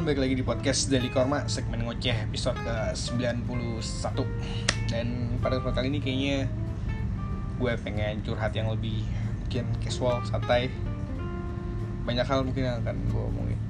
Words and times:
teman-teman, 0.00 0.16
balik 0.16 0.32
lagi 0.32 0.40
di 0.40 0.46
podcast 0.48 0.88
Daily 0.88 1.12
Korma 1.12 1.44
segmen 1.44 1.84
ngoceh 1.84 2.24
episode 2.24 2.56
ke-91. 2.64 4.24
Dan 4.88 5.36
pada 5.44 5.60
kesempatan 5.60 5.76
kali 5.76 5.86
ini 5.92 6.00
kayaknya 6.00 6.48
gue 7.60 7.72
pengen 7.84 8.24
curhat 8.24 8.56
yang 8.56 8.72
lebih 8.72 9.04
mungkin 9.44 9.68
casual, 9.84 10.24
santai. 10.24 10.72
Banyak 12.08 12.24
hal 12.24 12.48
mungkin 12.48 12.64
yang 12.64 12.80
akan 12.80 12.96
gue 13.12 13.24
omongin. 13.28 13.60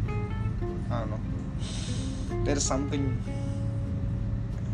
I 0.86 1.02
don't 1.02 1.18
There's 2.46 2.62
something 2.62 3.10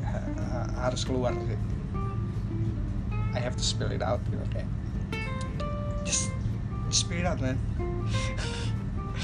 ha- 0.05 0.93
harus 0.93 1.09
keluar 1.09 1.33
sih. 1.41 1.57
I 3.33 3.41
have 3.41 3.57
to 3.57 3.65
spill 3.65 3.97
it 3.97 4.05
out 4.05 4.21
gitu 4.29 4.45
kayak 4.53 4.69
Just 6.05 6.37
spill 6.93 7.25
it 7.25 7.25
out 7.25 7.41
man 7.41 7.57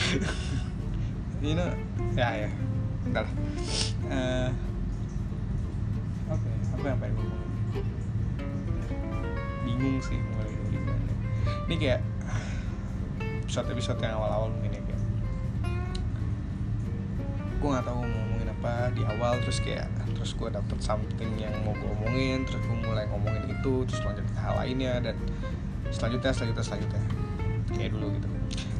know 1.43 1.71
ya 2.15 2.47
ya. 2.47 2.51
Udah 3.11 3.23
lah 3.27 3.33
Eh, 4.13 4.49
apa 6.31 6.45
ya? 6.47 6.59
apa 6.79 6.85
yang 6.87 6.99
pengen 7.03 7.17
bingung 9.67 9.99
sih 10.05 10.19
mulai 10.21 10.53
dari 10.55 10.79
ini 11.67 11.75
kayak 11.79 12.01
episode 13.43 13.69
episode 13.75 13.99
yang 14.05 14.15
awal 14.19 14.31
awal 14.31 14.49
mungkin 14.55 14.79
ya 14.79 14.83
kayak. 14.87 15.03
Gue 17.59 17.69
nggak 17.75 17.87
tahu 17.87 17.99
mau 17.99 18.07
ngomongin 18.07 18.49
apa 18.55 18.73
di 18.95 19.03
awal 19.07 19.33
terus 19.43 19.59
kayak 19.63 19.91
terus 20.15 20.39
gue 20.39 20.49
dapet 20.51 20.79
something 20.79 21.31
yang 21.41 21.55
mau 21.67 21.75
gue 21.75 21.91
omongin 21.99 22.47
terus 22.47 22.63
gue 22.63 22.79
mulai 22.87 23.07
ngomongin 23.11 23.51
itu 23.51 23.83
terus 23.91 24.03
lanjut 24.07 24.23
ke 24.23 24.39
hal 24.39 24.55
lainnya 24.63 25.03
dan 25.03 25.17
selanjutnya 25.91 26.31
selanjutnya 26.31 26.65
selanjutnya. 26.65 27.03
Kayak 27.75 27.91
dulu 27.99 28.07
gitu. 28.15 28.29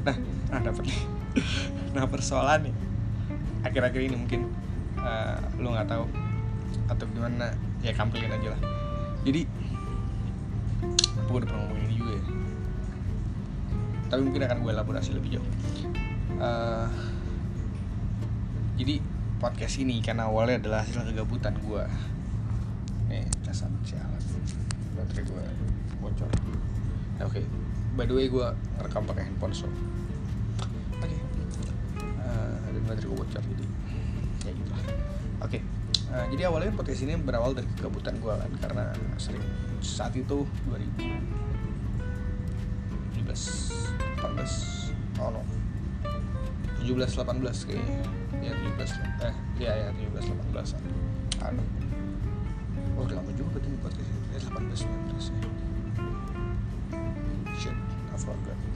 Nah 0.07 0.17
nah 0.53 0.61
dapet 0.63 0.85
nih 0.87 1.01
nah 1.97 2.05
persoalan 2.09 2.69
nih 2.69 2.75
akhir-akhir 3.63 4.01
ini 4.03 4.17
mungkin 4.19 4.51
eh, 5.01 5.39
lu 5.59 5.71
nggak 5.73 5.89
tahu 5.89 6.05
atau 6.91 7.05
gimana 7.15 7.55
ya 7.81 7.93
kampilin 7.95 8.31
aja 8.31 8.49
lah. 8.55 8.61
Jadi 9.23 9.47
gue 11.23 11.37
udah 11.39 11.49
pernah 11.49 11.63
ngomongin 11.65 11.85
ini 11.89 11.95
juga 11.97 12.13
ya. 12.13 12.25
Tapi 14.13 14.21
mungkin 14.29 14.43
akan 14.45 14.59
gue 14.61 14.73
elaborasi 14.75 15.11
lebih 15.17 15.39
jauh. 15.39 15.49
Eh, 16.43 16.89
jadi 18.83 18.95
podcast 19.39 19.75
ini 19.79 20.03
karena 20.03 20.31
awalnya 20.31 20.59
adalah 20.63 20.81
hasil 20.87 21.07
kegabutan 21.07 21.55
gue 21.63 21.85
nih 23.09 23.27
dasar 23.47 23.71
sialan. 23.87 24.23
Baterai 24.99 25.25
gue 25.25 25.45
bocor. 26.03 26.31
Ya, 27.21 27.25
oke. 27.31 27.43
By 27.95 28.09
the 28.09 28.15
way 28.17 28.27
gue 28.27 28.47
ngerekam 28.81 29.05
pakai 29.05 29.29
handphone 29.29 29.55
so 29.55 29.69
Gue 33.01 33.17
bocor. 33.17 33.41
Jadi 33.41 33.65
ya 34.43 34.51
gitu. 34.53 34.75
Oke. 35.43 35.59
Eh, 36.13 36.27
jadi 36.37 36.53
awalnya 36.53 36.77
podcast 36.77 37.09
ini 37.09 37.17
berawal 37.17 37.57
dari 37.57 37.65
kegabutan 37.73 38.21
gue 38.21 38.37
kan 38.37 38.53
karena 38.61 38.93
sering 39.17 39.41
saat 39.81 40.13
itu 40.13 40.45
2017 40.69 41.25
18 43.25 45.25
oh 45.25 45.33
no 45.33 45.41
17 46.85 47.17
18 47.17 47.65
kayaknya. 47.65 48.05
Ya 48.45 48.53
17 48.77 48.93
eh 49.25 49.33
ya 49.57 49.73
ya 49.73 49.89
17 49.97 50.37
18 50.53 50.77
an 50.77 50.85
aduh 51.43 51.67
oh 52.99 53.07
udah 53.09 53.17
lama 53.17 53.33
juga 53.33 53.57
berarti 53.57 53.73
podcast 53.81 54.05
ini. 54.05 54.37
Eh 54.37 54.41
18 54.45 54.85
19 54.85 55.33
ya. 55.33 55.49
Shit 57.57 57.73
I 58.13 58.21
forgot 58.21 58.72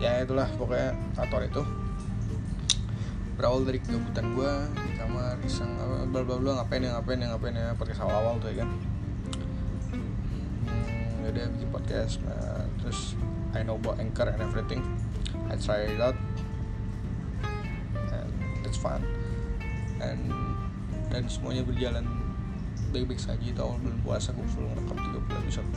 ya 0.00 0.24
itulah 0.24 0.48
pokoknya 0.56 0.96
kantor 1.12 1.42
itu. 1.44 1.62
Berawal 3.36 3.68
dari 3.68 3.78
kegabutan 3.84 4.32
gue 4.32 4.52
di 4.72 4.92
kamar 4.96 5.36
iseng 5.44 5.76
bla 6.08 6.24
bla 6.24 6.36
bla 6.40 6.50
ngapain 6.60 6.80
ya 6.80 6.96
ngapain 6.96 7.20
ya 7.20 7.28
ngapain 7.36 7.54
ya 7.56 7.72
podcast 7.76 8.00
awal 8.04 8.16
awal 8.24 8.34
tuh 8.40 8.48
ya 8.52 8.64
kan? 8.64 8.70
Hmm, 9.92 11.24
yaudah 11.24 11.48
bikin 11.52 11.68
podcast 11.68 12.20
nah, 12.24 12.64
terus 12.80 13.16
I 13.52 13.60
know 13.60 13.76
about 13.76 14.00
anchor 14.00 14.24
and 14.24 14.40
everything. 14.40 14.80
I 15.52 15.60
try 15.60 15.84
it 15.84 16.00
out. 16.00 16.16
And 18.12 18.32
it's 18.64 18.80
fun. 18.80 19.04
And 20.00 20.32
dan 21.12 21.28
semuanya 21.28 21.64
berjalan 21.64 22.08
baik-baik 22.92 23.20
saja. 23.20 23.52
Awal 23.60 23.76
bulan 23.84 23.98
puasa 24.00 24.32
gue 24.32 24.48
selalu 24.48 24.68
ngerekam 24.80 24.96
30 25.28 25.40
episode 25.44 25.70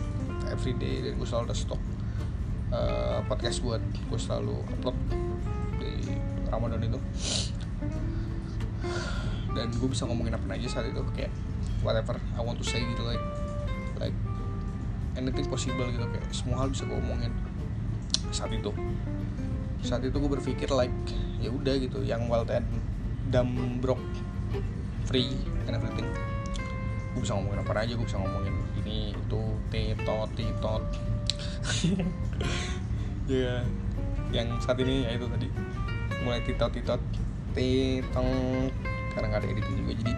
every 0.47 0.73
day 0.79 1.03
dan 1.03 1.19
gue 1.19 1.27
selalu 1.27 1.51
ada 1.51 1.55
stok 1.55 1.81
uh, 2.73 3.19
podcast 3.29 3.61
buat 3.61 3.79
gue 3.81 4.19
selalu 4.19 4.57
upload 4.77 4.97
di 5.77 5.93
Ramadan 6.49 6.81
itu. 6.81 6.99
Dan 9.53 9.69
gue 9.69 9.89
bisa 9.89 10.09
ngomongin 10.09 10.33
apa 10.33 10.57
aja 10.57 10.67
saat 10.81 10.89
itu 10.89 11.01
kayak 11.13 11.29
whatever 11.85 12.17
I 12.33 12.41
want 12.41 12.57
to 12.57 12.65
say 12.65 12.81
gitu 12.81 13.05
like 13.05 13.21
like 14.01 14.17
anything 15.13 15.45
possible 15.45 15.85
gitu 15.85 16.03
kayak 16.09 16.25
semua 16.33 16.65
hal 16.65 16.73
bisa 16.73 16.89
gue 16.89 16.97
omongin 16.97 17.31
saat 18.33 18.49
itu. 18.49 18.73
Saat 19.85 20.01
itu 20.01 20.15
gue 20.17 20.31
berpikir 20.31 20.73
like 20.73 20.93
ya 21.37 21.53
udah 21.53 21.75
gitu 21.77 22.01
yang 22.01 22.25
well 22.25 22.43
and 22.49 22.65
dumb 23.29 23.77
broke 23.77 24.01
free 25.05 25.37
and 25.69 25.77
everything. 25.77 26.09
Gue 27.13 27.21
bisa 27.21 27.37
ngomongin 27.37 27.61
apa 27.61 27.71
aja 27.77 27.93
gue 27.93 28.07
bisa 28.09 28.17
ngomongin 28.17 28.55
ini 28.83 29.13
itu 29.13 29.41
titot 29.71 30.29
titot 30.35 30.83
ya 33.29 33.63
yang 34.33 34.47
saat 34.59 34.77
ini 34.81 35.07
ya 35.07 35.15
itu 35.15 35.25
tadi. 35.29 35.47
Mulai 36.23 36.41
titot 36.43 36.71
titot 36.73 37.01
titong. 37.53 38.29
Karena 39.13 39.25
nggak 39.29 39.41
ada 39.45 39.47
editing 39.51 39.75
juga. 39.77 39.93
Jadi 40.01 40.13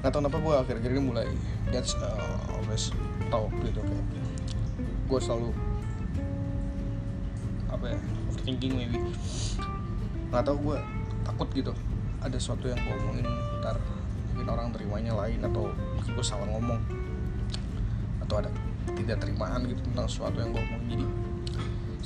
nggak 0.00 0.10
tahu 0.14 0.20
kenapa 0.22 0.38
gue 0.38 0.54
akhir-akhir 0.54 0.90
ini 0.94 1.02
mulai 1.02 1.28
that's 1.68 1.98
uh, 1.98 2.38
always 2.56 2.94
talk 3.28 3.50
gitu 3.60 3.82
kayak. 3.82 4.06
Gue 5.06 5.20
selalu 5.20 5.50
apa 7.68 7.92
ya 7.92 7.98
overthinking 8.32 8.72
maybe. 8.72 8.98
Nggak 10.32 10.48
tahu 10.48 10.56
gue 10.72 10.78
takut 11.28 11.48
gitu. 11.52 11.72
Ada 12.24 12.40
sesuatu 12.40 12.72
yang 12.72 12.80
gue 12.80 12.94
omongin 13.04 13.28
ntar 13.60 13.76
mungkin 14.32 14.48
orang 14.48 14.68
terimanya 14.72 15.12
lain 15.12 15.44
atau 15.44 15.68
gue 16.06 16.24
salah 16.24 16.48
ngomong. 16.48 16.80
Atau 18.24 18.40
ada 18.40 18.50
tidak 18.96 19.20
terimaan 19.20 19.66
gitu 19.66 19.82
tentang 19.92 20.06
sesuatu 20.08 20.38
yang 20.40 20.56
gue 20.56 20.62
omongin. 20.62 20.88
Jadi 20.88 21.04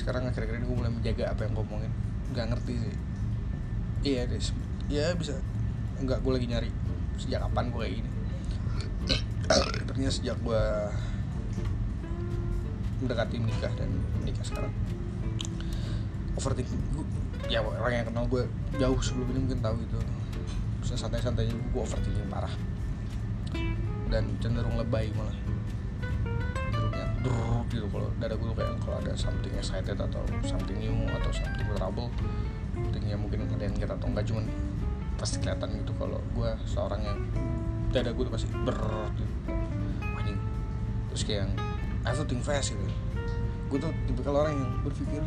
sekarang 0.00 0.24
akhir-akhir 0.32 0.56
ini 0.56 0.64
gue 0.64 0.76
mulai 0.80 0.92
menjaga 0.92 1.24
apa 1.28 1.44
yang 1.44 1.52
gue 1.52 1.64
omongin. 1.68 1.92
Nggak 2.32 2.46
ngerti 2.56 2.72
sih. 2.80 2.94
Iya 4.00 4.20
deh 4.26 4.40
ya 4.90 5.14
bisa. 5.14 5.36
Enggak 6.00 6.24
gue 6.24 6.32
lagi 6.32 6.46
nyari 6.48 6.70
sejak 7.20 7.44
kapan 7.44 7.64
gue 7.68 7.80
kayak 7.84 7.94
gini. 8.00 8.10
Ternyata 9.88 10.12
sejak 10.16 10.36
gue 10.40 10.62
mendekati 13.00 13.36
menikah 13.40 13.72
dan 13.80 13.88
menikah 14.20 14.44
sekarang 14.44 14.72
overthinking 16.36 16.80
gue 16.92 17.04
ya 17.48 17.64
orang 17.64 18.04
yang 18.04 18.06
kenal 18.12 18.24
gue 18.28 18.44
jauh 18.76 19.00
sebelum 19.00 19.32
ini 19.32 19.38
mungkin 19.48 19.60
tahu 19.64 19.74
gitu 19.82 19.96
bisa 20.80 20.94
santai-santainya 20.96 21.52
gue 21.52 21.80
overthinking 21.80 22.28
parah. 22.32 22.52
Dan 24.10 24.26
cenderung 24.42 24.74
lebay 24.74 25.12
malah. 25.14 25.36
Cenderungnya 27.20 27.59
gitu 27.70 27.86
kalau 27.88 28.10
dada 28.19 28.34
gue 28.34 28.50
kayak 28.53 28.75
kalau 28.82 28.97
ada 28.98 29.12
something 29.14 29.54
excited 29.54 29.94
atau 29.94 30.20
something 30.42 30.76
new 30.76 31.06
atau 31.08 31.31
something 31.31 31.66
trouble 31.78 32.10
something 32.75 33.04
yang 33.06 33.22
mungkin 33.22 33.47
kalian 33.47 33.72
lihat 33.78 33.94
atau 33.94 34.10
enggak 34.10 34.26
cuman 34.26 34.44
pasti 35.16 35.38
kelihatan 35.38 35.69
gitu 35.78 35.92
kalau 35.94 36.19
gue 36.34 36.50
seorang 36.66 37.00
yang 37.06 37.19
dada 37.94 38.10
gue 38.10 38.25
tuh 38.26 38.32
pasti 38.34 38.47
ber 38.66 38.78
gitu. 39.14 39.30
Terus 41.10 41.22
kayak 41.26 41.41
yang 41.42 41.53
I 42.06 42.15
have 42.15 42.22
to 42.22 42.36
fast 42.41 42.72
gitu. 42.72 42.86
Gue 43.66 43.78
tuh 43.83 43.91
tipe 44.06 44.22
kalau 44.22 44.47
orang 44.47 44.54
yang 44.54 44.71
berpikir 44.86 45.22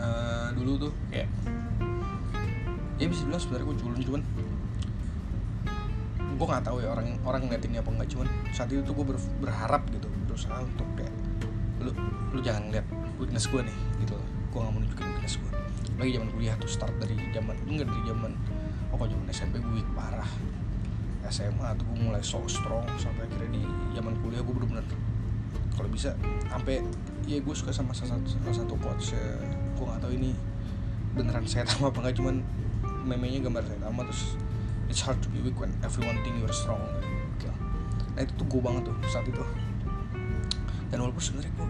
eh, 0.00 0.48
dulu 0.56 0.88
tuh 0.88 0.92
kayak 1.12 1.28
ya 3.00 3.06
bisa 3.08 3.24
bilang 3.28 3.40
sebenarnya 3.40 3.64
gue 3.64 3.76
culun 3.80 4.00
cuman 4.04 4.22
gue 6.40 6.46
nggak 6.48 6.64
tahu 6.64 6.80
ya 6.80 6.88
orang 6.92 7.16
orang 7.24 7.40
ngeliatin 7.48 7.68
ini 7.72 7.78
apa 7.80 7.90
enggak 7.92 8.08
cuman 8.12 8.28
saat 8.52 8.68
itu 8.72 8.80
tuh 8.80 8.96
gue 8.96 9.06
ber- 9.12 9.30
berharap 9.44 9.84
berusaha 10.30 10.62
untuk 10.62 10.86
kayak 10.94 11.14
lu 11.82 11.90
lu 12.30 12.38
jangan 12.38 12.70
ngeliat 12.70 12.86
weakness 13.18 13.50
gue 13.50 13.66
nih 13.66 13.76
gitu 14.06 14.14
gue 14.54 14.58
nggak 14.62 14.72
mau 14.72 14.78
nunjukin 14.78 15.06
weakness 15.10 15.34
gue 15.42 15.50
lagi 15.98 16.10
zaman 16.16 16.28
kuliah 16.32 16.54
tuh 16.56 16.70
start 16.70 16.94
dari 17.02 17.18
zaman 17.34 17.56
enggak 17.66 17.86
dari 17.90 18.02
zaman 18.06 18.32
oh 18.90 19.06
zaman 19.06 19.26
SMP 19.30 19.62
gue 19.62 19.80
weak 19.80 19.90
parah. 19.94 20.28
SMA 21.30 21.78
tuh 21.78 21.86
gue 21.86 21.98
mulai 22.10 22.18
so 22.26 22.42
strong 22.50 22.82
sampai 22.98 23.22
akhirnya 23.22 23.54
di 23.54 23.62
zaman 23.94 24.18
kuliah 24.18 24.42
gue 24.42 24.50
bener-bener 24.50 24.82
kalau 25.78 25.86
bisa 25.86 26.10
sampai 26.50 26.82
ya 27.22 27.38
gue 27.38 27.54
suka 27.54 27.70
sama 27.70 27.94
salah 27.94 28.18
satu, 28.18 28.34
salah 28.34 28.56
satu 28.56 28.74
coach 28.82 29.14
eh, 29.14 29.38
gue 29.78 29.84
nggak 29.84 30.00
tahu 30.02 30.12
ini 30.18 30.34
beneran 31.14 31.46
saya 31.46 31.68
apa 31.70 31.94
enggak 32.02 32.18
cuman 32.18 32.42
memenya 33.06 33.46
gambar 33.46 33.62
saya 33.62 33.78
sama 33.78 34.02
terus 34.10 34.22
it's 34.90 35.02
hard 35.06 35.22
to 35.22 35.30
be 35.30 35.38
weak 35.38 35.54
when 35.54 35.70
everyone 35.86 36.18
think 36.26 36.34
you're 36.42 36.50
strong. 36.50 36.82
Gitu. 37.38 37.52
nah 38.18 38.20
itu 38.26 38.32
tuh 38.34 38.46
gue 38.50 38.60
banget 38.64 38.82
tuh 38.90 38.96
saat 39.06 39.26
itu 39.30 39.44
dan 40.90 40.98
walaupun 41.06 41.22
sebenarnya 41.22 41.54
gue 41.54 41.68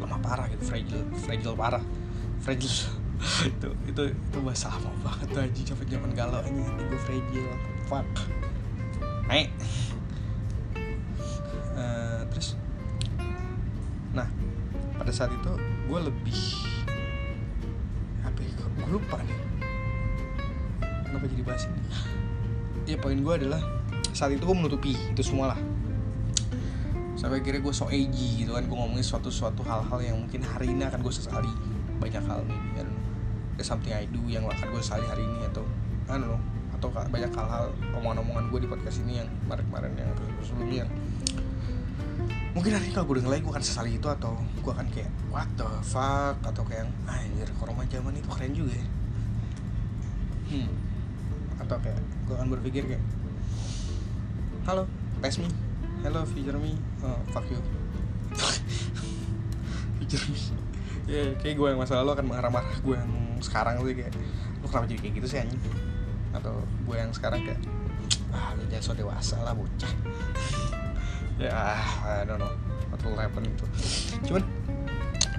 lemah 0.00 0.20
parah 0.24 0.46
gitu 0.48 0.64
fragile 0.64 1.04
fragile 1.20 1.56
parah. 1.56 1.84
Fragile. 2.42 3.00
Itu 3.46 3.70
itu 3.86 4.02
itu 4.10 4.38
bahasa 4.42 4.66
lama 4.74 4.90
banget 5.06 5.30
tuh 5.30 5.46
aja 5.46 5.60
zaman 5.62 5.86
zaman 5.86 6.10
galau 6.10 6.42
hati 6.42 6.50
gue 6.58 7.00
fragile 7.06 7.54
fuck. 7.86 8.08
Naik. 9.30 9.54
Uh, 11.78 12.26
terus? 12.34 12.58
Nah 14.10 14.26
pada 14.98 15.14
saat 15.14 15.30
itu 15.30 15.52
gue 15.86 16.00
lebih 16.02 16.40
apa 18.26 18.42
ya 18.42 18.50
gue 18.58 18.90
lupa 18.90 19.22
nih. 19.22 19.38
Kenapa 21.06 21.24
jadi 21.30 21.42
bahas 21.46 21.62
ini? 21.70 21.82
Ya 22.90 22.98
poin 22.98 23.22
gue 23.22 23.34
adalah 23.38 23.62
saat 24.10 24.34
itu 24.34 24.42
gue 24.42 24.56
menutupi 24.58 24.98
itu 24.98 25.22
semua 25.22 25.54
lah 25.54 25.60
sampai 27.22 27.38
akhirnya 27.38 27.62
gue 27.62 27.70
so 27.70 27.86
edgy 27.86 28.42
gitu 28.42 28.58
kan 28.58 28.66
gue 28.66 28.74
ngomongin 28.74 29.06
suatu 29.06 29.30
suatu 29.30 29.62
hal-hal 29.62 30.02
yang 30.02 30.18
mungkin 30.18 30.42
hari 30.42 30.74
ini 30.74 30.82
akan 30.82 31.06
gue 31.06 31.14
sesali 31.14 31.46
banyak 32.02 32.18
hal 32.26 32.42
I 32.42 32.82
don't 32.82 32.90
know. 32.90 33.62
Something 33.62 33.94
I 33.94 34.10
do 34.10 34.18
yang 34.26 34.42
akan 34.42 34.74
gue 34.74 34.82
sesali 34.82 35.06
hari 35.06 35.22
ini 35.22 35.46
atau 35.46 35.62
know 36.10 36.34
atau 36.74 36.90
banyak 36.90 37.30
hal-hal 37.30 37.70
omongan-omongan 37.94 38.50
gue 38.50 38.60
di 38.66 38.68
podcast 38.68 39.06
ini 39.06 39.22
yang 39.22 39.30
kemarin-kemarin 39.46 39.94
yang 39.94 40.10
sebelumnya. 40.42 40.84
Mungkin 42.58 42.74
hari 42.74 42.90
ini 42.90 42.92
kalau 42.98 43.06
gue 43.06 43.16
denger 43.22 43.30
lagi 43.38 43.42
gue 43.46 43.52
akan 43.54 43.64
sesali 43.64 43.90
itu 44.02 44.08
atau 44.10 44.34
gue 44.34 44.72
akan 44.74 44.86
kayak 44.90 45.10
what 45.30 45.46
the 45.54 45.68
fuck? 45.86 46.34
Atau 46.42 46.66
kayak 46.66 46.90
anjir 47.06 47.46
koroma 47.62 47.86
zaman 47.86 48.18
itu 48.18 48.26
keren 48.34 48.50
juga 48.50 48.74
ya. 48.74 48.86
Hmm. 50.50 50.70
Atau 51.62 51.78
kayak 51.86 52.02
gue 52.02 52.34
akan 52.34 52.48
berpikir 52.50 52.82
kayak 52.90 53.04
halo 54.66 54.86
pass 55.18 55.38
me 55.38 55.71
hello 56.02 56.26
future 56.26 56.58
me. 56.58 56.74
Oh, 57.06 57.14
fuck 57.30 57.46
you. 57.46 57.62
Future 60.02 60.24
me. 60.26 60.38
Ya 61.06 61.14
yeah, 61.14 61.28
kayak 61.38 61.54
gue 61.54 61.68
yang 61.70 61.78
masa 61.78 62.02
lalu 62.02 62.18
akan 62.18 62.26
marah-marah 62.26 62.74
gue 62.82 62.94
yang 62.98 63.12
sekarang 63.38 63.78
tuh 63.78 63.90
kayak 63.94 64.10
lu 64.62 64.66
kenapa 64.66 64.86
jadi 64.90 65.00
kayak 65.02 65.14
gitu 65.22 65.26
sih 65.30 65.38
anjing? 65.38 65.62
Atau 66.34 66.58
gue 66.58 66.96
yang 66.98 67.10
sekarang 67.14 67.46
kayak 67.46 67.60
ah 68.34 68.50
lu 68.58 68.66
jangan 68.66 68.82
so 68.82 68.92
dewasa 68.98 69.38
lah 69.46 69.54
bocah. 69.54 69.92
Ya 71.38 71.54
ah 71.54 71.82
I 72.18 72.26
don't 72.26 72.42
know 72.42 72.50
what 72.90 73.02
will 73.06 73.18
happen 73.18 73.46
itu. 73.46 73.66
Cuman 74.26 74.42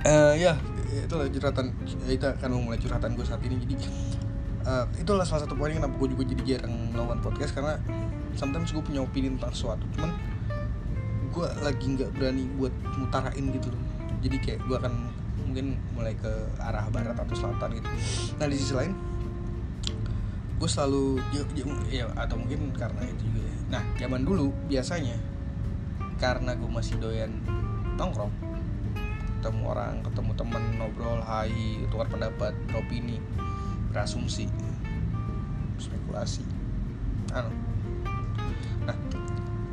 uh, 0.07 0.33
ya 0.35 0.55
itulah 0.95 1.27
curhatan 1.27 1.75
kita 2.07 2.39
akan 2.39 2.49
memulai 2.55 2.79
curhatan 2.79 3.19
gue 3.19 3.25
saat 3.27 3.43
ini. 3.43 3.59
Jadi 3.67 3.75
uh, 4.63 4.87
itulah 4.95 5.27
salah 5.27 5.43
satu 5.43 5.59
poin 5.59 5.75
kenapa 5.75 5.91
gue 5.99 6.07
juga 6.15 6.23
jadi 6.23 6.43
jarang 6.55 6.95
melakukan 6.95 7.19
podcast 7.19 7.51
karena 7.51 7.75
sometimes 8.39 8.71
gue 8.71 8.83
punya 8.83 9.03
opini 9.03 9.27
tentang 9.35 9.51
sesuatu. 9.51 9.83
Cuman 9.95 10.32
gue 11.33 11.47
lagi 11.65 11.85
nggak 11.97 12.13
berani 12.13 12.45
buat 12.55 12.73
mutarain 13.01 13.45
gitu 13.49 13.67
loh. 13.73 13.83
Jadi 14.21 14.37
kayak 14.39 14.59
gue 14.69 14.75
akan 14.77 14.93
mungkin 15.43 15.75
mulai 15.97 16.13
ke 16.13 16.29
arah 16.61 16.85
barat 16.93 17.17
atau 17.17 17.35
selatan 17.35 17.81
gitu. 17.81 17.89
Nah 18.37 18.45
di 18.45 18.55
sisi 18.55 18.73
lain 18.77 18.93
gue 20.61 20.69
selalu 20.69 21.19
ya, 21.35 21.43
ya, 21.57 21.65
ya 21.91 22.05
atau 22.15 22.39
mungkin 22.39 22.71
karena 22.77 23.03
itu 23.03 23.27
juga 23.27 23.41
ya. 23.43 23.55
Nah 23.73 23.83
zaman 23.99 24.21
dulu 24.23 24.53
biasanya 24.69 25.17
karena 26.21 26.55
gue 26.55 26.69
masih 26.69 26.95
doyan 27.01 27.33
nongkrong 27.99 28.31
ketemu 29.43 29.75
orang 29.75 29.99
ketemu 30.07 30.31
temen 30.39 30.63
ngobrol 30.79 31.19
hai 31.19 31.83
tukar 31.91 32.07
pendapat 32.07 32.55
beropini 32.71 33.19
berasumsi 33.91 34.47
spekulasi 35.75 36.47
anu 37.35 37.51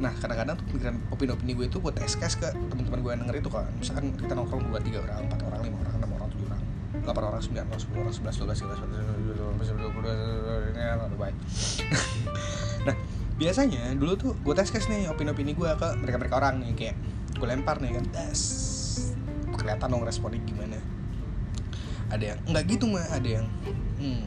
nah 0.01 0.13
kadang-kadang 0.17 0.57
tuh 0.57 0.65
pemikiran 0.73 0.97
opini-opini 1.13 1.53
gue 1.53 1.67
itu 1.69 1.77
buat 1.77 1.93
SKS 2.01 2.35
ke 2.41 2.49
teman-teman 2.73 3.05
gue 3.05 3.11
yang 3.13 3.21
denger 3.29 3.37
itu 3.45 3.51
kan 3.53 3.69
misalkan 3.77 4.17
kita 4.17 4.33
nongkrong 4.33 4.65
dua 4.65 4.81
tiga 4.81 5.05
orang 5.05 5.29
empat 5.29 5.41
orang 5.45 5.61
lima 5.61 5.77
orang 5.85 5.95
enam 6.01 6.11
orang 6.17 6.29
tujuh 6.33 6.47
orang 6.49 6.63
delapan 7.05 7.23
orang 7.29 7.43
sembilan 7.45 7.65
orang 7.69 7.81
sepuluh 7.85 8.01
orang 8.01 8.15
sebelas 8.17 8.35
dua 8.41 8.47
belas 8.49 8.59
tiga 8.59 8.69
belas 9.53 9.69
dua 9.77 9.91
puluh 9.93 10.11
dua 11.13 11.29
nah 12.89 12.97
biasanya 13.37 13.93
dulu 13.93 14.13
tuh 14.17 14.33
gue 14.41 14.55
tes 14.57 14.73
kes 14.73 14.89
nih 14.89 15.13
opini-opini 15.13 15.53
gue 15.53 15.69
ke 15.69 15.89
mereka-mereka 16.01 16.35
orang 16.41 16.65
nih 16.65 16.73
kayak 16.73 16.97
gue 17.37 17.47
lempar 17.47 17.77
nih 17.85 18.01
kan 18.01 18.05
tes 18.09 18.41
kelihatan 19.53 19.93
dong 19.93 20.05
responnya 20.09 20.41
gimana 20.49 20.81
ada 22.09 22.25
yang 22.25 22.39
enggak 22.49 22.65
gitu 22.73 22.89
mah 22.89 23.05
ada 23.13 23.29
yang 23.29 23.47
hmm, 24.01 24.25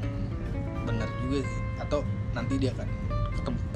benar 0.86 1.10
juga 1.26 1.42
sih 1.50 1.62
atau 1.82 2.00
nanti 2.38 2.62
dia 2.62 2.70
akan 2.78 3.03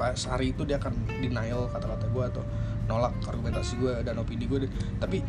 pas 0.00 0.16
hari 0.30 0.56
itu 0.56 0.64
dia 0.64 0.80
akan 0.80 0.94
denial 1.20 1.68
kata-kata 1.68 2.06
gue 2.08 2.24
atau 2.32 2.42
nolak 2.88 3.12
argumentasi 3.28 3.76
gue 3.76 3.92
dan 4.00 4.16
opini 4.16 4.48
gue 4.48 4.64
tapi 4.96 5.20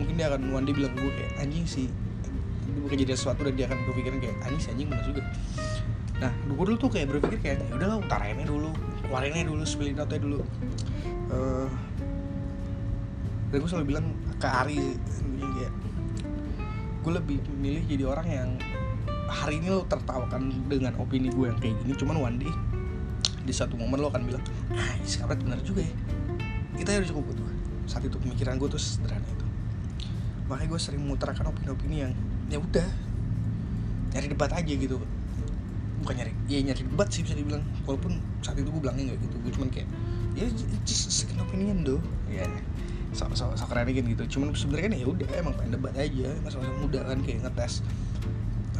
mungkin 0.00 0.14
dia 0.16 0.32
akan 0.32 0.40
one 0.50 0.64
day 0.64 0.72
bilang 0.72 0.96
gue 0.96 1.12
kayak 1.12 1.32
anjing 1.44 1.66
sih 1.68 1.86
jadi 2.88 3.16
sesuatu 3.16 3.44
dan 3.44 3.54
dia 3.56 3.66
akan 3.68 3.78
berpikiran 3.90 4.18
kayak 4.20 4.36
anjing 4.44 4.60
sih 4.60 4.70
anjing 4.72 4.88
benar 4.88 5.04
juga. 5.04 5.22
Nah 6.20 6.32
gue 6.32 6.64
dulu 6.64 6.76
tuh 6.78 6.90
kayak 6.92 7.06
berpikir 7.10 7.38
kayak 7.40 7.58
ya 7.64 7.72
udahlah 7.76 7.98
utarainnya 8.00 8.46
dulu 8.46 8.70
keluarinnya 9.04 9.44
dulu 9.48 9.62
spilling 9.64 9.96
outnya 9.96 10.20
dulu. 10.20 10.38
Uh, 11.32 11.68
dan 13.50 13.56
gue 13.62 13.70
selalu 13.70 13.86
bilang 13.94 14.06
ke 14.36 14.48
Ari 14.48 14.98
kayak 15.38 15.72
gue 17.04 17.12
lebih 17.12 17.38
milih 17.60 17.84
jadi 17.84 18.04
orang 18.08 18.28
yang 18.28 18.48
hari 19.28 19.60
ini 19.60 19.72
lo 19.72 19.84
tertawakan 19.88 20.52
dengan 20.68 20.96
opini 20.96 21.28
gue 21.28 21.52
yang 21.52 21.58
kayak 21.60 21.76
gini 21.84 21.92
cuman 21.96 22.16
one 22.16 22.36
day 22.40 22.52
di 23.44 23.52
satu 23.52 23.76
momen 23.76 24.00
lo 24.00 24.08
akan 24.08 24.24
bilang 24.24 24.42
ah 24.72 24.92
ini 24.96 25.08
kabar 25.20 25.36
benar 25.36 25.60
juga 25.60 25.84
ya. 25.84 25.94
Kita 26.80 26.88
udah 26.98 27.08
cukup 27.08 27.24
butuh 27.30 27.46
saat 27.84 28.02
itu 28.08 28.16
pemikiran 28.16 28.56
gue 28.56 28.68
tuh 28.72 28.80
sederhana 28.80 29.28
itu. 29.28 29.46
Makanya 30.48 30.68
gue 30.72 30.80
sering 30.80 31.00
mengutarakan 31.04 31.52
opini-opini 31.52 31.96
yang 32.08 32.12
ya 32.48 32.58
udah 32.58 32.88
nyari 34.16 34.26
debat 34.32 34.50
aja 34.50 34.72
gitu. 34.72 34.96
Bukan 36.02 36.14
nyari 36.16 36.32
ya 36.48 36.58
nyari 36.64 36.82
debat 36.82 37.08
sih 37.12 37.22
bisa 37.22 37.36
dibilang. 37.36 37.62
Walaupun 37.84 38.18
saat 38.40 38.56
itu 38.56 38.68
gue 38.72 38.80
bilangnya 38.80 39.12
nggak 39.12 39.20
gitu 39.28 39.36
gue 39.44 39.52
cuman 39.60 39.68
kayak 39.68 39.88
ya 40.34 40.48
just 40.88 41.12
second 41.12 41.44
opinion 41.44 41.84
do. 41.84 42.00
Ya 42.32 42.48
so, 43.14 43.28
so, 43.36 43.52
so 43.54 43.64
keren 43.68 43.86
gitu. 43.92 44.24
Cuman 44.26 44.56
sebenarnya 44.56 44.88
kan 44.90 44.94
ya 44.98 45.06
udah 45.06 45.28
emang 45.36 45.54
pengen 45.54 45.78
debat 45.78 45.94
aja. 45.94 46.32
Masa-masa 46.42 46.72
muda 46.80 47.00
kan 47.04 47.20
kayak 47.22 47.46
ngetes 47.46 47.84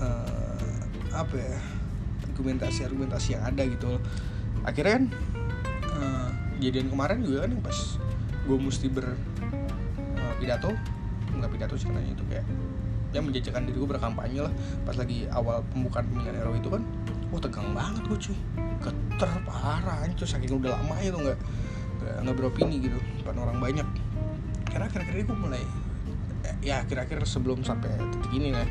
uh, 0.01 0.81
apa 1.15 1.37
ya 1.39 1.55
argumentasi 2.35 2.83
argumentasi 2.83 3.39
yang 3.39 3.47
ada 3.47 3.63
gitu 3.63 4.03
akhirnya 4.65 4.93
kan 5.01 5.05
uh, 5.95 6.29
kejadian 6.59 6.89
kemarin 6.91 7.19
juga 7.23 7.45
kan 7.45 7.53
pas 7.61 7.79
gue 8.45 8.57
mesti 8.61 8.87
ber 8.89 9.07
uh, 10.21 10.35
pidato 10.41 10.73
nggak 11.35 11.51
pidato 11.51 11.75
sih 11.77 11.89
karena 11.89 12.05
itu 12.05 12.25
kayak 12.29 12.47
ya 13.15 13.23
menjajakan 13.23 13.71
diri 13.71 13.79
gue 13.79 13.91
berkampanye 13.95 14.41
lah. 14.43 14.53
Pas 14.83 14.99
lagi 14.99 15.31
awal 15.31 15.63
pembukaan 15.71 16.11
pemilihan 16.11 16.43
RW 16.43 16.59
itu 16.59 16.71
kan 16.73 16.83
wah 17.31 17.39
tegang 17.39 17.71
banget 17.71 18.03
gue 18.11 18.19
cuy. 18.19 18.39
Geter 18.83 19.31
parah 19.47 20.03
anjir 20.03 20.27
saking 20.27 20.59
udah 20.59 20.75
lama 20.75 20.99
itu 20.99 21.15
nggak 21.15 21.39
nggak 22.27 22.35
beropini 22.35 22.83
gitu 22.83 22.99
depan 23.23 23.39
orang 23.39 23.63
banyak. 23.63 23.87
Karena 24.67 24.91
akhir-akhir 24.91 25.15
ini 25.15 25.25
gue 25.31 25.39
mulai 25.39 25.63
ya 26.65 26.81
akhir-akhir 26.81 27.29
sebelum 27.29 27.61
sampai 27.61 27.93
titik 28.13 28.33
ini 28.33 28.57
lah 28.57 28.65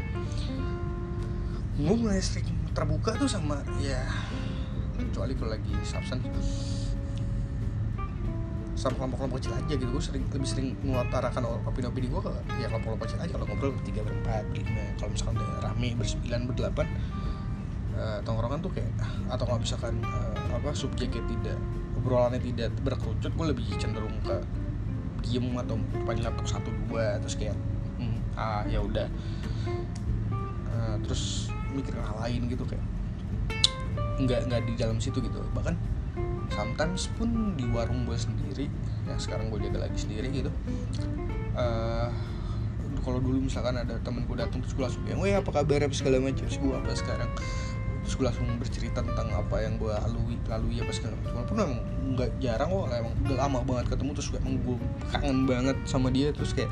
gue 1.74 1.96
mulai 1.98 2.22
sering 2.22 2.46
terbuka 2.74 3.18
tuh 3.18 3.30
sama 3.30 3.62
ya 3.82 4.02
kecuali 5.14 5.38
kalau 5.38 5.54
lagi 5.54 5.74
substance 5.86 6.74
sama 8.74 8.98
kelompok-kelompok 8.98 9.38
kecil 9.38 9.54
aja 9.54 9.74
gitu. 9.78 9.86
Gue 9.94 10.04
sering 10.04 10.26
lebih 10.34 10.50
sering 10.50 10.68
mengutarakan 10.82 11.62
opini-opini 11.70 12.10
gue 12.10 12.22
ke 12.26 12.32
ya 12.58 12.68
kelompok-kelompok 12.68 13.06
kecil 13.06 13.20
aja 13.22 13.32
kalau 13.38 13.46
ngobrol 13.46 13.72
bertiga 13.78 14.02
berempat 14.02 14.44
lima 14.58 14.86
kalau 14.98 15.10
misalkan 15.14 15.34
udah 15.38 15.50
rame 15.62 15.90
bersembilan 15.94 16.42
berdelapan 16.50 16.88
uh, 17.94 18.20
tongkrongan 18.26 18.60
tuh 18.66 18.72
kayak 18.74 18.90
atau 19.30 19.46
kalau 19.46 19.60
misalkan 19.62 19.96
uh, 20.02 20.58
apa 20.58 20.74
subjeknya 20.74 21.22
tidak 21.30 21.58
obrolannya 22.02 22.42
tidak 22.42 22.74
berkerucut 22.82 23.32
gue 23.32 23.46
lebih 23.54 23.66
cenderung 23.78 24.18
ke 24.26 24.36
diem 25.24 25.46
atau 25.56 25.80
panggil 26.04 26.28
laptop 26.28 26.48
satu 26.50 26.74
dua 26.90 27.22
terus 27.22 27.38
kayak 27.40 27.56
hmm, 28.02 28.18
ah 28.36 28.66
ya 28.68 28.82
udah. 28.82 29.08
Uh, 30.74 30.98
terus 31.06 31.54
mikir 31.72 31.94
hal 32.02 32.18
lain 32.20 32.50
gitu 32.50 32.66
kayak 32.66 32.82
nggak 34.22 34.50
nggak 34.50 34.62
di 34.68 34.74
dalam 34.78 34.98
situ 35.02 35.22
gitu. 35.22 35.40
Bahkan 35.54 35.76
sometimes 36.54 37.10
pun 37.18 37.58
di 37.58 37.66
warung 37.74 38.06
gue 38.06 38.14
sendiri 38.14 38.70
ya 39.10 39.18
sekarang 39.18 39.50
gue 39.50 39.58
jaga 39.66 39.90
lagi 39.90 40.06
sendiri 40.06 40.30
gitu 40.30 40.52
uh, 41.58 42.14
kalau 43.04 43.20
dulu 43.20 43.52
misalkan 43.52 43.76
ada 43.76 44.00
temen 44.00 44.24
gue 44.24 44.38
datang 44.40 44.64
terus 44.64 44.74
gue 44.80 44.84
langsung 44.88 45.04
bilang, 45.04 45.28
apa 45.28 45.52
kabar? 45.52 45.84
apa 45.84 45.92
segala 45.92 46.24
macam. 46.24 46.48
Terus 46.48 46.56
gue 46.56 46.72
apa 46.72 46.88
sekarang? 46.96 47.30
Terus 48.04 48.14
gue 48.16 48.26
langsung 48.32 48.48
bercerita 48.64 49.00
tentang 49.04 49.28
apa 49.36 49.60
yang 49.60 49.76
gue 49.76 49.92
lalui 49.92 50.40
lalui 50.48 50.80
apa 50.80 50.92
segala 50.96 51.20
macam. 51.20 51.44
Walaupun 51.44 51.56
emang 51.60 51.76
nggak 52.16 52.32
jarang 52.40 52.70
kok 52.72 52.88
emang 52.96 53.14
udah 53.28 53.38
lama 53.44 53.60
banget 53.68 53.86
ketemu 53.92 54.12
terus 54.16 54.28
gue 54.32 54.40
emang 54.40 54.56
gue 54.64 54.78
kangen 55.12 55.38
banget 55.44 55.78
sama 55.84 56.08
dia 56.16 56.32
terus 56.32 56.56
kayak 56.56 56.72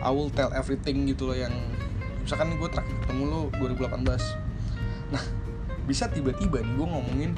I 0.00 0.08
will 0.08 0.32
tell 0.32 0.48
everything 0.56 1.04
gitu 1.04 1.28
loh 1.28 1.36
yang 1.36 1.52
misalkan 2.24 2.56
gue 2.56 2.68
terakhir 2.72 2.96
ketemu 3.04 3.22
lo 3.28 3.40
2018 3.60 5.12
nah 5.12 5.24
bisa 5.88 6.04
tiba-tiba 6.12 6.60
nih 6.60 6.74
gue 6.76 6.86
ngomongin 6.86 7.30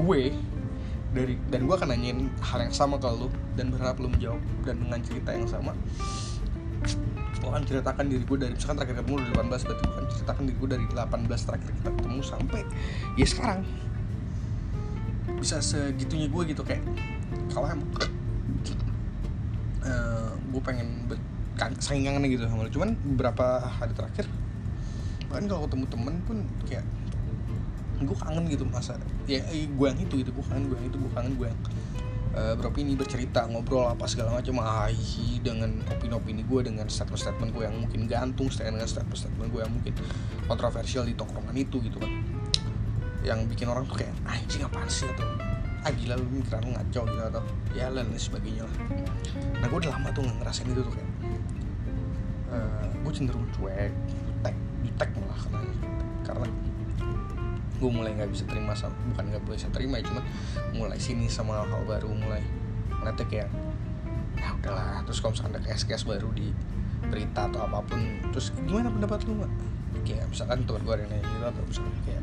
gue 0.00 0.22
dari 1.14 1.36
dan 1.52 1.68
gue 1.68 1.74
akan 1.76 1.88
nanyain 1.94 2.26
hal 2.42 2.58
yang 2.64 2.74
sama 2.74 2.96
ke 2.98 3.06
lo 3.06 3.30
dan 3.54 3.70
berharap 3.70 4.00
lo 4.00 4.10
menjawab 4.10 4.40
dan 4.64 4.80
dengan 4.80 4.98
cerita 5.04 5.30
yang 5.36 5.46
sama. 5.46 5.76
Gue 7.38 7.50
kan 7.52 7.62
ceritakan 7.62 8.08
diri 8.08 8.24
gue 8.24 8.38
dari 8.40 8.52
misalkan 8.56 8.82
terakhir 8.82 9.04
ketemu 9.04 9.14
dari 9.20 9.32
18 9.36 9.68
berarti 9.68 9.82
gue 9.84 9.94
kan 9.94 10.06
ceritakan 10.10 10.42
diri 10.48 10.56
gue 10.56 10.70
dari 10.72 10.84
18 10.88 11.46
terakhir 11.46 11.70
kita 11.76 11.90
ketemu 11.92 12.20
sampai 12.24 12.60
ya 13.14 13.26
sekarang. 13.28 13.60
Bisa 15.38 15.56
segitunya 15.60 16.26
gue 16.32 16.42
gitu 16.50 16.62
kayak 16.64 16.82
kalau 17.52 17.68
emang 17.68 17.90
uh, 19.84 20.32
gue 20.34 20.62
pengen 20.64 20.88
kan, 21.54 21.70
saking 21.78 22.10
kangen 22.10 22.26
gitu 22.26 22.48
sama 22.48 22.66
lu. 22.66 22.72
Cuman 22.74 22.96
beberapa 23.14 23.62
hari 23.62 23.92
terakhir 23.94 24.26
bahkan 25.30 25.50
kalau 25.50 25.66
ketemu 25.66 25.86
temen 25.90 26.14
pun 26.26 26.36
kayak 26.66 26.86
gue 28.02 28.18
kangen 28.18 28.44
gitu 28.50 28.66
masa 28.66 28.98
ya 29.30 29.38
eh, 29.54 29.70
gue 29.70 29.86
yang 29.86 30.00
itu 30.02 30.14
gitu 30.18 30.30
gue 30.34 30.44
kangen 30.50 30.66
gue 30.66 30.76
yang 30.78 30.88
itu 30.90 30.98
gue 30.98 31.12
kangen 31.14 31.32
gue 31.38 31.46
yang 31.46 31.60
uh, 32.34 32.54
beropini 32.58 32.98
bercerita 32.98 33.46
ngobrol 33.46 33.86
apa 33.86 34.04
segala 34.10 34.36
macam 34.38 34.58
ahi 34.60 35.38
dengan 35.40 35.80
opini-opini 35.88 36.42
gue 36.44 36.60
dengan 36.66 36.86
statement-statement 36.90 37.54
gue 37.54 37.64
yang 37.64 37.76
mungkin 37.78 38.10
gantung 38.10 38.50
dengan 38.50 38.84
statement-statement 38.84 39.48
gue 39.54 39.60
yang 39.62 39.72
mungkin 39.72 39.92
kontroversial 40.50 41.06
di 41.06 41.14
tongkrongan 41.14 41.54
itu 41.54 41.78
gitu 41.80 41.96
kan. 42.02 42.10
Yang 43.24 43.56
bikin 43.56 43.66
orang 43.72 43.88
tuh 43.88 44.04
kayak 44.04 44.12
anjing 44.28 44.66
apaan 44.66 44.90
sih? 44.90 45.08
Atau 45.08 45.24
ah 45.84 45.92
gila 45.92 46.16
lu 46.16 46.24
mikiran 46.32 46.64
lu 46.64 46.70
ngaco 46.72 47.00
gitu 47.04 47.22
atau 47.28 47.42
ya 47.76 47.92
lain 47.92 48.08
sebagainya 48.16 48.64
lah. 48.64 48.76
Nah 49.60 49.66
gue 49.68 49.78
udah 49.84 49.92
lama 49.92 50.08
tuh 50.12 50.22
nggak 50.24 50.36
ngerasain 50.40 50.68
itu 50.68 50.80
tuh 50.80 50.92
kayak 50.92 51.10
uh, 52.52 52.56
eh, 52.56 52.84
gue 53.04 53.12
cenderung 53.12 53.46
cuek 53.52 53.92
jutek 53.92 54.56
jutek 54.84 55.08
malah 55.20 55.38
karena 55.44 55.60
karena 56.24 56.46
gue 57.84 57.90
mulai 57.92 58.16
nggak 58.16 58.32
bisa 58.32 58.48
terima 58.48 58.72
sama 58.72 58.96
bukan 59.12 59.28
nggak 59.28 59.44
bisa 59.44 59.68
terima 59.68 60.00
ya 60.00 60.08
cuma 60.08 60.24
mulai 60.72 60.96
sini 60.96 61.28
sama 61.28 61.60
hal, 61.60 61.68
-hal 61.68 61.84
baru 61.84 62.08
mulai 62.16 62.40
ngeliatnya 63.04 63.26
kayak 63.28 63.48
ya 64.40 64.48
udahlah. 64.60 65.04
Terus 65.04 65.18
kalau 65.20 65.32
misalkan 65.36 65.52
ada 65.60 65.60
case-case 65.68 66.04
baru 66.08 66.28
di 66.32 66.48
berita 67.04 67.52
atau 67.52 67.68
apa 67.68 67.84
pun 67.84 68.00
terus 68.32 68.48
gimana 68.64 68.88
pendapat 68.88 69.28
lu 69.28 69.36
mbak? 69.36 69.52
Kayak 70.08 70.24
misalkan 70.32 70.64
tuh 70.64 70.80
gue 70.80 70.92
ada 70.92 71.02
yang 71.04 71.12
nanya 71.12 71.24
gitu 71.28 71.44
atau 71.44 71.62
misalnya 71.68 72.00
kayak 72.08 72.22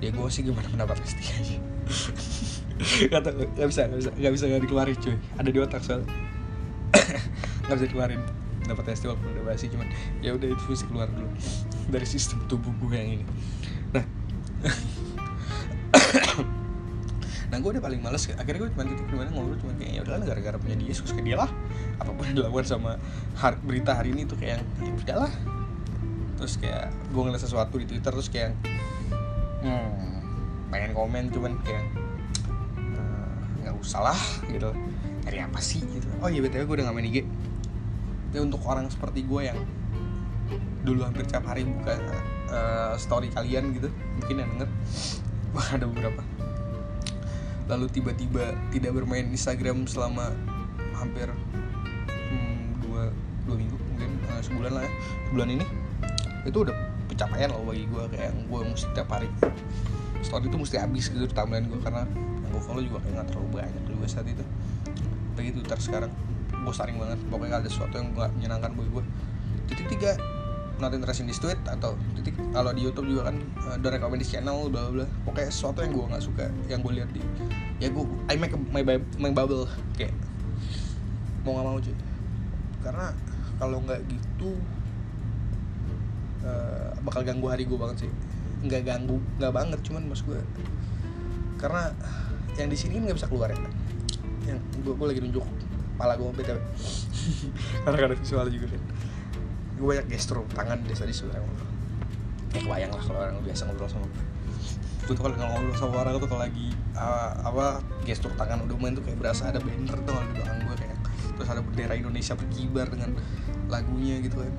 ya 0.00 0.08
gue 0.10 0.26
sih 0.32 0.42
gimana 0.42 0.66
pendapat 0.66 0.96
Lesti 1.02 1.24
aja. 1.30 1.56
Kata 3.06 3.28
nggak 3.34 3.68
bisa 3.70 3.80
nggak 3.86 4.00
bisa 4.02 4.10
nggak 4.18 4.32
bisa 4.34 4.44
nggak 4.50 4.62
dikeluarin 4.66 4.96
cuy. 4.98 5.16
Ada 5.38 5.48
di 5.50 5.58
otak 5.62 5.82
soal 5.86 6.02
nggak 7.66 7.76
bisa 7.78 7.86
dikeluarin 7.86 8.20
pendapat 8.66 8.84
Lesti 8.90 9.04
walaupun 9.06 9.26
udah 9.30 9.44
basi 9.46 9.66
cuman 9.70 9.88
ya 10.20 10.30
udah 10.34 10.48
itu 10.50 10.64
mesti 10.66 10.86
keluar 10.90 11.08
dulu 11.10 11.30
dari 11.90 12.06
sistem 12.06 12.42
tubuh 12.50 12.74
gue 12.82 12.94
yang 12.94 13.10
ini. 13.22 13.26
Nah 13.94 14.04
nah 17.50 17.58
gue 17.58 17.70
udah 17.74 17.82
paling 17.82 17.98
males 17.98 18.30
akhirnya 18.30 18.60
gue 18.62 18.70
cuma 18.70 18.86
titik 18.86 19.10
di 19.10 19.16
mana 19.18 19.28
ngobrol 19.34 19.58
cuma 19.58 19.74
kayak 19.74 19.90
ya 19.98 20.00
udahlah 20.06 20.22
gara-gara 20.22 20.56
punya 20.60 20.76
dia 20.78 20.94
suka 20.94 21.18
dia 21.18 21.34
lah. 21.34 21.50
Apa 21.98 22.14
pun 22.14 22.22
yang 22.30 22.36
dilakukan 22.38 22.66
sama 22.66 22.94
hari, 23.34 23.58
berita 23.66 23.90
hari 23.98 24.14
ini 24.14 24.22
tuh 24.24 24.38
kayak 24.38 24.62
ya 24.78 24.92
udahlah 24.94 25.32
terus 26.38 26.56
kayak 26.56 26.94
gue 27.12 27.20
ngeliat 27.20 27.42
sesuatu 27.42 27.76
di 27.76 27.84
twitter 27.90 28.12
terus 28.14 28.30
kayak 28.32 28.54
hmm, 29.60 30.70
pengen 30.72 30.94
komen 30.96 31.28
cuman 31.34 31.58
kayak 31.66 31.84
eh, 32.78 33.34
nggak 33.66 33.74
uh, 33.74 33.82
usah 33.82 34.14
lah 34.14 34.20
gitu. 34.46 34.70
Dari 35.20 35.36
apa 35.42 35.60
sih? 35.60 35.84
Gitu. 35.84 36.08
Oh 36.24 36.32
iya 36.32 36.40
btw 36.40 36.64
gue 36.64 36.74
udah 36.80 36.86
gak 36.88 36.96
main 36.96 37.10
IG 37.10 37.26
tapi 38.30 38.46
untuk 38.46 38.62
orang 38.62 38.86
seperti 38.86 39.26
gue 39.26 39.50
yang 39.50 39.58
dulu 40.86 41.02
hampir 41.02 41.26
tiap 41.26 41.50
hari 41.50 41.66
buka 41.66 41.98
uh, 42.50 42.94
story 42.98 43.30
kalian 43.32 43.72
gitu 43.74 43.88
mungkin 44.18 44.34
yang 44.42 44.50
denger. 44.58 44.68
Wah 45.50 45.68
ada 45.74 45.86
beberapa. 45.86 46.22
Lalu 47.70 47.86
tiba-tiba 47.90 48.54
tidak 48.74 48.92
bermain 48.98 49.30
Instagram 49.30 49.86
selama 49.86 50.34
hampir 50.98 51.30
hmm, 51.30 52.82
dua 52.82 53.14
dua 53.46 53.56
minggu 53.56 53.78
mungkin 53.78 54.10
uh, 54.30 54.42
sebulan 54.42 54.72
lah 54.74 54.82
ya 54.86 54.92
sebulan 55.30 55.48
ini. 55.54 55.66
Itu 56.46 56.66
udah 56.66 56.76
pencapaian 57.10 57.50
loh 57.50 57.62
bagi 57.66 57.86
gue 57.86 58.04
kayak 58.14 58.32
gue 58.46 58.60
mesti 58.66 58.86
tiap 58.94 59.08
hari. 59.10 59.30
Story 60.20 60.52
itu 60.52 60.58
mesti 60.58 60.76
habis 60.76 61.08
gitu 61.08 61.26
timeline 61.32 61.66
gue 61.70 61.80
karena 61.80 62.04
yang 62.10 62.50
gue 62.52 62.62
follow 62.62 62.82
juga 62.82 63.00
kayak 63.06 63.24
gak 63.24 63.26
terlalu 63.32 63.48
banyak 63.58 63.84
juga 63.86 64.06
saat 64.10 64.26
itu. 64.28 64.44
Begitu 65.38 65.62
Twitter 65.62 65.80
sekarang 65.80 66.12
gue 66.50 66.74
saring 66.74 66.98
banget. 66.98 67.18
Pokoknya 67.30 67.62
ada 67.62 67.68
sesuatu 67.70 67.94
yang 67.96 68.12
gak 68.14 68.30
menyenangkan 68.36 68.70
bagi 68.74 68.90
gue 68.90 69.04
titik 69.70 69.86
tiga 69.94 70.18
not 70.80 70.92
interested 70.96 71.24
in 71.24 71.30
this 71.30 71.38
tweet 71.40 71.60
atau 71.68 71.94
titik 72.16 72.34
kalau 72.50 72.72
di 72.72 72.82
YouTube 72.84 73.06
juga 73.06 73.28
kan 73.28 73.36
uh, 73.68 73.76
the 73.78 73.88
recommended 73.92 74.26
channel 74.26 74.66
bla 74.72 74.88
bla 74.88 75.06
pokoknya 75.28 75.52
sesuatu 75.52 75.84
yang 75.84 75.92
gue 75.92 76.04
nggak 76.10 76.24
suka 76.24 76.44
yang 76.66 76.80
gue 76.80 76.92
lihat 77.00 77.10
di 77.12 77.20
ya 77.80 77.88
gue 77.92 78.04
I 78.28 78.36
make 78.40 78.56
my, 78.72 78.82
my 79.20 79.32
bubble 79.32 79.68
kayak 79.96 80.12
mau 81.44 81.56
nggak 81.56 81.66
mau 81.66 81.78
cuy. 81.80 81.96
Karena 82.80 83.06
kalau 83.60 83.78
nggak 83.84 84.00
gitu 84.08 84.56
uh, 86.44 86.92
bakal 87.04 87.24
ganggu 87.24 87.46
hari 87.48 87.64
gue 87.64 87.78
banget 87.80 88.08
sih. 88.08 88.10
Nggak 88.64 88.82
ganggu 88.84 89.16
nggak 89.40 89.52
banget 89.52 89.78
cuman 89.84 90.04
mas 90.08 90.20
gue 90.24 90.40
karena 91.60 91.92
yang 92.56 92.72
di 92.72 92.76
sini 92.76 93.00
nggak 93.04 93.16
bisa 93.16 93.28
keluar 93.28 93.52
ya. 93.52 93.58
Yang 94.48 94.58
gue, 94.80 94.94
lagi 94.96 95.20
nunjuk 95.20 95.44
kepala 95.96 96.16
gue 96.16 96.32
btw 96.32 96.56
karena 97.84 97.96
ada 98.08 98.16
visual 98.16 98.48
juga. 98.48 98.66
kan 98.72 98.82
gue 99.80 99.88
banyak 99.88 100.06
gestur 100.12 100.44
tangan 100.52 100.76
biasa 100.84 101.08
di 101.08 101.14
sebelah 101.16 101.40
ngobrol 101.40 102.76
ya 102.76 102.86
lah 102.92 103.00
kalau 103.00 103.18
orang 103.24 103.40
biasa 103.40 103.64
ngobrol 103.64 103.88
sama 103.88 104.04
gue. 104.12 104.24
Gue 105.08 105.14
tuh 105.16 105.22
kalau 105.24 105.34
ngobrol 105.40 105.76
sama 105.80 105.94
orang 106.04 106.12
tuh 106.20 106.28
kalau 106.28 106.42
lagi 106.44 106.68
uh, 106.92 107.32
apa 107.48 107.80
gestur 108.04 108.28
tangan 108.36 108.68
udah 108.68 108.76
main 108.76 108.92
tuh 108.92 109.04
kayak 109.06 109.16
berasa 109.16 109.48
ada 109.48 109.62
banner 109.62 109.96
tuh 110.04 110.12
kalau 110.12 110.26
di 110.28 110.34
belakang 110.36 110.58
gue 110.68 110.76
kayak. 110.76 110.96
Terus 111.40 111.48
ada 111.48 111.60
bendera 111.64 111.94
Indonesia 111.96 112.34
berkibar 112.36 112.86
dengan 112.92 113.10
lagunya 113.72 114.20
gitu 114.20 114.44
kan. 114.44 114.52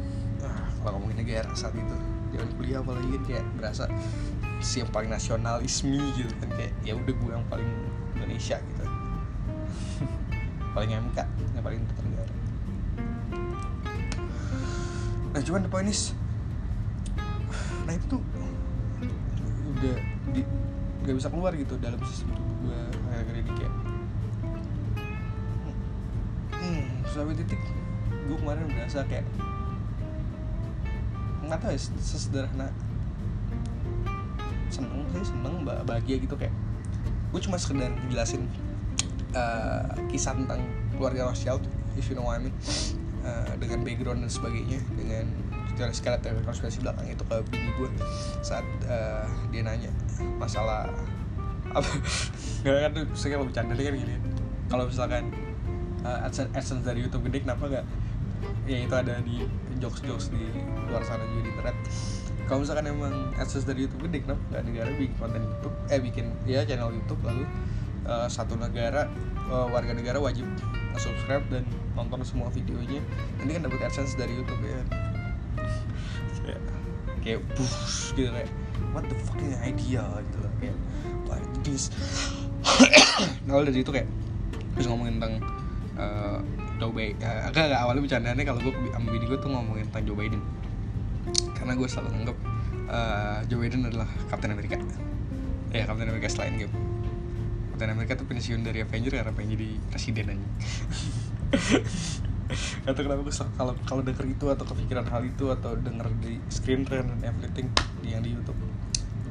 Kalau 0.81 0.97
ngomongin 0.97 1.21
negara 1.21 1.51
saat 1.53 1.77
itu 1.77 1.95
jangan 2.33 2.49
kuliah 2.57 2.79
apalagi 2.81 3.07
kan 3.13 3.23
kayak 3.27 3.45
berasa 3.59 3.85
si 4.63 4.81
yang 4.81 4.89
paling 4.89 5.11
nasionalisme 5.13 6.01
gitu 6.17 6.33
kan 6.41 6.49
kayak 6.57 6.73
ya 6.81 6.97
udah 6.97 7.13
gue 7.13 7.31
yang 7.37 7.45
paling 7.51 7.69
Indonesia 8.17 8.57
gitu. 8.57 8.83
Paling 10.71 10.87
MK 10.95 11.19
yang 11.51 11.63
paling 11.67 11.83
tertenggara 11.83 12.40
nah 15.31 15.39
cuman 15.39 15.63
the 15.63 15.71
point 15.71 15.88
is 15.88 16.11
nah 17.88 17.95
itu 17.95 18.05
tuh 18.17 18.21
udah 19.79 19.97
di 20.35 20.41
nggak 21.01 21.15
bisa 21.17 21.27
keluar 21.33 21.51
gitu 21.57 21.73
dalam 21.81 21.97
sistem 22.05 22.35
tubuh 22.38 22.55
gue 22.67 22.79
akhir-akhir 23.09 23.35
ini 23.41 23.51
hmm, 26.61 26.83
sampai 27.09 27.35
titik 27.39 27.61
gue 28.11 28.38
kemarin 28.38 28.69
berasa 28.69 29.01
kayak 29.09 29.25
nggak 31.41 31.57
tahu 31.57 31.71
ya 31.73 31.79
sesederhana 32.00 32.67
seneng 34.71 35.03
sih 35.17 35.25
seneng 35.33 35.65
bahagia 35.65 36.15
gitu 36.21 36.35
kayak 36.38 36.53
gue 37.31 37.41
cuma 37.43 37.57
sekedar 37.57 37.91
jelasin 38.07 38.45
uh, 39.33 39.83
kisah 40.07 40.35
tentang 40.38 40.63
keluarga 40.95 41.27
Rothschild 41.27 41.63
if 42.00 42.07
you 42.07 42.15
know 42.15 42.27
what 42.27 42.39
I 42.39 42.45
mean 42.45 42.55
uh, 43.25 43.53
dengan 43.57 43.81
background 43.85 44.25
dan 44.25 44.31
sebagainya 44.31 44.79
dengan 44.93 45.25
skala 45.89 46.21
teori 46.21 46.45
konspirasi 46.45 46.85
belakang 46.85 47.09
itu 47.09 47.23
ke 47.25 47.37
bini 47.49 47.73
gue 47.73 47.89
saat 48.45 48.61
uh, 48.85 49.25
dia 49.49 49.65
nanya 49.65 49.89
masalah 50.37 50.85
apa. 51.73 51.89
Nggak 52.61 52.79
kan 52.85 52.91
tuh 52.93 53.03
saya 53.17 53.29
kalau 53.39 53.45
bercanda 53.49 53.73
kan 53.73 53.95
gini. 53.97 54.15
Kalau 54.69 54.83
misalkan 54.85 55.23
uh, 56.05 56.27
adsense, 56.27 56.51
adsense 56.53 56.85
dari 56.85 57.01
YouTube 57.01 57.25
gede 57.31 57.41
kenapa 57.49 57.65
nggak? 57.65 57.85
Ya 58.69 58.77
itu 58.77 58.93
ada 58.93 59.17
di 59.25 59.49
jokes-jokes 59.81 60.29
di 60.29 60.43
luar 60.85 61.01
sana 61.01 61.25
juga 61.33 61.41
di 61.41 61.49
internet. 61.49 61.77
Kalau 62.45 62.59
misalkan 62.61 62.85
emang 62.91 63.15
akses 63.39 63.63
dari 63.65 63.87
YouTube 63.87 64.11
gede 64.11 64.27
kenapa 64.27 64.41
nggak 64.53 64.63
negara 64.69 64.89
bikin 64.93 65.15
konten 65.17 65.41
YouTube? 65.41 65.75
Eh 65.89 65.99
bikin 65.99 66.25
ya 66.45 66.61
channel 66.67 66.93
YouTube 66.93 67.21
lalu 67.25 67.43
uh, 68.05 68.27
satu 68.29 68.53
negara 68.59 69.09
uh, 69.49 69.67
warga 69.71 69.97
negara 69.97 70.21
wajib 70.21 70.45
subscribe 70.99 71.43
dan 71.49 71.63
nonton 71.98 72.24
semua 72.24 72.48
videonya 72.53 73.01
nanti 73.39 73.51
kan 73.57 73.62
dapat 73.67 73.79
AdSense 73.89 74.15
dari 74.15 74.33
YouTube 74.38 74.62
ya. 74.63 74.81
Kayak 76.41 76.62
kayak 77.21 77.39
push 77.53 78.17
gitu 78.17 78.29
kayak 78.33 78.50
what 78.91 79.05
the 79.05 79.17
fucking 79.29 79.53
idea 79.62 80.01
gitu 80.01 80.38
loh 80.41 80.53
kayak 80.57 80.77
like 81.29 81.45
this 81.62 81.93
nah 83.45 83.62
dari 83.62 83.86
itu 83.86 83.93
kayak 83.93 84.10
terus 84.74 84.89
ngomongin 84.89 85.21
tentang 85.21 85.38
uh, 86.01 86.41
Joe 86.81 86.89
Biden 86.89 87.21
uh, 87.21 87.45
agak 87.45 87.69
agak 87.69 87.79
awalnya 87.86 88.01
bercandanya 88.01 88.41
kalau 88.41 88.60
gue 88.65 88.74
sama 88.74 89.07
bini 89.13 89.25
gue 89.29 89.38
tuh 89.38 89.50
ngomongin 89.53 89.86
tentang 89.93 90.05
Joe 90.10 90.17
Biden. 90.17 90.41
Karena 91.53 91.77
gue 91.77 91.86
selalu 91.86 92.10
nganggap 92.10 92.38
uh, 92.91 93.39
Joe 93.48 93.60
Biden 93.63 93.88
adalah 93.88 94.07
Kapten 94.27 94.51
Amerika 94.51 94.75
ya 95.71 95.88
Kapten 95.88 96.07
Amerika 96.12 96.27
selain 96.27 96.60
game 96.60 96.74
Kapten 97.74 97.89
Amerika 97.95 98.13
tuh 98.19 98.27
pensiun 98.27 98.62
dari 98.62 98.83
Avenger 98.83 99.24
karena 99.24 99.31
pengen 99.31 99.55
jadi 99.55 99.69
presiden 99.89 100.25
aja 100.36 100.48
atau 102.89 103.01
kenapa 103.03 103.22
gue 103.24 103.36
kalau 103.55 103.74
kalau 103.88 104.01
denger 104.03 104.25
itu 104.27 104.46
atau 104.51 104.65
kepikiran 104.67 105.05
hal 105.08 105.24
itu 105.24 105.46
atau 105.51 105.75
denger 105.79 106.08
di 106.20 106.39
screen 106.51 106.84
rant 106.84 107.08
dan 107.08 107.31
everything 107.31 107.67
yang 108.03 108.20
di 108.24 108.36
YouTube 108.36 108.60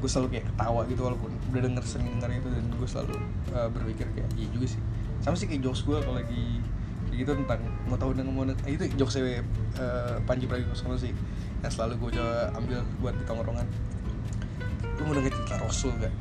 gue 0.01 0.09
selalu 0.09 0.29
kayak 0.33 0.49
ketawa 0.49 0.81
gitu 0.89 1.01
walaupun 1.05 1.31
udah 1.53 1.61
denger 1.61 1.85
sering 1.85 2.09
denger 2.17 2.41
itu 2.41 2.49
dan 2.49 2.65
gue 2.73 2.89
selalu 2.89 3.15
uh, 3.53 3.69
berpikir 3.69 4.09
kayak 4.17 4.33
iya 4.33 4.49
juga 4.49 4.67
sih. 4.73 4.81
Sama 5.21 5.37
sih 5.37 5.45
kayak 5.45 5.61
jokes 5.61 5.85
gue 5.85 6.01
kalau 6.01 6.17
lagi 6.17 6.65
gitu 7.13 7.37
tentang 7.37 7.61
mau 7.85 8.01
tahu 8.01 8.17
dengan 8.17 8.33
mau 8.33 8.49
nah, 8.49 8.57
itu 8.65 8.89
jokes 8.97 9.21
uh, 9.21 9.37
Panji 10.25 10.49
Pragiwaksono 10.49 10.97
sih 10.97 11.13
yang 11.61 11.69
selalu 11.69 12.01
gue 12.01 12.11
coba 12.17 12.49
ambil 12.57 12.81
buat 13.05 13.13
di 13.13 13.25
tongkrongan. 13.29 13.69
Lu 14.97 15.03
mau 15.05 15.15
denger 15.21 15.37
cerita 15.37 15.61
Rasul 15.61 15.93
gak 16.01 16.15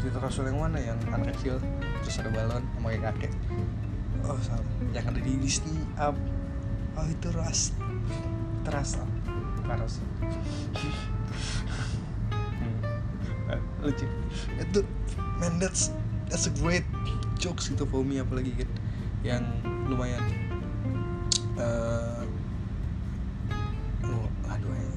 cerita 0.00 0.18
Rasul 0.24 0.48
yang 0.48 0.56
mana? 0.56 0.80
Yang 0.80 0.98
anak 1.12 1.28
kecil 1.36 1.54
terus 2.00 2.16
ada 2.16 2.30
balon 2.32 2.64
sama 2.64 2.88
kayak 2.96 3.02
kakek 3.12 3.32
oh 4.24 4.40
salah. 4.40 4.64
Yang 4.96 5.04
ada 5.12 5.20
di 5.20 5.32
Disney 5.36 5.78
up 6.00 6.16
oh 6.96 7.06
itu 7.06 7.28
ras. 7.36 7.76
Terasa 8.64 9.04
Rasul 9.66 10.06
lucu. 13.86 14.06
Itu 14.58 14.80
man 15.38 15.62
that's 15.62 15.94
that's 16.26 16.50
a 16.50 16.52
great 16.58 16.82
jokes 17.38 17.70
gitu 17.70 17.86
for 17.86 18.02
me 18.02 18.18
apalagi 18.18 18.50
kan. 18.58 18.70
Yang 19.22 19.44
lumayan 19.86 20.22
uh, 21.58 22.22
oh, 24.02 24.26
aduh 24.50 24.70
air. 24.74 24.90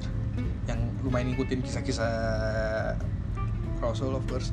yang 0.65 0.79
lumayan 1.05 1.33
ngikutin 1.33 1.61
kisah-kisah 1.61 2.13
Rasul 3.79 4.17
of 4.17 4.25
course. 4.25 4.49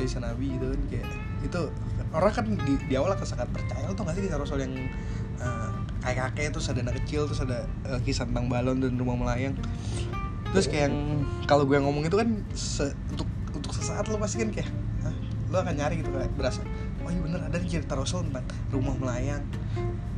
Kisah 0.00 0.24
Nabi 0.24 0.56
gitu 0.56 0.72
kan 0.72 0.80
kayak 0.88 1.08
itu 1.44 1.62
orang 2.10 2.32
kan 2.34 2.46
di, 2.46 2.74
di 2.90 2.94
awal 2.98 3.14
akan 3.14 3.26
sangat 3.26 3.48
percaya 3.54 3.86
tuh 3.94 4.02
gak 4.02 4.14
sih 4.18 4.22
kisah 4.26 4.38
Rasul 4.38 4.58
yang 4.66 4.74
uh, 5.38 5.70
kayak 6.02 6.34
kakek 6.34 6.58
terus 6.58 6.66
ada 6.70 6.80
anak 6.82 6.98
kecil 7.04 7.30
terus 7.30 7.40
ada 7.42 7.66
uh, 7.86 8.00
kisah 8.02 8.26
tentang 8.26 8.50
balon 8.50 8.82
dan 8.82 8.98
rumah 8.98 9.14
melayang. 9.14 9.54
Terus 10.50 10.66
kayak 10.66 10.90
yang 10.90 11.22
kalau 11.46 11.62
gue 11.62 11.78
ngomong 11.78 12.02
itu 12.02 12.16
kan 12.18 12.42
se, 12.50 12.90
untuk 13.14 13.28
untuk 13.54 13.70
sesaat 13.70 14.10
lo 14.10 14.18
pasti 14.18 14.42
kan 14.42 14.50
kayak 14.50 14.70
lo 15.50 15.62
akan 15.62 15.74
nyari 15.74 15.98
gitu 15.98 16.14
kayak 16.14 16.30
berasa 16.38 16.62
oh 17.02 17.10
iya 17.10 17.20
bener 17.26 17.40
ada 17.42 17.58
cerita 17.66 17.98
Rasul 17.98 18.22
tentang 18.30 18.46
rumah 18.70 18.94
melayang 19.02 19.42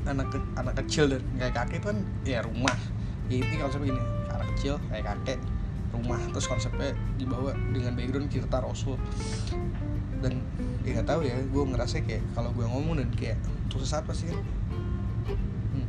anak 0.05 0.29
ke, 0.35 0.39
anak 0.61 0.75
kecil 0.85 1.09
dan 1.09 1.23
kayak 1.41 1.55
kakek 1.57 1.77
itu 1.81 1.87
kan 1.93 1.99
ya 2.25 2.41
rumah. 2.45 2.77
Ya 3.29 3.41
ini 3.41 3.57
konsepnya 3.61 3.93
gini 3.93 4.03
anak 4.33 4.47
kecil 4.57 4.75
kayak 4.89 5.05
kakek 5.13 5.39
rumah. 5.93 6.21
Terus 6.33 6.47
konsepnya 6.49 6.97
dibawa 7.21 7.53
dengan 7.73 7.93
background 7.97 8.29
cerita 8.33 8.65
Rasul 8.65 8.97
dan 10.23 10.39
ya 10.87 10.99
nggak 10.99 11.09
tahu 11.11 11.21
ya 11.27 11.35
gue 11.35 11.63
ngerasa 11.75 12.07
kayak 12.07 12.23
kalau 12.33 12.55
gue 12.55 12.63
ngomong 12.63 13.03
dan 13.03 13.11
kayak 13.19 13.39
untuk 13.69 13.83
sesaat 13.83 14.07
pasti 14.07 14.31
kan? 14.31 14.39
Hmm, 15.27 15.87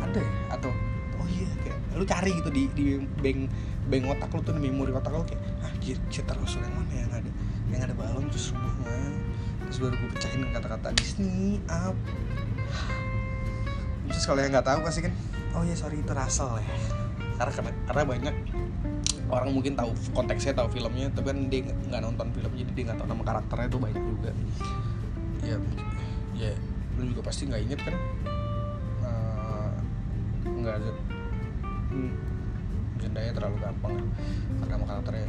ada 0.00 0.18
ya? 0.18 0.32
Atau 0.56 0.72
oh 1.20 1.26
iya 1.28 1.48
kayak 1.60 1.78
lu 1.94 2.04
cari 2.08 2.30
gitu 2.32 2.50
di 2.50 2.62
di 2.72 2.84
bank 3.20 3.52
bank 3.92 4.02
otak 4.16 4.32
lu 4.32 4.40
tuh 4.40 4.52
di 4.56 4.72
memori 4.72 4.90
otak 4.96 5.12
lu 5.12 5.22
kayak 5.28 5.42
ah 5.60 5.72
cerita 6.08 6.32
Rasul 6.32 6.64
yang 6.64 6.74
mana 6.74 6.92
yang 6.96 7.12
ada 7.12 7.30
yang 7.68 7.80
ada 7.84 7.94
balon 7.94 8.26
terus 8.32 8.56
mana 8.56 9.12
terus 9.68 9.78
baru 9.78 9.94
gue 9.96 10.10
pecahin 10.16 10.42
kata-kata 10.52 10.88
Disney 10.96 11.60
up. 11.68 11.96
Terus 14.08 14.24
kalau 14.28 14.40
yang 14.44 14.52
nggak 14.52 14.68
tahu 14.68 14.78
pasti 14.84 15.00
kan 15.04 15.12
oh 15.56 15.62
iya 15.64 15.76
sorry 15.76 16.00
itu 16.00 16.12
Russell 16.12 16.60
ya. 16.60 16.68
Karena, 17.40 17.72
karena 17.88 18.02
banyak 18.04 18.34
orang 19.32 19.48
mungkin 19.56 19.72
tahu 19.72 19.96
konteksnya 20.12 20.52
tahu 20.52 20.68
filmnya 20.68 21.08
tapi 21.08 21.32
kan 21.32 21.38
dia 21.48 21.64
nggak 21.64 22.00
nonton 22.04 22.28
film 22.36 22.52
jadi 22.52 22.70
dia 22.76 22.84
nggak 22.92 22.98
tahu 23.00 23.08
nama 23.08 23.22
karakternya 23.24 23.66
itu 23.72 23.78
banyak 23.80 24.04
juga. 24.04 24.30
Ya 25.40 25.56
ya 26.36 26.52
lu 27.00 27.08
juga 27.08 27.20
pasti 27.24 27.48
nggak 27.48 27.62
inget 27.64 27.80
kan? 27.80 27.96
Nggak 30.44 30.74
ada. 30.78 30.90
Hmm, 31.92 32.12
terlalu 33.10 33.56
gampang 33.58 33.96
karena 34.60 34.72
nama 34.76 34.84
karakternya. 34.84 35.26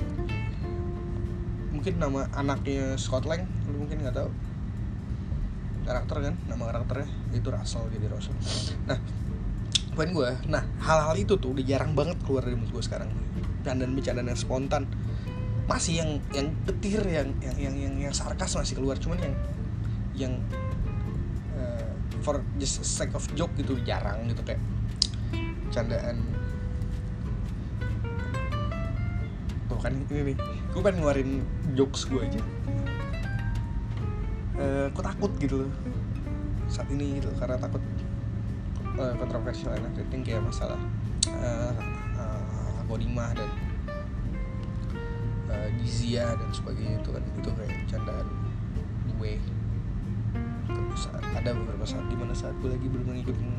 Mungkin 1.73 1.93
nama 1.97 2.21
anaknya 2.35 2.99
Scott 2.99 3.25
Lang 3.25 3.47
lu 3.71 3.87
mungkin 3.87 4.03
nggak 4.03 4.19
tahu. 4.19 4.29
Karakter 5.83 6.17
kan 6.31 6.35
nama 6.51 6.63
karakternya 6.69 7.07
itu 7.31 7.47
Russell 7.47 7.87
jadi 7.87 8.07
Russell. 8.11 8.35
Nah 8.83 8.99
poin 9.93 10.09
gue 10.09 10.29
nah 10.49 10.65
hal-hal 10.81 11.13
itu 11.21 11.37
tuh 11.37 11.53
udah 11.53 11.61
jarang 11.61 11.93
banget 11.93 12.17
keluar 12.25 12.41
dari 12.41 12.57
mulut 12.57 12.73
gue 12.73 12.83
sekarang 12.83 13.13
dan 13.63 13.95
bercandaan 13.95 14.27
yang 14.27 14.39
spontan 14.39 14.83
masih 15.63 16.03
yang 16.03 16.11
yang 16.35 16.51
petir 16.67 16.99
yang 17.07 17.31
yang 17.39 17.55
yang 17.55 17.75
yang, 17.79 17.95
yang 18.09 18.13
sarkas 18.13 18.59
masih 18.59 18.75
keluar. 18.79 18.99
Cuman 18.99 19.19
yang 19.23 19.35
yang 20.13 20.33
uh, 21.55 21.91
for 22.21 22.43
just 22.59 22.83
sake 22.83 23.15
of 23.15 23.23
joke 23.33 23.51
gitu 23.55 23.79
jarang 23.87 24.27
gitu 24.27 24.43
kayak 24.43 24.59
candaan. 25.71 26.19
Tuh 29.71 29.79
kan 29.79 29.95
ini 29.95 30.35
nih 30.35 30.37
gue 30.75 30.81
pengen 30.83 30.99
ngeluarin 30.99 31.31
jokes 31.73 32.05
gue 32.11 32.19
aja. 32.19 32.41
Uh, 34.53 34.87
takut 34.93 35.33
gitu 35.41 35.65
loh 35.65 35.71
saat 36.69 36.89
ini 36.89 37.21
gitu 37.21 37.29
karena 37.37 37.57
takut 37.59 37.81
uh, 38.97 39.13
kontroversial 39.17 39.73
enak 39.77 39.93
rating 39.93 40.25
kayak 40.25 40.41
masalah 40.41 40.79
uh, 41.29 41.73
Godimah 42.93 43.33
dan 43.33 43.49
uh, 45.49 45.69
Gizia 45.81 46.37
dan 46.37 46.49
sebagainya 46.53 47.01
itu 47.01 47.09
kan 47.09 47.23
itu 47.25 47.49
kayak 47.49 47.73
candaan 47.89 48.27
gue 49.17 49.33
ada 51.33 51.49
beberapa 51.57 51.81
saat 51.89 52.05
di 52.05 52.13
mana 52.13 52.37
saat 52.37 52.53
gue 52.61 52.69
lagi 52.69 52.85
benar 52.85 53.17
ngikutin 53.17 53.49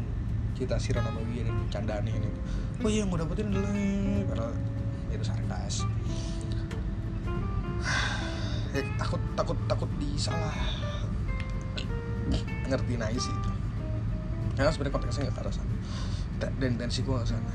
cerita 0.55 0.79
si 0.79 0.95
Rona 0.95 1.11
Bawi 1.11 1.43
dan 1.43 1.59
candaan 1.67 2.07
ini. 2.07 2.31
Oh 2.79 2.87
iya 2.87 3.03
yang 3.03 3.11
gue 3.11 3.19
dapetin 3.19 3.51
adalah 3.51 3.75
padahal 4.31 4.55
itu 5.11 5.25
sarkas 5.27 5.83
eh, 8.79 8.87
takut 8.95 9.19
takut 9.35 9.59
takut 9.67 9.91
disalah. 9.99 10.55
Ngertiin 12.71 13.03
aja 13.03 13.19
sih 13.19 13.35
itu. 13.35 13.51
Karena 14.55 14.71
sebenarnya 14.71 14.95
konteksnya 14.95 15.27
nggak 15.27 15.35
ke 15.35 15.43
arah 15.43 15.55
sana 15.59 15.75
dan 16.39 16.73
tensi 16.79 17.03
gue 17.03 17.15
ke 17.15 17.27
sana 17.27 17.51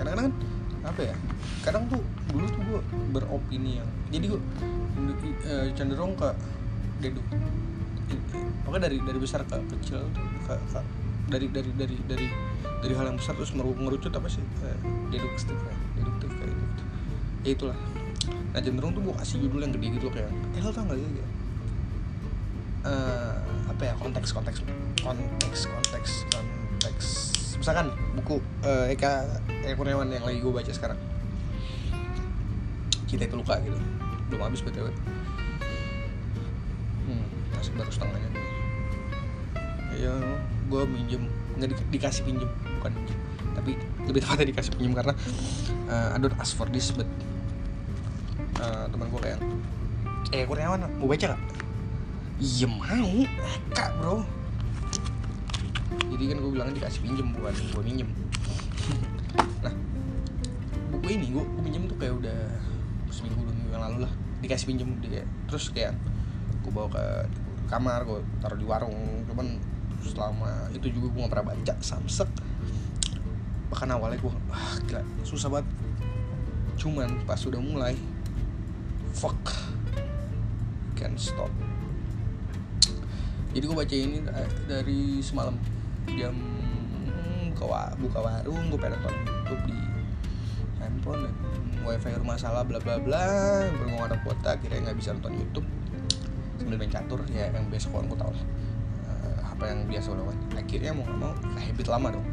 kadang-kadang 0.00 0.32
kan 0.32 0.34
apa 0.80 1.00
ya 1.12 1.14
kadang 1.60 1.84
tuh 1.92 2.00
dulu 2.32 2.46
tuh 2.48 2.62
gue 2.64 2.80
beropini 3.12 3.84
yang 3.84 3.88
jadi 4.08 4.24
gue 4.32 4.40
e, 5.44 5.52
cenderung 5.76 6.16
ke 6.16 6.32
deduk 7.04 7.26
pokoknya 8.64 8.88
dari 8.88 8.96
dari 9.04 9.18
besar 9.20 9.44
ke 9.44 9.60
kecil 9.76 10.00
ke, 10.48 10.54
ke 10.56 10.80
dari 11.28 11.46
dari 11.52 11.70
dari 11.76 11.96
dari 12.08 12.26
dari 12.80 12.94
hal 12.96 13.12
yang 13.12 13.20
besar 13.20 13.36
terus 13.36 13.52
merucut 13.52 14.08
apa 14.08 14.28
sih 14.32 14.40
e, 14.40 14.68
deduktif 15.12 15.52
ya 15.52 15.74
deduktif 16.00 16.30
kayak 16.32 16.54
gitu 16.56 16.82
ya 17.44 17.50
itulah. 17.52 17.78
Nah 18.50 18.60
cenderung 18.60 18.92
tuh 18.96 19.02
gue 19.04 19.14
kasih 19.20 19.36
judul 19.46 19.60
yang 19.62 19.72
gede 19.76 20.00
gitu 20.00 20.08
kayak 20.08 20.32
eh 20.56 20.60
lo 20.64 20.72
tau 20.72 20.84
gak 20.88 20.98
ya 20.98 21.06
uh, 22.84 23.36
apa 23.68 23.82
ya 23.84 23.94
konteks 24.00 24.32
konteks 24.32 24.58
konteks 25.00 25.60
konteks 25.68 26.10
konteks. 26.32 27.06
Misalkan 27.60 27.92
buku 28.16 28.40
uh, 28.64 28.88
Eka 28.88 29.24
Eka 29.70 29.78
Kurniawan 29.78 30.10
yang 30.10 30.26
lagi 30.26 30.42
gue 30.42 30.50
baca 30.50 30.72
sekarang. 30.74 30.98
Kita 33.06 33.30
itu 33.30 33.38
luka 33.38 33.62
gitu. 33.62 33.78
Belum 34.26 34.42
habis 34.42 34.62
btw 34.66 34.90
hmm, 37.10 37.26
masih 37.54 37.72
baru 37.74 37.90
setengahnya 37.90 38.28
ya 40.00 40.14
gue 40.70 40.82
minjem. 40.86 41.22
Nggak 41.58 41.68
di, 41.74 41.76
dikasih 41.98 42.22
pinjem 42.24 42.48
bukan 42.80 42.92
minjem. 42.94 43.18
Tapi 43.52 43.70
lebih 44.08 44.20
tepatnya 44.24 44.46
dikasih 44.54 44.72
pinjem 44.78 44.92
karena 44.96 45.12
uh, 45.90 46.14
I 46.14 46.18
don't 46.22 46.32
ask 46.40 46.56
for 46.56 46.70
this 46.70 46.94
but 46.94 47.08
uh, 48.62 48.88
teman 48.88 49.10
gue 49.12 49.20
kayak 49.20 49.40
eh 50.30 50.46
Kurniawan 50.46 50.86
mau 51.02 51.10
baca 51.10 51.36
gak? 51.36 51.42
Iya 52.40 52.66
mau, 52.72 53.28
kak 53.76 53.92
bro. 54.00 54.24
Jadi 56.08 56.24
kan 56.32 56.36
gue 56.40 56.50
bilang 56.54 56.72
dikasih 56.72 57.00
pinjem 57.04 57.36
bukan 57.36 57.52
gue 57.52 57.82
minjem 57.84 58.08
Nah 59.60 59.74
buku 60.90 61.06
ini 61.14 61.26
gue, 61.32 61.44
pinjem 61.62 61.84
tuh 61.86 61.96
kayak 62.00 62.14
udah 62.18 62.40
seminggu 63.10 63.42
dua 63.42 63.54
minggu 63.54 63.70
yang 63.72 63.84
lalu 63.90 63.98
lah. 64.08 64.12
Dikasih 64.40 64.66
pinjem 64.72 64.88
dia 65.04 65.24
Terus 65.46 65.70
kayak 65.70 65.94
gue 66.60 66.72
bawa 66.72 66.88
ke 66.90 67.04
kamar, 67.70 68.04
gue 68.04 68.20
taruh 68.40 68.58
di 68.58 68.66
warung. 68.66 69.24
Cuman 69.28 69.60
selama 70.00 70.68
itu 70.72 70.88
juga 70.90 71.12
gue 71.12 71.20
gak 71.28 71.32
pernah 71.32 71.46
baca 71.52 71.74
samsek. 71.78 72.28
Bahkan 73.70 73.88
awalnya 73.94 74.18
gue, 74.18 74.32
wah 74.48 74.74
gila 74.88 75.02
susah 75.22 75.48
banget. 75.52 75.68
Cuman 76.80 77.22
pas 77.28 77.40
udah 77.44 77.60
mulai 77.60 77.94
Fuck 79.10 79.52
Can't 80.94 81.18
stop. 81.18 81.50
Jadi 83.50 83.64
gue 83.66 83.76
baca 83.76 83.94
ini 83.96 84.22
dari 84.70 85.18
semalam 85.18 85.58
jam 86.14 86.34
buka, 87.50 87.92
buka 88.00 88.18
warung 88.24 88.72
gue 88.72 88.78
pengen 88.80 88.96
nonton 89.04 89.39
YouTube 89.50 89.74
di 89.74 89.78
handphone 90.78 91.26
dan 91.26 91.34
wifi 91.82 92.14
rumah 92.14 92.38
salah 92.38 92.62
bla 92.62 92.78
bla 92.78 93.02
bla. 93.02 93.26
Berhubung 93.74 94.06
ada 94.06 94.16
kuota 94.22 94.54
kira 94.62 94.78
nggak 94.78 94.94
bisa 94.94 95.10
nonton 95.10 95.34
YouTube. 95.34 95.66
Sambil 96.62 96.78
main 96.78 96.92
catur 96.92 97.18
ya 97.34 97.50
yang 97.50 97.66
biasa 97.66 97.90
kawan 97.90 98.06
gue 98.06 98.18
tau 98.20 98.30
lah 98.30 98.44
uh, 99.10 99.38
apa 99.50 99.64
yang 99.66 99.90
biasa 99.90 100.14
lakukan? 100.14 100.38
Akhirnya 100.54 100.92
mau 100.94 101.02
nggak 101.02 101.18
mau 101.18 101.32
habit 101.58 101.86
lama 101.90 102.08
dong. 102.14 102.26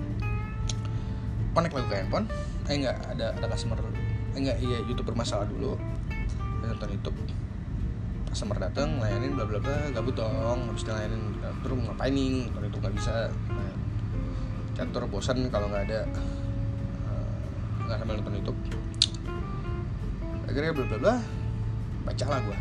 Connect 1.58 1.74
lagi 1.74 1.88
ke 1.90 1.96
handphone. 1.98 2.26
Eh 2.70 2.76
nggak 2.86 2.98
ada 3.18 3.26
ada 3.34 3.46
customer. 3.50 3.78
Eh 4.38 4.40
nggak 4.46 4.58
iya 4.62 4.78
YouTube 4.86 5.10
bermasalah 5.10 5.50
dulu. 5.50 5.74
Nonton 6.62 6.90
YouTube. 6.94 7.18
Customer 8.30 8.62
datang 8.62 9.02
layanin 9.02 9.34
bla 9.34 9.50
bla 9.50 9.58
bla 9.58 9.90
gabut 9.90 10.14
dong. 10.14 10.70
Habis 10.70 10.86
dilayanin 10.86 11.34
terus 11.66 11.78
ngapain 11.82 12.14
nih? 12.14 12.46
Kalau 12.54 12.66
itu 12.70 12.78
nggak 12.78 12.94
bisa 12.94 13.16
kantor 14.78 15.10
bosan 15.10 15.50
kalau 15.50 15.74
nggak 15.74 15.90
ada. 15.90 16.06
eh, 16.06 16.47
nggak 17.88 17.98
sambil 18.04 18.16
nonton 18.20 18.34
YouTube. 18.38 18.60
Akhirnya 20.48 20.72
bla 20.76 20.86
bla 20.86 20.98
bla 21.00 21.16
bacalah 22.06 22.40
gua. 22.44 22.58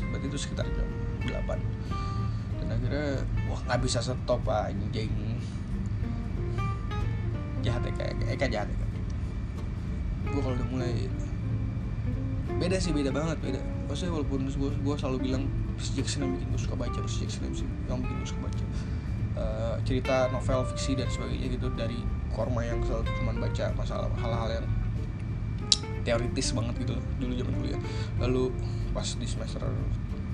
Berarti 0.00 0.26
itu 0.28 0.38
sekitar 0.38 0.64
jam 0.70 0.88
8 1.26 1.56
dan 2.60 2.66
akhirnya 2.72 3.24
wah 3.48 3.60
nggak 3.66 3.80
bisa 3.82 3.98
stop 4.04 4.44
anjing. 4.46 5.12
Jahat 7.60 7.84
ya 7.84 7.92
kayak 7.96 8.36
Eka 8.36 8.48
jahat 8.48 8.68
ya 8.68 8.90
gue 10.30 10.40
kalau 10.40 10.54
udah 10.54 10.68
mulai 10.70 10.94
beda 12.60 12.76
sih 12.76 12.92
beda 12.92 13.10
banget 13.10 13.38
beda. 13.40 13.60
Maksudnya 13.88 14.12
walaupun 14.20 14.46
gue 14.46 14.70
gue 14.70 14.94
selalu 14.94 15.18
bilang 15.30 15.42
Percy 15.74 15.92
Jackson 15.98 16.28
yang 16.28 16.32
bikin 16.36 16.46
gue 16.52 16.60
suka 16.60 16.76
baca 16.76 16.98
Percy 17.00 17.18
Jackson 17.24 17.42
yang 17.88 17.98
bikin 18.04 18.16
gue 18.20 18.28
suka 18.28 18.40
baca. 18.46 18.64
Uh, 19.40 19.76
cerita 19.86 20.28
novel 20.34 20.66
fiksi 20.74 20.98
dan 20.98 21.08
sebagainya 21.08 21.48
gitu 21.56 21.72
dari 21.72 21.96
korma 22.34 22.62
yang 22.62 22.78
selalu 22.86 23.10
cuma 23.18 23.32
baca 23.36 23.64
masalah 23.74 24.08
hal-hal 24.18 24.48
yang 24.62 24.66
teoritis 26.02 26.56
banget 26.56 26.74
gitu 26.86 26.94
dulu 27.20 27.32
zaman 27.36 27.54
kuliah. 27.60 27.80
Lalu 28.22 28.54
pas 28.90 29.06
di 29.06 29.26
semester 29.26 29.62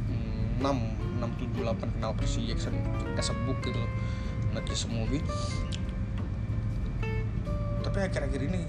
mm, 0.08 0.62
6 0.62 1.20
6 1.20 1.52
7 1.56 1.64
8 1.64 1.94
kenal 1.98 2.12
Percy 2.16 2.48
Jackson 2.48 2.76
as 3.16 3.28
a 3.32 3.36
book 3.44 3.58
gitu 3.64 3.80
not 4.54 4.64
just 4.64 4.88
a 4.88 4.90
movie. 4.92 5.20
Tapi 7.84 7.98
akhir-akhir 8.02 8.40
ini 8.48 8.62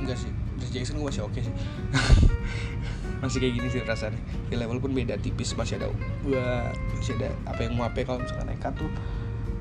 enggak 0.00 0.16
sih 0.20 0.30
Percy 0.60 0.72
Jackson 0.80 1.00
gue 1.00 1.06
masih 1.08 1.24
oke 1.24 1.32
okay 1.36 1.42
sih. 1.46 1.54
Masih 3.20 3.36
kayak 3.36 3.52
gini 3.52 3.68
sih 3.68 3.84
rasanya. 3.84 4.16
Di 4.48 4.56
level 4.56 4.80
pun 4.80 4.96
beda 4.96 5.20
tipis 5.20 5.52
masih 5.52 5.76
ada 5.76 5.92
gua 6.24 6.72
masih 6.96 7.20
ada 7.20 7.28
apa 7.44 7.68
yang 7.68 7.76
muape 7.76 8.00
kalau 8.08 8.24
misalkan 8.24 8.48
nekat 8.48 8.72
tuh 8.72 8.88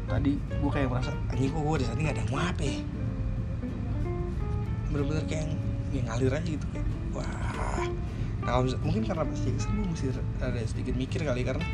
tadi 0.09 0.33
gue 0.35 0.71
kayak 0.73 0.89
merasa 0.89 1.13
anjing 1.29 1.53
kok 1.53 1.61
gue 1.61 1.77
di 1.77 1.85
sana 1.85 1.99
nggak 2.01 2.15
ada 2.17 2.25
muape 2.33 2.73
bener-bener 4.89 5.23
kayak 5.29 5.45
yang, 5.45 5.53
yang 5.93 6.05
ngalir 6.09 6.33
aja 6.33 6.49
gitu 6.49 6.65
kayak 6.73 6.87
wah. 7.13 7.85
Nah 8.41 8.65
mungkin 8.81 9.05
karena 9.05 9.23
Percy 9.25 9.53
Jackson 9.53 9.71
gue 9.77 9.85
mesti 9.85 10.05
ada 10.41 10.59
sedikit 10.65 10.95
mikir 10.97 11.21
kali 11.21 11.45
karena 11.45 11.65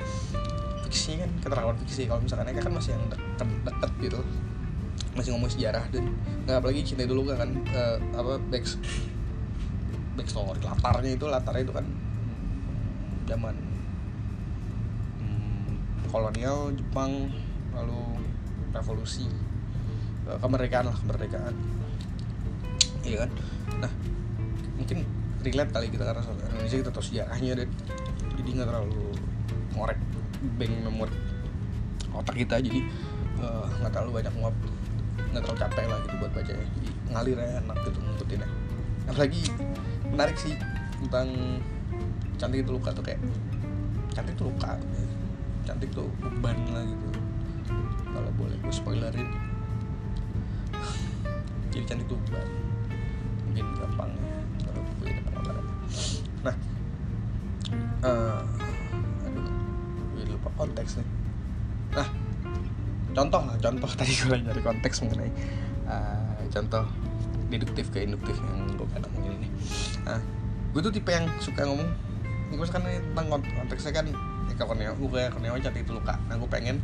fiksi 0.83 1.23
kan 1.23 1.31
keterangan 1.39 1.75
fiksi 1.79 2.11
kalau 2.11 2.19
misalkan 2.19 2.51
nekat 2.51 2.67
kan 2.67 2.73
masih 2.75 2.91
yang 2.95 3.03
deket, 3.07 3.47
deket 3.63 3.91
gitu. 4.03 4.19
Masih 5.15 5.31
ngomong 5.31 5.47
sejarah 5.47 5.87
dan 5.95 6.11
nggak 6.43 6.59
apalagi 6.59 6.83
cinta 6.83 7.07
dulu 7.07 7.31
kan 7.31 7.47
uh, 7.71 7.97
apa 8.19 8.35
back 8.51 8.67
backstory 10.15 10.59
latarnya 10.63 11.11
itu 11.15 11.25
latarnya 11.27 11.63
itu 11.67 11.73
kan 11.75 11.85
zaman 13.27 13.55
hmm, 15.19 15.71
kolonial 16.11 16.71
Jepang 16.75 17.31
lalu 17.75 18.14
revolusi 18.75 19.25
uh, 20.27 20.37
kemerdekaan 20.43 20.91
lah 20.91 20.97
kemerdekaan. 20.99 21.55
Iya 23.07 23.25
kan? 23.25 23.29
Nah 23.79 23.91
mungkin 24.75 25.07
relate 25.45 25.71
kali 25.71 25.87
kita 25.93 26.03
karena 26.03 26.21
Indonesia 26.51 26.77
kita 26.81 26.91
tahu 26.91 27.05
sejarahnya 27.05 27.51
dan 27.63 27.69
jadi 28.35 28.49
nggak 28.61 28.67
terlalu 28.67 29.03
ngorek 29.77 29.99
bank 30.57 30.73
memori 30.83 31.15
otak 32.15 32.35
kita 32.39 32.59
jadi 32.63 32.79
nggak 33.81 33.91
uh, 33.91 33.93
terlalu 33.93 34.23
banyak 34.23 34.33
nguap 34.39 34.55
nggak 35.31 35.41
terlalu 35.43 35.59
capek 35.59 35.85
lah 35.85 35.99
gitu 36.03 36.15
buat 36.17 36.31
baca 36.31 36.51
jadi 36.51 36.67
ngalir 37.11 37.37
ya 37.37 37.49
enak 37.61 37.77
gitu 37.83 37.99
ngikutin 37.99 38.39
ya 38.41 38.49
apalagi 39.05 39.41
menarik 40.09 40.37
sih 40.39 40.53
tentang 41.05 41.27
cantik 42.39 42.63
itu 42.65 42.71
luka 42.71 42.89
tuh 42.95 43.03
kayak 43.03 43.21
cantik 44.15 44.33
itu 44.33 44.43
luka 44.47 44.71
cantik 45.67 45.89
tuh 45.91 46.07
beban 46.23 46.57
lah 46.71 46.83
gitu 46.87 47.07
kalau 48.15 48.31
boleh 48.39 48.55
gue 48.63 48.71
spoilerin. 48.71 49.27
Jadi 51.75 51.83
cantik 51.83 52.07
tuh 52.07 52.15
beban 52.23 52.47
mungkin 53.55 53.71
gampang 53.79 54.11
ya 54.11 54.35
kalau 54.67 54.81
gue 54.99 55.07
ini 55.07 55.21
nah 56.43 56.55
uh, 58.03 58.43
aduh 59.23 59.47
gue 60.15 60.23
lupa 60.27 60.49
konteks 60.59 60.99
nih. 60.99 61.07
Nah 61.95 62.07
contoh 63.15 63.41
lah 63.43 63.55
contoh. 63.59 63.89
Tadi 63.99 64.11
gue 64.11 64.27
lagi 64.27 64.43
nyari 64.43 64.61
konteks 64.63 64.95
mengenai 65.07 65.31
uh, 65.87 66.39
contoh 66.51 66.83
deduktif 67.47 67.87
ke 67.95 68.03
induktif 68.03 68.35
yang 68.39 68.75
gue 68.75 68.87
kadang 68.91 69.11
ngomongin 69.15 69.39
ini. 69.43 69.49
Nah 70.03 70.19
gue 70.75 70.81
tuh 70.83 70.91
tipe 70.91 71.11
yang 71.11 71.27
suka 71.39 71.63
ngomong. 71.63 71.87
Gue 72.55 72.67
kan 72.71 72.83
tentang 72.83 73.27
konteksnya 73.31 73.91
kan 73.91 74.05
ya 74.07 74.63
Korneo 74.63 74.95
gue 74.95 75.23
Korneo 75.31 75.55
cantik 75.59 75.87
itu 75.87 75.95
luka. 75.95 76.19
Nah 76.27 76.35
gue 76.35 76.49
pengen 76.51 76.83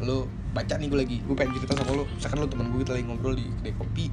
lu 0.00 0.24
baca 0.50 0.74
nih 0.80 0.88
gue 0.90 0.98
lagi 0.98 1.16
gue 1.22 1.34
pengen 1.36 1.54
cerita 1.60 1.76
sama 1.78 1.92
lu. 1.92 2.04
Misalkan 2.08 2.38
lu 2.40 2.48
temen 2.48 2.66
gue 2.72 2.80
kita 2.82 2.92
lagi 2.96 3.04
ngobrol 3.06 3.34
di 3.36 3.44
kedai 3.60 3.74
kopi 3.76 4.04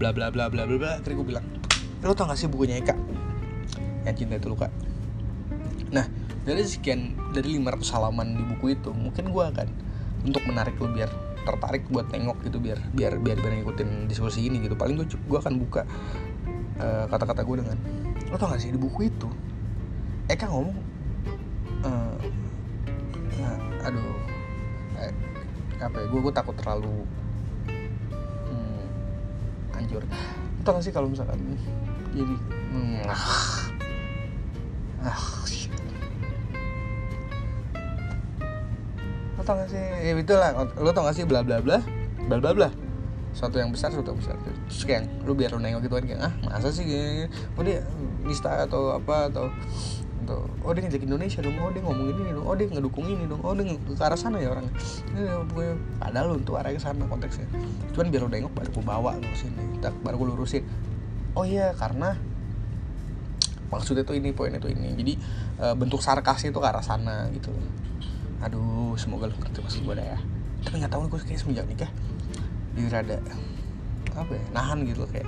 bla 0.00 0.10
bla 0.10 0.32
bla 0.32 0.48
bla 0.48 0.64
bla 0.64 0.76
bla 0.76 0.90
akhirnya 0.98 1.16
gue 1.20 1.26
bilang 1.26 1.44
lu 2.04 2.12
tau 2.12 2.28
gak 2.28 2.36
sih 2.36 2.48
bukunya 2.48 2.80
Eka? 2.80 2.96
Yang 4.04 4.24
cinta 4.24 4.36
itu 4.36 4.48
luka. 4.52 4.68
Nah 5.92 6.04
dari 6.44 6.64
sekian 6.64 7.16
dari 7.32 7.56
500 7.56 7.94
halaman 7.96 8.36
di 8.36 8.44
buku 8.44 8.76
itu 8.76 8.92
mungkin 8.92 9.32
gue 9.32 9.44
akan 9.44 9.68
untuk 10.24 10.44
menarik 10.44 10.76
lu 10.80 10.92
biar 10.92 11.08
tertarik 11.44 11.84
buat 11.92 12.08
nengok 12.08 12.40
gitu 12.48 12.56
biar 12.60 12.80
biar 12.92 13.20
biar 13.20 13.36
biar 13.40 13.52
ngikutin 13.60 14.08
diskusi 14.08 14.48
ini 14.48 14.64
gitu. 14.64 14.76
Paling 14.76 15.00
gue 15.00 15.06
gue 15.08 15.38
akan 15.38 15.54
buka 15.60 15.84
uh, 16.80 17.04
kata-kata 17.08 17.44
gue 17.44 17.56
dengan 17.64 17.78
lo 18.32 18.36
tau 18.40 18.50
gak 18.50 18.60
sih 18.60 18.72
di 18.72 18.80
buku 18.80 19.06
itu 19.08 19.28
Eka 20.26 20.48
ngomong 20.48 20.76
uh, 21.84 22.16
uh, 23.44 23.86
aduh 23.86 24.33
apa 25.82 25.96
ya 26.00 26.06
gue 26.10 26.20
gue 26.20 26.34
takut 26.34 26.54
terlalu 26.58 27.06
hmm, 28.50 29.76
anjur. 29.78 30.02
Gak 30.64 30.80
sih 30.80 30.92
kalau 30.94 31.12
misalkan 31.12 31.36
jadi 32.14 32.34
hmm, 32.72 33.04
ah, 33.04 33.22
ah 35.04 35.22
lo 39.34 39.42
tau 39.44 39.60
gak 39.60 39.68
sih 39.68 39.82
ya 39.82 40.12
itulah 40.16 40.50
lo 40.56 40.90
tau 40.94 41.04
gak 41.04 41.16
sih 41.20 41.24
bla 41.28 41.44
bla 41.44 41.60
bla 41.60 41.84
bla 42.30 42.36
bla 42.40 42.50
bla. 42.56 42.68
Suatu 43.34 43.58
yang 43.58 43.74
besar 43.74 43.90
suatu 43.92 44.14
yang 44.14 44.20
besar. 44.22 44.38
Terus 44.40 44.82
kayak 44.88 45.10
lu 45.28 45.36
biar 45.36 45.52
lu 45.52 45.60
nengok 45.60 45.84
gitu 45.84 45.94
kan 46.00 46.04
kayak 46.06 46.20
ah 46.22 46.32
masa 46.48 46.72
sih 46.72 46.86
gini 46.86 47.28
oh 47.58 47.62
dia 47.66 47.84
nista 48.24 48.64
atau 48.64 48.96
apa 48.96 49.28
atau 49.28 49.52
oh 50.32 50.70
dia 50.72 50.82
ngejek 50.88 51.04
Indonesia 51.04 51.44
dong. 51.44 51.56
Oh 51.60 51.68
dia 51.68 51.82
ngomong 51.84 52.06
ini 52.08 52.30
dong. 52.32 52.46
Oh 52.48 52.54
dia 52.56 52.66
ngedukung 52.70 53.04
ini 53.04 53.24
dong. 53.28 53.44
Oh 53.44 53.52
dia 53.52 53.76
ke 53.76 54.02
arah 54.02 54.16
sana 54.16 54.40
ya 54.40 54.54
orang. 54.54 54.64
Ini 55.12 55.20
pokoknya 55.52 55.74
padahal 56.00 56.28
untuk 56.40 56.54
arahnya 56.56 56.80
sana 56.80 57.04
konteksnya. 57.04 57.44
Cuman 57.92 58.08
biar 58.08 58.22
lu 58.24 58.28
nengok 58.32 58.52
baru 58.56 58.70
gue 58.72 58.84
bawa 58.84 59.10
lu 59.20 59.34
sini. 59.36 59.82
Tak 59.84 59.92
baru 60.00 60.16
gue 60.24 60.28
lurusin. 60.32 60.64
Oh 61.36 61.44
iya 61.44 61.76
karena 61.76 62.16
maksudnya 63.68 64.08
tuh 64.08 64.16
ini 64.16 64.32
poinnya 64.32 64.56
tuh 64.56 64.72
ini. 64.72 64.96
Jadi 64.96 65.12
uh, 65.60 65.74
bentuk 65.76 66.00
sarkasnya 66.00 66.48
itu 66.54 66.60
ke 66.62 66.68
arah 66.70 66.84
sana 66.84 67.28
gitu. 67.36 67.52
Aduh 68.40 68.96
semoga 68.96 69.28
lu 69.28 69.36
ngerti 69.36 69.60
maksud 69.60 69.80
gue 69.84 69.94
dah 69.98 70.06
ya. 70.16 70.18
Tapi 70.64 70.80
nggak 70.80 70.92
tahu 70.96 71.12
gue 71.12 71.20
kayak 71.20 71.40
semenjak 71.44 71.68
nikah 71.68 71.92
jadi 72.74 72.88
rada 72.90 73.18
apa 74.14 74.32
ya 74.34 74.44
nahan 74.54 74.86
gitu 74.86 75.06
kayak 75.10 75.26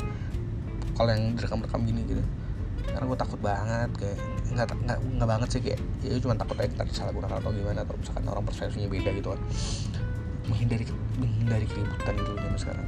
kalau 0.95 1.11
yang 1.11 1.35
direkam-rekam 1.35 1.81
gini 1.87 2.03
gitu 2.07 2.23
karena 2.87 3.05
gue 3.07 3.19
takut 3.19 3.41
banget 3.43 3.91
kayak 3.99 4.19
nggak 4.55 4.67
nggak 4.87 4.99
nggak 5.19 5.29
banget 5.29 5.49
sih 5.53 5.61
kayak 5.61 5.81
ya 6.01 6.17
cuma 6.23 6.35
takut 6.39 6.57
aja 6.59 6.69
kita 6.71 6.83
salah 6.95 7.13
gunakan 7.13 7.37
atau 7.43 7.53
gimana 7.53 7.81
atau 7.83 7.95
misalkan 7.99 8.25
orang 8.31 8.45
persepsinya 8.47 8.89
beda 8.89 9.11
gitu 9.15 9.29
kan. 9.35 9.41
Menghindari 10.47 10.85
menghindari 11.19 11.67
keributan 11.67 12.13
gitu 12.17 12.31
zaman 12.39 12.59
sekarang. 12.59 12.87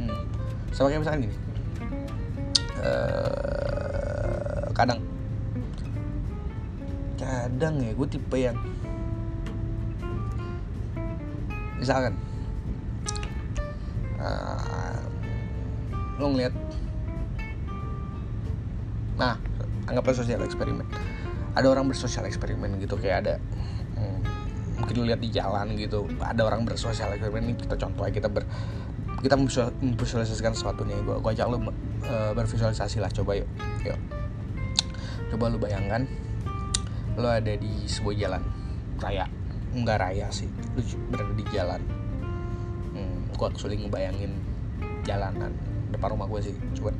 Hmm. 0.00 0.22
sama 0.74 0.86
kayak 0.90 1.02
misalkan 1.02 1.20
gini. 1.28 1.36
Uh, 2.80 4.66
kadang. 4.74 5.00
Kadang 7.20 7.74
ya 7.84 7.92
gue 7.94 8.08
tipe 8.08 8.36
yang 8.36 8.56
misalkan 11.80 12.12
uh, 14.20 15.00
lo 16.20 16.26
ngeliat 16.28 16.52
anggaplah 19.90 20.14
sosial 20.14 20.40
eksperimen. 20.46 20.86
Ada 21.58 21.66
orang 21.66 21.90
bersosial 21.90 22.24
eksperimen 22.30 22.78
gitu 22.78 22.94
kayak 22.94 23.26
ada 23.26 23.34
hmm, 23.98 24.18
mungkin 24.78 24.94
lo 25.02 25.04
lihat 25.10 25.18
di 25.18 25.34
jalan 25.34 25.74
gitu 25.74 26.06
ada 26.22 26.46
orang 26.46 26.62
bersosial 26.62 27.10
eksperimen. 27.10 27.50
Ini 27.50 27.54
kita 27.58 27.74
contoh 27.74 28.06
aja 28.06 28.14
kita 28.14 28.30
ber 28.30 28.46
kita 29.20 29.36
memvisualisasikan 29.36 30.56
sesuatu 30.56 30.86
nih 30.86 30.96
gue 31.04 31.16
gue 31.20 31.30
ajak 31.34 31.46
lo 31.50 31.60
uh, 31.60 32.32
bervisualisasi 32.32 33.02
lah 33.02 33.10
coba 33.10 33.36
yuk 33.36 33.50
yuk. 33.84 33.98
Coba 35.34 35.50
lo 35.50 35.58
bayangkan 35.58 36.06
lo 37.18 37.28
ada 37.28 37.52
di 37.58 37.84
sebuah 37.90 38.14
jalan 38.16 38.42
raya. 39.02 39.26
Enggak 39.74 39.98
raya 40.00 40.30
sih 40.30 40.48
lu 40.78 40.82
berada 41.10 41.34
di 41.34 41.44
jalan. 41.50 41.82
Hmm, 42.94 43.26
gue 43.34 43.46
actually 43.46 43.76
ngebayangin 43.76 44.32
jalanan 45.04 45.52
depan 45.90 46.14
rumah 46.14 46.26
gue 46.30 46.40
sih 46.50 46.54
cuman 46.78 46.94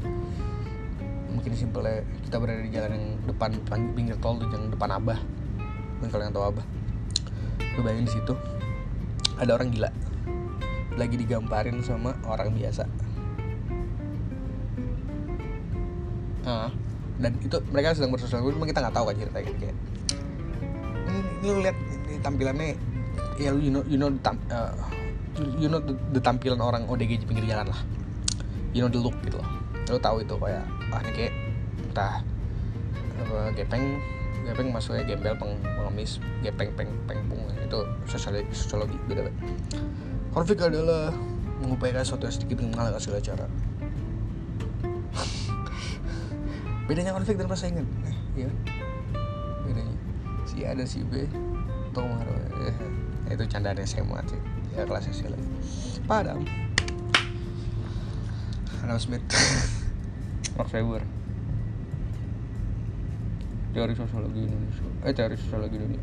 mungkin 1.41 1.57
simpelnya 1.57 2.05
kita 2.29 2.37
berada 2.37 2.61
di 2.61 2.69
jalan 2.69 2.91
yang 2.93 3.07
depan, 3.25 3.49
pinggir 3.97 4.13
tol 4.21 4.37
tuh 4.37 4.45
yang 4.53 4.69
depan 4.69 4.93
abah. 4.93 5.17
Mungkin 5.97 6.13
kalau 6.13 6.25
yang 6.29 6.37
tahu 6.37 6.45
abah. 6.53 6.65
Gue 7.57 7.81
bayangin 7.81 8.05
di 8.05 8.13
situ 8.13 8.37
ada 9.41 9.57
orang 9.57 9.73
gila. 9.73 9.89
Lagi 11.01 11.17
digamparin 11.17 11.81
sama 11.81 12.13
orang 12.29 12.53
biasa. 12.53 12.85
Ah 16.45 16.69
dan 17.17 17.33
itu 17.41 17.57
mereka 17.73 17.97
sedang 17.97 18.13
bersosial. 18.13 18.45
Cuma 18.45 18.69
kita 18.69 18.85
nggak 18.85 18.93
tahu 19.01 19.09
kan 19.09 19.17
ceritanya. 19.17 19.53
Kayak 19.57 19.77
ini, 21.09 21.21
ini 21.41 21.47
lu 21.49 21.61
lihat 21.65 21.77
tampilannya. 22.21 22.77
Ya 23.41 23.57
you 23.57 23.73
know 23.73 23.81
you 23.89 23.97
know 23.97 24.13
tam, 24.21 24.37
uh, 24.53 24.77
you 25.57 25.73
know 25.73 25.81
the, 25.81 25.97
the 26.13 26.21
tampilan 26.21 26.61
orang 26.61 26.85
ODG 26.85 27.25
di 27.25 27.25
pinggir 27.25 27.49
jalan 27.49 27.73
lah. 27.73 27.81
You 28.77 28.85
know 28.85 28.93
the 28.93 29.01
look 29.01 29.17
gitu 29.25 29.41
loh 29.41 29.60
lu 29.89 29.99
tahu 29.99 30.21
itu 30.21 30.35
kayak 30.37 30.65
ah 30.93 31.01
ini 31.07 31.13
kayak 31.17 31.35
entah 31.89 32.15
apa 33.21 33.39
gepeng 33.57 33.85
gepeng 34.45 34.69
maksudnya 34.73 35.05
gembel 35.05 35.35
peng, 35.37 35.53
pengemis 35.63 36.19
gepeng 36.45 36.71
peng 36.77 36.91
peng 37.05 37.21
pung 37.29 37.41
itu 37.55 37.81
sosiologi 38.09 38.49
sosiologi 38.53 38.97
beda 39.07 39.27
beda 39.29 39.37
konflik 40.31 40.63
adalah 40.63 41.11
mengupayakan 41.61 42.03
sesuatu 42.03 42.25
yang 42.25 42.35
sedikit 42.35 42.57
mengalahkan 42.65 43.01
segala 43.03 43.21
cara. 43.21 43.47
Bedanya 46.89 47.13
konflik 47.15 47.37
dan 47.37 47.47
persaingan 47.47 47.87
eh, 48.09 48.17
iya 48.47 48.51
bedanya. 49.69 49.95
Si 50.49 50.65
A 50.65 50.73
dan 50.75 50.89
si 50.89 51.05
B 51.05 51.29
atau 51.93 52.07
eh, 52.65 53.35
itu 53.37 53.45
candaan 53.47 53.79
SMA 53.85 54.19
sih. 54.27 54.41
Ya 54.75 54.87
kelas 54.89 55.11
sosiologi 55.11 55.45
padam 56.11 56.43
Adam 58.91 58.99
Smith. 58.99 59.23
Mark 60.59 60.75
Weber. 60.75 61.07
Teori 63.71 63.95
sosiologi 63.95 64.43
Indonesia. 64.43 64.83
Eh 65.07 65.15
teori 65.15 65.39
sosiologi 65.39 65.79
dunia. 65.79 66.03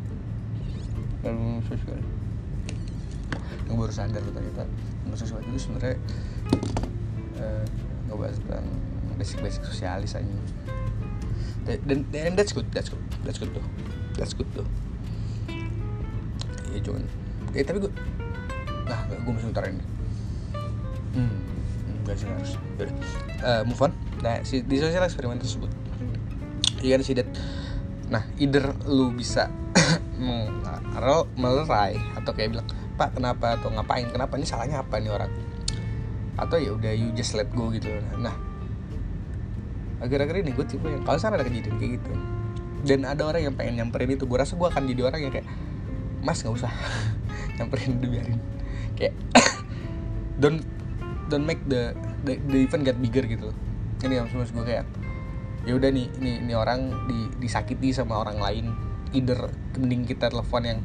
Ilmu 1.20 1.60
sosial. 1.68 2.00
Yang 3.68 3.76
baru 3.76 3.92
sadar 3.92 4.24
ternyata. 4.24 4.64
Ilmu 5.04 5.16
sosial 5.20 5.44
itu 5.44 5.68
sebenarnya 5.68 6.00
uh, 7.44 7.64
ngebahas 8.08 8.40
tentang 8.40 8.64
basic-basic 9.20 9.68
sosialis 9.68 10.16
aja. 10.16 10.36
Dan 11.84 12.08
dan 12.08 12.32
that's 12.40 12.56
good 12.56 12.64
that's 12.72 12.88
good. 12.88 13.04
That's 13.20 13.36
good 13.36 13.52
tuh. 13.52 13.64
That's 14.16 14.32
good 14.32 14.48
tuh. 14.56 14.64
Ya 16.72 16.80
cuman. 16.80 17.04
Eh 17.52 17.68
tapi 17.68 17.84
gue 17.84 17.92
nah 18.88 19.04
gue 19.12 19.32
masih 19.36 19.52
ntar 19.52 19.68
ini. 19.68 19.84
Hmm 21.12 21.47
enggak 22.08 22.24
sih 22.24 22.26
harus 22.32 22.52
Yaudah. 22.56 22.96
Uh, 23.44 23.62
move 23.68 23.80
on. 23.84 23.92
Nah 24.24 24.40
si 24.48 24.64
di 24.64 24.80
sosial 24.80 25.04
eksperimen 25.04 25.36
tersebut. 25.36 25.68
You 26.80 26.96
can 26.96 27.04
see 27.04 27.12
that 27.12 27.28
nah 28.08 28.24
either 28.40 28.72
lu 28.88 29.12
bisa 29.12 29.52
melerai 31.36 32.00
atau 32.16 32.32
kayak 32.32 32.56
bilang 32.56 32.66
pak 32.96 33.12
kenapa? 33.12 33.60
atau 33.60 33.68
ngapain? 33.68 34.08
Kenapa? 34.08 34.40
Ini 34.40 34.46
salahnya 34.48 34.80
apa 34.80 34.96
nih 34.96 35.12
orang? 35.12 35.30
Atau 36.40 36.56
ya 36.56 36.72
udah 36.72 36.92
you 36.96 37.12
just 37.12 37.36
let 37.36 37.52
go 37.52 37.68
gitu. 37.68 37.92
Nah 38.16 38.48
akhir-akhir 39.98 40.46
ini 40.46 40.50
gue 40.54 40.66
tipe 40.66 40.86
yang 40.86 41.02
kalau 41.02 41.18
sana 41.18 41.34
ada 41.34 41.44
kejadian 41.44 41.74
kayak 41.74 41.98
gitu 41.98 42.12
dan 42.86 43.02
ada 43.02 43.26
orang 43.26 43.50
yang 43.50 43.54
pengen 43.58 43.82
nyamperin 43.82 44.14
itu 44.14 44.30
gue 44.30 44.38
rasa 44.38 44.54
gue 44.54 44.68
akan 44.70 44.86
jadi 44.86 45.10
orang 45.10 45.20
yang 45.26 45.32
kayak 45.34 45.48
mas 46.22 46.38
nggak 46.42 46.54
usah 46.54 46.70
nyamperin 47.58 47.98
dibiarin. 47.98 48.38
Kayak 48.94 49.14
don't 50.42 50.62
don't 51.28 51.44
make 51.44 51.60
the, 51.68 51.92
the 52.24 52.40
the 52.48 52.64
event 52.64 52.82
get 52.82 52.96
bigger 52.98 53.24
gitu. 53.24 53.52
Ini 54.02 54.24
yang 54.24 54.26
maksud 54.32 54.56
gue 54.56 54.64
kayak 54.64 54.84
ya 55.68 55.76
udah 55.76 55.90
nih 55.92 56.06
ini 56.20 56.32
ini 56.42 56.52
orang 56.56 56.92
di, 57.06 57.28
disakiti 57.38 57.92
sama 57.92 58.24
orang 58.24 58.40
lain. 58.40 58.66
Either 59.12 59.48
mending 59.76 60.04
kita 60.04 60.28
telepon 60.28 60.64
yang 60.64 60.78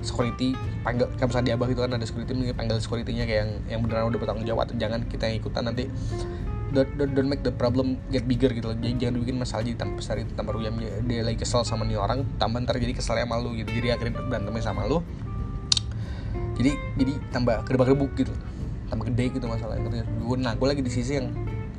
security 0.00 0.56
panggil 0.80 1.06
misalnya 1.12 1.44
di 1.44 1.52
abah 1.54 1.68
itu 1.68 1.80
kan 1.84 1.92
ada 1.92 2.06
security 2.06 2.32
mending 2.32 2.56
panggil 2.56 2.80
securitynya 2.80 3.24
kayak 3.28 3.40
yang 3.44 3.52
yang 3.68 3.80
beneran 3.84 4.08
udah 4.08 4.18
bertanggung 4.18 4.46
jawab 4.48 4.64
atau 4.66 4.74
jangan 4.78 5.04
kita 5.10 5.28
yang 5.28 5.36
ikutan 5.42 5.66
nanti. 5.66 5.86
Don't, 6.70 6.86
don't, 6.94 7.10
don't 7.18 7.26
make 7.26 7.42
the 7.42 7.50
problem 7.50 7.98
get 8.14 8.30
bigger 8.30 8.46
gitu 8.54 8.70
jadi 8.78 8.94
jangan 8.94 9.26
bikin 9.26 9.42
masalah 9.42 9.66
jadi 9.66 9.74
tambah 9.74 9.98
besar 9.98 10.22
itu 10.22 10.30
tambah 10.38 10.54
ruyam 10.54 10.78
dia, 10.78 11.26
lagi 11.26 11.42
kesel 11.42 11.66
sama 11.66 11.82
nih 11.82 11.98
orang 11.98 12.22
tambah 12.38 12.62
ntar 12.62 12.78
jadi 12.78 12.94
keselnya 12.94 13.26
sama 13.26 13.42
lu 13.42 13.58
gitu. 13.58 13.74
Jadi 13.74 13.90
akhirnya 13.90 14.22
berantemnya 14.22 14.62
sama 14.62 14.86
lu. 14.86 15.02
Jadi 16.54 16.78
jadi 16.94 17.12
tambah 17.34 17.66
kedebak 17.66 17.90
kedebuk 17.90 18.14
gitu 18.14 18.30
tambah 18.90 19.06
gede 19.14 19.38
gitu 19.38 19.46
masalahnya 19.46 20.02
gue 20.02 20.36
nah 20.36 20.52
gue 20.58 20.66
lagi 20.66 20.82
di 20.82 20.90
sisi 20.92 21.16
yang 21.16 21.30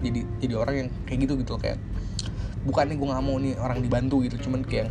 jadi 0.01 0.25
jadi 0.41 0.53
orang 0.57 0.75
yang 0.75 0.89
kayak 1.05 1.19
gitu 1.27 1.33
gitu 1.43 1.59
loh 1.59 1.61
kayak 1.61 1.77
bukannya 2.65 2.95
gue 2.97 3.07
nggak 3.07 3.23
mau 3.25 3.37
nih 3.37 3.53
orang 3.59 3.83
dibantu 3.83 4.23
gitu 4.25 4.49
cuman 4.49 4.63
kayak 4.65 4.89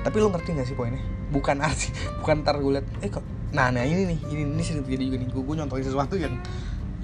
tapi 0.00 0.16
lo 0.16 0.32
ngerti 0.32 0.56
gak 0.56 0.68
sih 0.68 0.76
poinnya? 0.76 1.00
Bukan 1.30 1.60
arti 1.60 1.92
bukan 2.20 2.40
ntar 2.42 2.56
gue 2.58 2.80
liat 2.80 2.86
eh 3.04 3.10
kok 3.12 3.24
nah 3.50 3.66
nah 3.74 3.82
ini 3.82 4.14
nih 4.14 4.18
ini 4.30 4.42
ini 4.46 4.62
sering 4.62 4.86
terjadi 4.86 5.02
juga 5.10 5.16
nih. 5.20 5.28
Gue, 5.28 5.42
gue 5.42 5.56
nyontohin 5.58 5.84
sesuatu 5.84 6.14
yang 6.16 6.34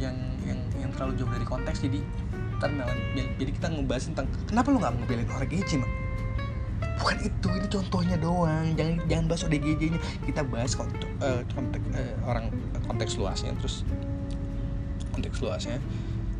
yang 0.00 0.16
yang 0.46 0.58
yang 0.78 0.90
terlalu 0.94 1.18
jauh 1.20 1.30
dari 1.32 1.46
konteks 1.46 1.84
jadi 1.84 2.00
ntar 2.56 2.72
jadi 3.36 3.50
kita 3.52 3.66
ngebahas 3.68 4.04
tentang 4.08 4.26
kenapa 4.48 4.72
lo 4.72 4.80
nggak 4.80 4.92
ngebelain 5.04 5.28
orang 5.28 5.48
GJ 5.52 5.70
mak? 5.84 5.90
Bukan 6.96 7.16
itu 7.28 7.48
ini 7.52 7.68
contohnya 7.68 8.16
doang. 8.16 8.66
Jangan 8.72 8.94
jangan 9.04 9.24
bahas 9.28 9.42
ODGJ 9.44 9.82
nya 9.92 10.00
kita 10.24 10.40
bahas 10.48 10.72
konteks, 10.72 11.04
uh, 11.20 11.44
konteks 11.52 11.84
uh, 11.92 12.14
orang 12.24 12.48
konteks 12.88 13.20
luasnya 13.20 13.52
terus 13.60 13.84
konteks 15.16 15.40
luasnya 15.40 15.80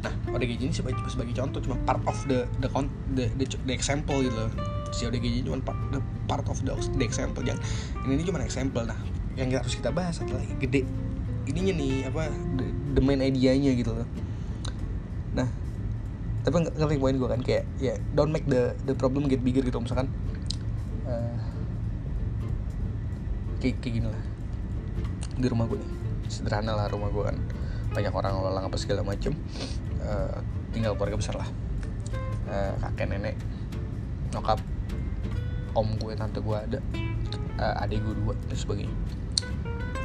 nah 0.04 0.12
ODGJ 0.30 0.62
ini 0.68 0.74
sebagai, 0.74 1.00
sebagai 1.08 1.34
contoh 1.34 1.58
cuma 1.64 1.76
part 1.88 1.98
of 2.04 2.16
the 2.28 2.44
the 2.60 2.68
the, 3.16 3.24
the, 3.40 3.46
the 3.66 3.74
example 3.74 4.20
gitu 4.20 4.36
loh. 4.36 4.50
Si 4.92 5.02
ODGJ 5.08 5.48
cuma 5.48 5.58
part, 5.64 5.78
the 5.90 6.00
part 6.28 6.46
of 6.46 6.60
the, 6.62 6.72
the 7.00 7.04
example. 7.04 7.42
Yang 7.42 7.58
ini, 8.06 8.20
ini 8.20 8.22
cuma 8.28 8.38
example. 8.44 8.84
Nah 8.86 8.98
yang 9.34 9.50
harus 9.56 9.74
kita 9.74 9.90
bahas 9.90 10.20
lagi 10.20 10.52
gede. 10.60 10.86
Ininya 11.48 11.72
nih 11.74 11.92
apa 12.12 12.28
the, 12.60 12.66
the 12.98 13.02
main 13.02 13.18
idea-nya 13.24 13.72
gitu 13.74 13.96
loh. 13.96 14.08
Nah 15.34 15.48
tapi 16.46 16.62
ngerti 16.62 16.96
poin 17.02 17.16
gue 17.18 17.28
kan? 17.32 17.40
Kayak 17.42 17.64
ya 17.82 17.94
yeah, 17.94 17.96
don't 18.14 18.30
make 18.30 18.46
the 18.46 18.76
the 18.86 18.94
problem 18.94 19.26
get 19.26 19.42
bigger 19.42 19.64
gitu. 19.64 19.80
Misalkan 19.80 20.06
uh, 21.08 21.34
kayak 23.58 23.80
kayak 23.82 23.94
gini 23.98 24.06
lah. 24.06 24.22
Di 25.34 25.46
rumah 25.50 25.66
gue 25.66 25.80
nih. 25.82 25.90
Sederhana 26.30 26.78
lah 26.78 26.86
rumah 26.90 27.10
gue 27.10 27.24
kan 27.26 27.38
banyak 27.96 28.12
orang 28.12 28.44
lalang 28.44 28.68
apa 28.68 28.76
segala 28.76 29.00
macem 29.00 29.32
uh, 30.04 30.37
tinggal 30.76 30.92
keluarga 31.00 31.16
besar 31.16 31.40
lah. 31.40 31.48
Uh, 32.44 32.76
kakek 32.85 33.09
nenek 33.09 33.35
nyokap 34.37 34.61
om 35.72 35.88
gue 35.96 36.12
tante 36.12 36.44
gue 36.44 36.56
ada 36.56 36.78
uh, 37.56 37.82
adik 37.82 38.04
gue 38.04 38.14
dua 38.20 38.37
dan 38.37 38.56
sebagainya. 38.56 38.96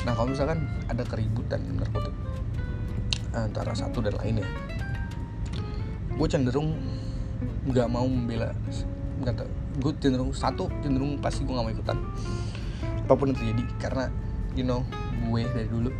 Nah 0.07 0.15
kalau 0.15 0.31
misalkan 0.31 0.71
ada 0.87 1.03
keributan 1.03 1.59
narkotik 1.75 2.15
antara 3.35 3.75
satu 3.75 3.99
dan 3.99 4.15
lainnya 4.19 4.47
gue 6.15 6.27
cenderung 6.27 6.75
nggak 7.67 7.87
mau 7.87 8.03
membela 8.03 8.51
kata 9.23 9.47
gue 9.79 9.91
cenderung 10.03 10.31
satu 10.35 10.67
cenderung 10.79 11.19
pasti 11.19 11.43
gue 11.43 11.51
nggak 11.51 11.65
mau 11.67 11.75
ikutan. 11.75 11.97
Apa 13.03 13.13
pun 13.19 13.35
yang 13.35 13.37
terjadi 13.37 13.63
karena 13.83 14.05
you 14.55 14.63
know 14.63 14.87
gue 15.27 15.43
dari 15.51 15.67
dulu 15.67 15.91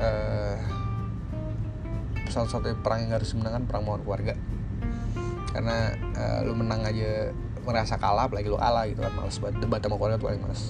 uh, 0.00 0.56
satu 2.32 2.72
perang 2.80 3.04
yang 3.04 3.12
harus 3.20 3.36
dimenangkan 3.36 3.68
perang 3.68 3.82
melawan 3.84 4.02
keluarga. 4.04 4.34
Karena 5.52 5.92
uh, 6.16 6.38
lu 6.48 6.56
menang 6.56 6.80
aja 6.88 7.28
merasa 7.62 8.00
kalah 8.00 8.26
apalagi 8.26 8.48
lu 8.48 8.56
kalah 8.56 8.88
gitu 8.88 9.04
kan 9.04 9.12
males 9.12 9.36
banget. 9.36 9.60
Debat 9.60 9.80
sama 9.84 9.96
keluarga 10.00 10.16
tuh 10.16 10.26
paling 10.32 10.40
males. 10.40 10.62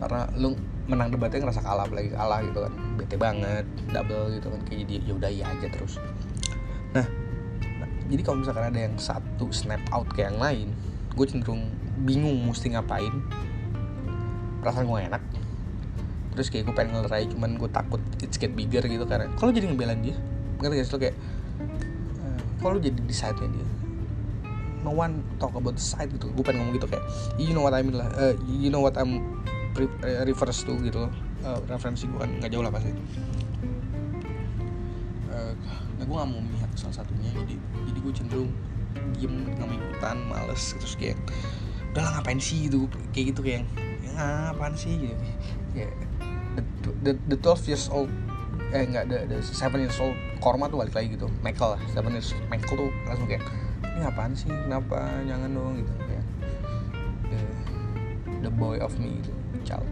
Karena 0.00 0.20
lu 0.36 0.56
menang 0.90 1.08
debatnya 1.08 1.46
ngerasa 1.46 1.62
kalah 1.64 1.84
apalagi 1.88 2.10
kalah 2.12 2.40
gitu 2.44 2.58
kan. 2.68 2.72
Bete 3.00 3.16
banget 3.16 3.64
double 3.88 4.36
gitu 4.36 4.48
kan. 4.52 4.60
Kayak 4.68 4.78
jadi 4.84 4.94
ya 5.08 5.12
udah 5.16 5.30
iya 5.32 5.44
aja 5.48 5.66
terus. 5.72 5.96
Nah, 6.92 7.06
nah 7.80 7.88
jadi 8.12 8.20
kalau 8.20 8.44
misalkan 8.44 8.64
ada 8.68 8.80
yang 8.90 8.96
satu 9.00 9.48
snap 9.48 9.80
out 9.94 10.08
kayak 10.12 10.36
yang 10.36 10.40
lain 10.40 10.68
gue 11.16 11.26
cenderung 11.26 11.64
bingung 12.04 12.36
mesti 12.44 12.76
ngapain. 12.76 13.12
Perasaan 14.60 14.84
gue 14.84 15.00
enak 15.08 15.22
terus 16.40 16.48
kayak 16.48 16.72
gue 16.72 16.74
pengen 16.74 16.96
ngelerai 16.96 17.28
cuman 17.28 17.60
gue 17.60 17.68
takut 17.68 18.00
it's 18.24 18.40
get 18.40 18.56
bigger 18.56 18.80
gitu 18.80 19.04
karena 19.04 19.28
kalau 19.36 19.52
jadi 19.52 19.68
ngebelain 19.68 20.00
dia? 20.00 20.16
Ngerti 20.56 20.72
gak 20.80 20.86
sih 20.88 20.92
lo 20.96 20.98
kayak 21.04 21.16
uh, 22.16 22.40
kalau 22.64 22.80
jadi 22.80 22.96
di 22.96 23.12
side 23.12 23.36
dia? 23.36 23.68
No 24.80 24.96
one 24.96 25.20
talk 25.36 25.52
about 25.52 25.76
the 25.76 25.84
side 25.84 26.08
gitu. 26.08 26.32
Gue 26.32 26.40
pengen 26.40 26.64
ngomong 26.64 26.80
gitu 26.80 26.88
kayak 26.88 27.04
you 27.36 27.52
know 27.52 27.60
what 27.60 27.76
I 27.76 27.84
mean 27.84 28.00
lah 28.00 28.08
uh, 28.16 28.32
you 28.48 28.72
know 28.72 28.80
what 28.80 28.96
I'm 28.96 29.20
reverse 30.00 30.64
tuh 30.64 30.80
gitu 30.80 31.12
uh, 31.44 31.60
referensi 31.68 32.08
gue 32.08 32.16
kan 32.16 32.32
nggak 32.40 32.56
jauh 32.56 32.64
lah 32.64 32.72
pasti. 32.72 32.88
Uh, 35.28 35.52
nah 36.00 36.04
gue 36.08 36.16
nggak 36.16 36.30
mau 36.32 36.40
melihat 36.40 36.72
salah 36.72 37.04
satunya 37.04 37.28
jadi 37.36 37.54
jadi 37.84 37.98
gue 38.00 38.12
cenderung 38.16 38.50
diem 39.20 39.44
nggak 39.44 39.76
ikutan 39.76 40.16
males 40.24 40.72
terus 40.72 40.96
kayak 40.96 41.20
udah 41.92 42.00
lah 42.00 42.10
ngapain 42.16 42.40
sih? 42.40 42.64
gitu 42.64 42.88
kayak 43.12 43.36
gitu 43.36 43.40
kayak 43.44 43.62
ya 44.00 44.10
ngapain 44.16 44.72
sih? 44.72 44.96
gitu. 44.96 45.20
Kayak 45.76 45.92
the, 46.58 46.62
the, 47.02 47.12
the 47.34 47.38
12 47.38 47.68
years 47.70 47.86
old 47.90 48.10
eh 48.70 48.86
enggak 48.86 49.10
the, 49.10 49.26
the 49.26 49.38
7 49.42 49.82
years 49.82 49.98
old 49.98 50.14
Korma 50.38 50.70
tuh 50.70 50.80
balik 50.80 50.94
lagi 50.94 51.18
gitu. 51.18 51.26
Michael 51.42 51.76
lah 51.76 51.80
7 51.92 52.06
years 52.14 52.32
Michael 52.48 52.86
tuh 52.86 52.90
langsung 53.06 53.28
kayak 53.28 53.44
ini 53.84 54.04
apaan 54.06 54.32
sih? 54.32 54.48
Kenapa? 54.48 54.98
Jangan 55.26 55.50
dong 55.52 55.82
gitu. 55.82 55.92
Kayak 56.06 56.24
the 58.40 58.48
boy 58.48 58.80
of 58.80 58.96
me 58.96 59.20
itu 59.20 59.32
child 59.64 59.84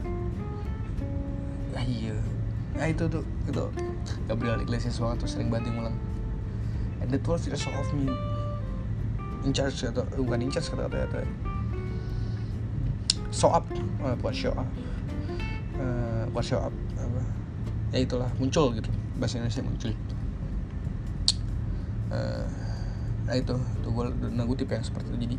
ah 1.76 1.84
iya. 1.84 2.16
Nah 2.74 2.88
itu 2.88 3.04
tuh 3.06 3.24
itu. 3.46 3.64
Gabriel 4.24 4.64
Iglesias 4.64 4.96
waktu 4.98 5.20
tuh 5.20 5.28
sering 5.28 5.52
banting 5.52 5.76
ulang 5.76 5.94
and 7.04 7.12
the 7.12 7.20
12 7.20 7.52
years 7.52 7.64
of 7.68 7.88
me. 7.92 8.08
In 9.46 9.54
charge 9.54 9.86
atau 9.86 10.02
bukan 10.18 10.42
in 10.42 10.50
charge 10.50 10.66
kata 10.72 10.90
kata 10.90 11.22
show 13.30 13.52
up 13.52 13.64
uh, 14.02 14.16
bukan 14.18 14.34
show 14.34 14.52
up. 14.56 14.66
Uh, 15.78 16.07
up 16.30 16.74
apa? 16.96 17.22
Ya 17.92 17.98
itulah 18.04 18.30
muncul 18.36 18.72
gitu. 18.76 18.90
Bahasa 19.16 19.40
Indonesia 19.40 19.62
muncul. 19.64 19.92
Uh, 22.08 22.48
nah 23.28 23.34
itu 23.36 23.52
tuh 23.56 23.90
gue 23.92 24.04
ngutip 24.32 24.68
yang 24.68 24.84
seperti 24.84 25.12
itu. 25.12 25.18
Jadi 25.28 25.36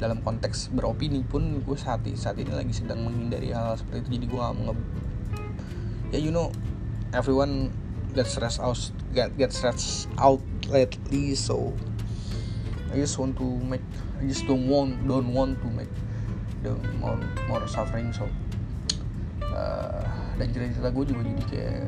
dalam 0.00 0.24
konteks 0.24 0.72
beropini 0.72 1.20
pun 1.24 1.60
gue 1.60 1.76
saat 1.76 2.04
saat 2.16 2.40
ini 2.40 2.52
lagi 2.52 2.72
sedang 2.72 3.04
menghindari 3.04 3.52
hal, 3.52 3.72
-hal 3.72 3.76
seperti 3.80 4.08
itu. 4.08 4.10
Jadi 4.20 4.26
gue 4.28 4.40
gak 4.40 4.54
mau 4.56 4.72
ya 6.10 6.18
you 6.18 6.30
know 6.34 6.50
everyone 7.14 7.70
get 8.14 8.26
stressed 8.26 8.58
out 8.58 8.78
get 9.14 9.30
get 9.38 9.54
stressed 9.54 10.10
out 10.18 10.42
lately 10.66 11.34
so 11.34 11.72
I 12.90 12.98
just 12.98 13.18
want 13.18 13.38
to 13.38 13.46
make 13.62 13.82
I 14.18 14.26
just 14.26 14.46
don't 14.46 14.66
want 14.66 15.06
don't 15.06 15.30
want 15.30 15.62
to 15.62 15.68
make 15.70 15.90
the 16.66 16.74
more 16.98 17.18
more 17.46 17.62
suffering 17.70 18.10
so 18.12 18.26
uh, 19.54 19.99
dan 20.40 20.48
cerita-cerita 20.56 20.88
gue 20.88 21.04
juga 21.04 21.20
jadi 21.28 21.44
kayak 21.52 21.80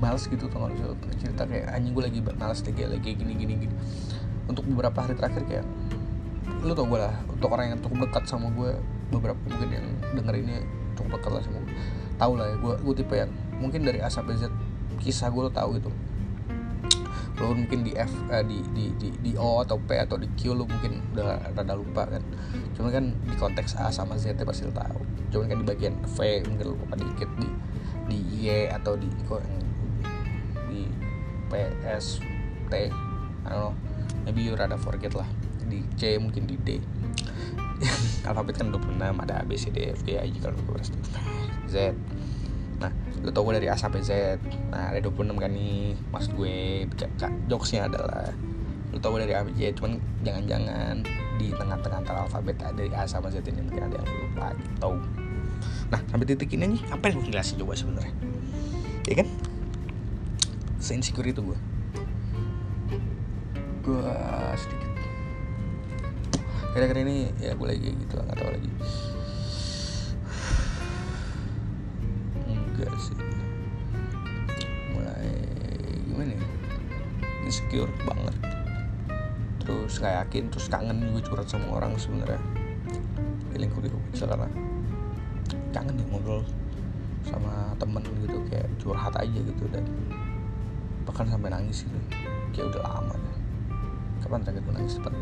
males 0.00 0.24
gitu 0.24 0.48
tuh 0.48 0.56
kalau 0.56 0.72
cerita 1.20 1.44
kayak 1.44 1.68
anjing 1.68 1.92
gue 1.92 2.04
lagi 2.08 2.20
males 2.24 2.64
deh 2.64 2.72
kayak 2.72 2.96
lagi 2.96 3.12
gini 3.12 3.32
gini 3.36 3.54
gini. 3.68 3.74
Untuk 4.48 4.64
beberapa 4.64 5.04
hari 5.04 5.14
terakhir 5.14 5.44
kayak 5.44 5.66
lu 6.64 6.72
tau 6.72 6.88
gue 6.88 6.98
lah 6.98 7.14
untuk 7.28 7.52
orang 7.52 7.76
yang 7.76 7.78
cukup 7.84 8.08
dekat 8.08 8.24
sama 8.24 8.48
gue 8.56 8.72
beberapa 9.12 9.38
mungkin 9.46 9.68
yang 9.68 9.86
denger 10.16 10.34
ini 10.40 10.64
cukup 10.96 11.20
dekat 11.20 11.30
lah 11.36 11.42
sama 11.44 11.58
gue 11.62 11.74
tau 12.18 12.32
lah 12.38 12.46
ya 12.48 12.56
gue 12.56 12.74
gue 12.82 12.94
tipe 13.02 13.14
yang 13.18 13.30
mungkin 13.58 13.80
dari 13.82 13.98
A 13.98 14.08
sampai 14.08 14.38
Z 14.38 14.48
kisah 15.02 15.28
gue 15.28 15.42
lo 15.44 15.52
tau 15.52 15.76
gitu. 15.76 15.92
Lo 17.42 17.58
mungkin 17.58 17.82
di 17.82 17.92
F 17.98 18.12
eh, 18.30 18.44
di, 18.46 18.62
di, 18.70 18.84
di, 18.96 19.08
di 19.18 19.32
O 19.34 19.58
atau 19.60 19.74
P 19.76 19.98
atau 19.98 20.14
di 20.14 20.30
Q 20.38 20.54
lo 20.54 20.64
mungkin 20.64 21.02
udah 21.14 21.50
rada 21.50 21.74
lupa 21.74 22.06
kan. 22.06 22.22
Cuman 22.78 22.90
kan 22.94 23.04
di 23.10 23.34
konteks 23.34 23.78
A 23.82 23.90
sama 23.90 24.14
Z 24.14 24.38
pasti 24.46 24.66
lo 24.66 24.74
tahu 24.74 25.11
cuman 25.32 25.48
kan 25.48 25.58
di 25.58 25.66
bagian 25.66 25.94
V 26.04 26.18
mungkin 26.46 26.66
lupa 26.76 26.94
dikit 27.00 27.30
di 27.40 27.48
di 28.06 28.18
Y 28.44 28.68
atau 28.68 28.94
di 29.00 29.08
di 30.68 30.82
P 31.48 31.52
S 31.88 32.20
T 32.68 32.74
know 33.48 33.72
maybe 34.28 34.44
you 34.44 34.54
rada 34.54 34.76
forget 34.76 35.16
lah 35.16 35.26
di 35.66 35.80
C 35.96 36.20
mungkin 36.20 36.44
di 36.44 36.56
D. 36.60 36.68
Alfabet 38.28 38.60
kan 38.60 38.70
26 38.70 39.00
ada 39.00 39.40
A 39.40 39.44
B 39.48 39.56
C 39.56 39.72
D 39.72 39.90
F 39.90 40.04
G 40.04 40.20
I 40.20 40.28
J 40.28 40.36
kalau 40.44 40.60
Z. 41.66 41.96
Nah 42.78 42.92
lu 43.24 43.30
tau 43.32 43.46
gue 43.48 43.56
dari 43.56 43.72
A 43.72 43.74
sampai 43.74 44.04
Z. 44.04 44.36
Nah 44.68 44.92
ada 44.92 45.00
26 45.00 45.32
kan 45.38 45.50
nih 45.50 45.96
mas 46.12 46.28
gue 46.28 46.86
jokesnya 47.48 47.88
adalah 47.88 48.30
lu 48.92 49.00
tau 49.00 49.16
gue 49.16 49.24
dari 49.24 49.34
A 49.34 49.40
sampai 49.42 49.56
Z 49.56 49.62
cuman 49.80 49.92
jangan-jangan 50.20 50.94
di 51.40 51.48
tengah-tengah 51.56 51.98
antara 52.04 52.18
alfabet 52.28 52.60
dari 52.60 52.92
A 52.92 53.08
sama 53.08 53.32
Z 53.32 53.40
ini 53.48 53.64
mungkin 53.64 53.88
ada 53.88 53.96
yang 53.96 54.08
lupa 54.12 54.46
gitu 54.60 54.92
nah 55.92 56.00
sampai 56.08 56.24
titik 56.24 56.56
ini 56.56 56.72
nih 56.72 56.82
apa 56.88 57.12
yang 57.12 57.20
gue 57.20 57.28
jelasin 57.28 57.60
coba 57.60 57.76
sebenarnya? 57.76 58.16
Ya 59.04 59.20
kan? 59.20 59.28
Seinsecure 60.80 61.28
itu 61.28 61.44
gue 61.44 61.58
gue 63.82 64.14
sedikit. 64.56 64.90
Kira-kira 66.72 67.04
ini 67.04 67.28
ya 67.36 67.52
gue 67.52 67.66
lagi 67.68 67.92
gitu 67.92 68.14
nggak 68.16 68.36
tahu 68.40 68.50
lagi. 68.56 68.70
Enggak 72.48 72.94
sih. 72.96 73.18
Mulai 74.96 75.28
gimana 76.08 76.32
ya? 76.32 76.44
Insecure 77.44 77.92
banget. 78.08 78.36
Terus 79.60 80.00
nggak 80.00 80.14
yakin 80.24 80.44
terus 80.48 80.66
kangen 80.72 81.04
juga 81.04 81.20
curhat 81.28 81.52
sama 81.52 81.68
orang 81.68 81.92
sebenarnya. 82.00 82.40
Feeling 83.52 83.68
kuliah 83.76 83.92
kecil 84.08 84.32
karena 84.32 84.48
kangen 85.72 85.96
nih 85.96 86.06
ngobrol 86.12 86.44
sama 87.24 87.72
temen 87.80 88.04
gitu 88.22 88.38
kayak 88.52 88.68
curhat 88.76 89.14
aja 89.16 89.38
gitu 89.40 89.64
dan 89.72 89.84
bahkan 91.08 91.26
sampai 91.26 91.50
nangis 91.50 91.88
gitu. 91.88 91.98
Kayak 92.52 92.76
udah 92.76 92.82
lama 92.84 93.14
ya. 93.16 93.34
kapan 94.22 94.40
terakhir 94.44 94.62
gue 94.62 94.74
nangis? 94.76 94.94
Tepat 95.00 95.12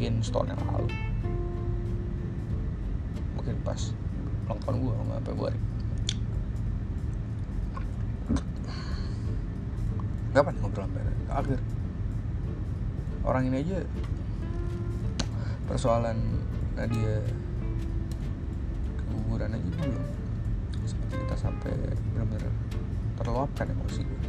mungkin 0.00 0.24
setahun 0.24 0.48
yang 0.48 0.62
lalu. 0.64 0.88
Mungkin 3.36 3.54
pas 3.60 3.92
ulang 4.48 4.60
tahun 4.64 4.76
gue 4.80 4.92
sama 4.96 5.16
Februari. 5.28 5.60
Kapan 10.30 10.54
ngobrol 10.62 10.86
sampai 10.88 11.04
akhir? 11.28 11.58
Orang 13.20 13.44
ini 13.52 13.60
aja 13.60 13.84
persoalan 15.68 16.39
Nadia 16.78 17.22
keguguran 18.98 19.56
aja 19.56 19.70
belum 19.78 20.04
seperti 20.86 21.14
kita 21.22 21.36
sampai 21.38 21.72
benar-benar 22.14 22.52
terluapkan 23.20 23.66
emosi 23.70 24.02
gue 24.02 24.20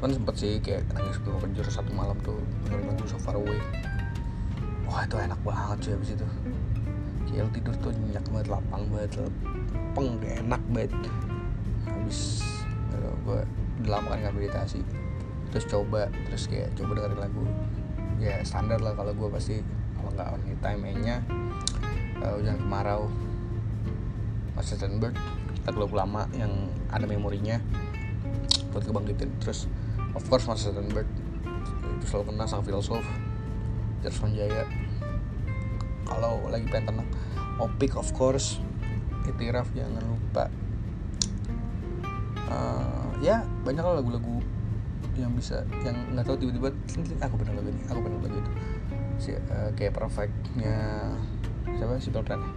cuman 0.00 0.16
sempet 0.16 0.34
sih 0.40 0.56
kayak 0.64 0.88
nangis 0.96 1.20
belum 1.20 1.44
kejar 1.44 1.68
satu 1.68 1.92
malam 1.92 2.16
tuh 2.24 2.40
dengerin 2.64 2.88
lagu 2.88 3.04
So 3.04 3.20
Far 3.20 3.36
Away. 3.36 3.60
Wah 4.88 5.04
itu 5.04 5.12
enak 5.20 5.36
banget 5.44 5.78
sih 5.84 5.92
abis 5.92 6.16
itu. 6.16 6.26
Kayak 7.28 7.52
tidur 7.52 7.76
tuh 7.84 7.92
nyenyak 7.92 8.24
banget 8.32 8.48
lapang 8.48 8.88
banget 8.88 9.20
lepeng 9.20 10.16
enak 10.24 10.62
banget. 10.72 10.92
Habis 11.84 12.40
gitu, 12.64 13.12
gue 13.28 13.40
udah 13.84 13.90
lama 13.92 14.16
kan 14.16 14.32
meditasi 14.32 14.80
terus 15.50 15.66
coba 15.66 16.06
terus 16.30 16.46
kayak 16.46 16.70
coba 16.78 17.02
dengerin 17.02 17.20
lagu. 17.20 17.44
Ya 18.20 18.40
standar 18.46 18.78
lah 18.80 18.94
kalau 18.94 19.12
gue 19.16 19.28
pasti 19.32 19.64
kalau 19.96 20.10
nggak 20.14 20.28
on 20.32 20.42
time 20.60 20.82
nya 21.02 21.16
uh, 22.22 22.38
hujan 22.38 22.56
kemarau. 22.58 23.10
Mas 24.54 24.70
Bird 24.76 25.16
kita 25.56 25.72
lagu 25.76 25.94
lama 25.96 26.28
yang 26.36 26.52
ada 26.92 27.04
memorinya. 27.04 27.58
Buat 28.70 28.86
kebangkitin 28.86 29.30
terus 29.42 29.66
of 30.14 30.22
course 30.30 30.46
Mas 30.46 30.66
Bird 30.68 31.08
itu 32.00 32.04
selalu 32.08 32.32
kena 32.32 32.44
sang 32.48 32.64
filsuf 32.64 33.04
Gerson 34.00 34.32
Jaya. 34.32 34.64
Kalau 36.06 36.42
lagi 36.50 36.66
pengen 36.66 36.90
tenang 36.90 37.08
Opik 37.60 37.94
of 37.94 38.08
course 38.16 38.58
Itiraf 39.30 39.70
jangan 39.72 40.02
lupa. 40.10 40.50
Uh, 42.50 43.14
ya 43.22 43.46
banyak 43.62 43.84
lagu-lagu 43.84 44.42
yang 45.18 45.32
bisa 45.34 45.66
yang 45.82 45.96
nggak 46.14 46.24
tahu 46.26 46.36
tiba-tiba 46.38 46.70
aku 47.20 47.34
pernah 47.40 47.54
lagu 47.58 47.68
ini 47.70 47.82
aku 47.90 48.00
pernah 48.02 48.18
lagu 48.22 48.36
itu. 48.38 48.52
Si, 49.20 49.30
uh, 49.36 49.70
kayak 49.76 49.92
perfectnya 49.92 50.76
siapa? 51.76 52.00
Si 52.00 52.08
Plan 52.08 52.40
ya? 52.40 52.50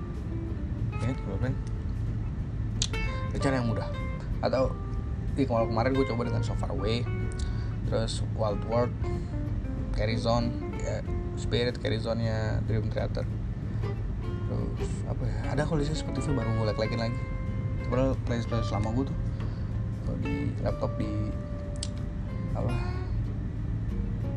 Simple 1.12 1.38
Plan 1.40 1.54
rencana 3.34 3.54
yang 3.60 3.68
mudah. 3.68 3.88
Atau 4.46 4.72
di 5.34 5.44
kemarin 5.50 5.74
kemarin 5.74 5.92
gue 5.98 6.06
coba 6.08 6.22
dengan 6.30 6.42
So 6.46 6.54
Far 6.54 6.70
Away 6.72 7.02
terus 7.90 8.22
Wild 8.38 8.62
World 8.70 8.94
Carry 9.98 10.16
Zone 10.16 10.54
ya 10.78 11.02
Spirit 11.36 11.82
Carry 11.82 11.98
Zone 11.98 12.22
nya 12.24 12.62
Dream 12.70 12.88
Theater. 12.94 13.26
Terus 14.48 14.90
apa 15.10 15.24
ya 15.26 15.40
ada 15.52 15.62
kalau 15.66 15.82
di 15.82 15.90
Spotify 15.90 16.32
baru 16.32 16.50
gue 16.62 16.66
like-likein 16.70 17.02
lagi. 17.02 17.22
Padahal 17.90 18.16
playlist 18.24 18.48
playlist 18.48 18.72
lama 18.72 18.90
gue 18.94 19.06
tuh 19.10 19.18
di 20.24 20.54
laptop 20.64 20.94
di 20.96 21.10
apa 22.54 22.74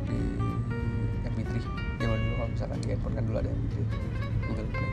di 0.06 0.20
MP3 1.26 1.52
zaman 2.00 2.18
dulu 2.20 2.34
kalau 2.38 2.50
misalkan 2.52 2.78
di 2.80 2.88
handphone 2.92 3.14
kan 3.14 3.24
dulu 3.28 3.36
ada 3.40 3.50
MP3 3.50 3.76
Google 4.48 4.68
Play. 4.72 4.92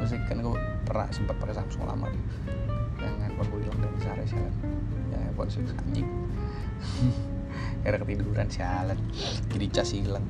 Musik 0.00 0.20
kan 0.26 0.36
gue 0.40 0.56
pernah 0.88 1.06
sempat 1.12 1.36
pakai 1.38 1.54
Samsung 1.54 1.84
lama 1.86 2.06
tuh. 2.08 2.24
Yang 3.00 3.14
handphone 3.24 3.48
gue 3.52 3.60
hilang 3.66 3.80
dari 3.80 3.98
sehari 4.00 4.24
sialan 4.26 4.54
yang 5.12 5.22
handphone 5.30 5.48
sih 5.50 5.62
anjing. 5.62 6.08
Karena 7.84 7.96
ketiduran 8.04 8.48
sialan. 8.48 8.98
Jadi 9.52 9.66
cas 9.70 9.90
hilang. 9.92 10.24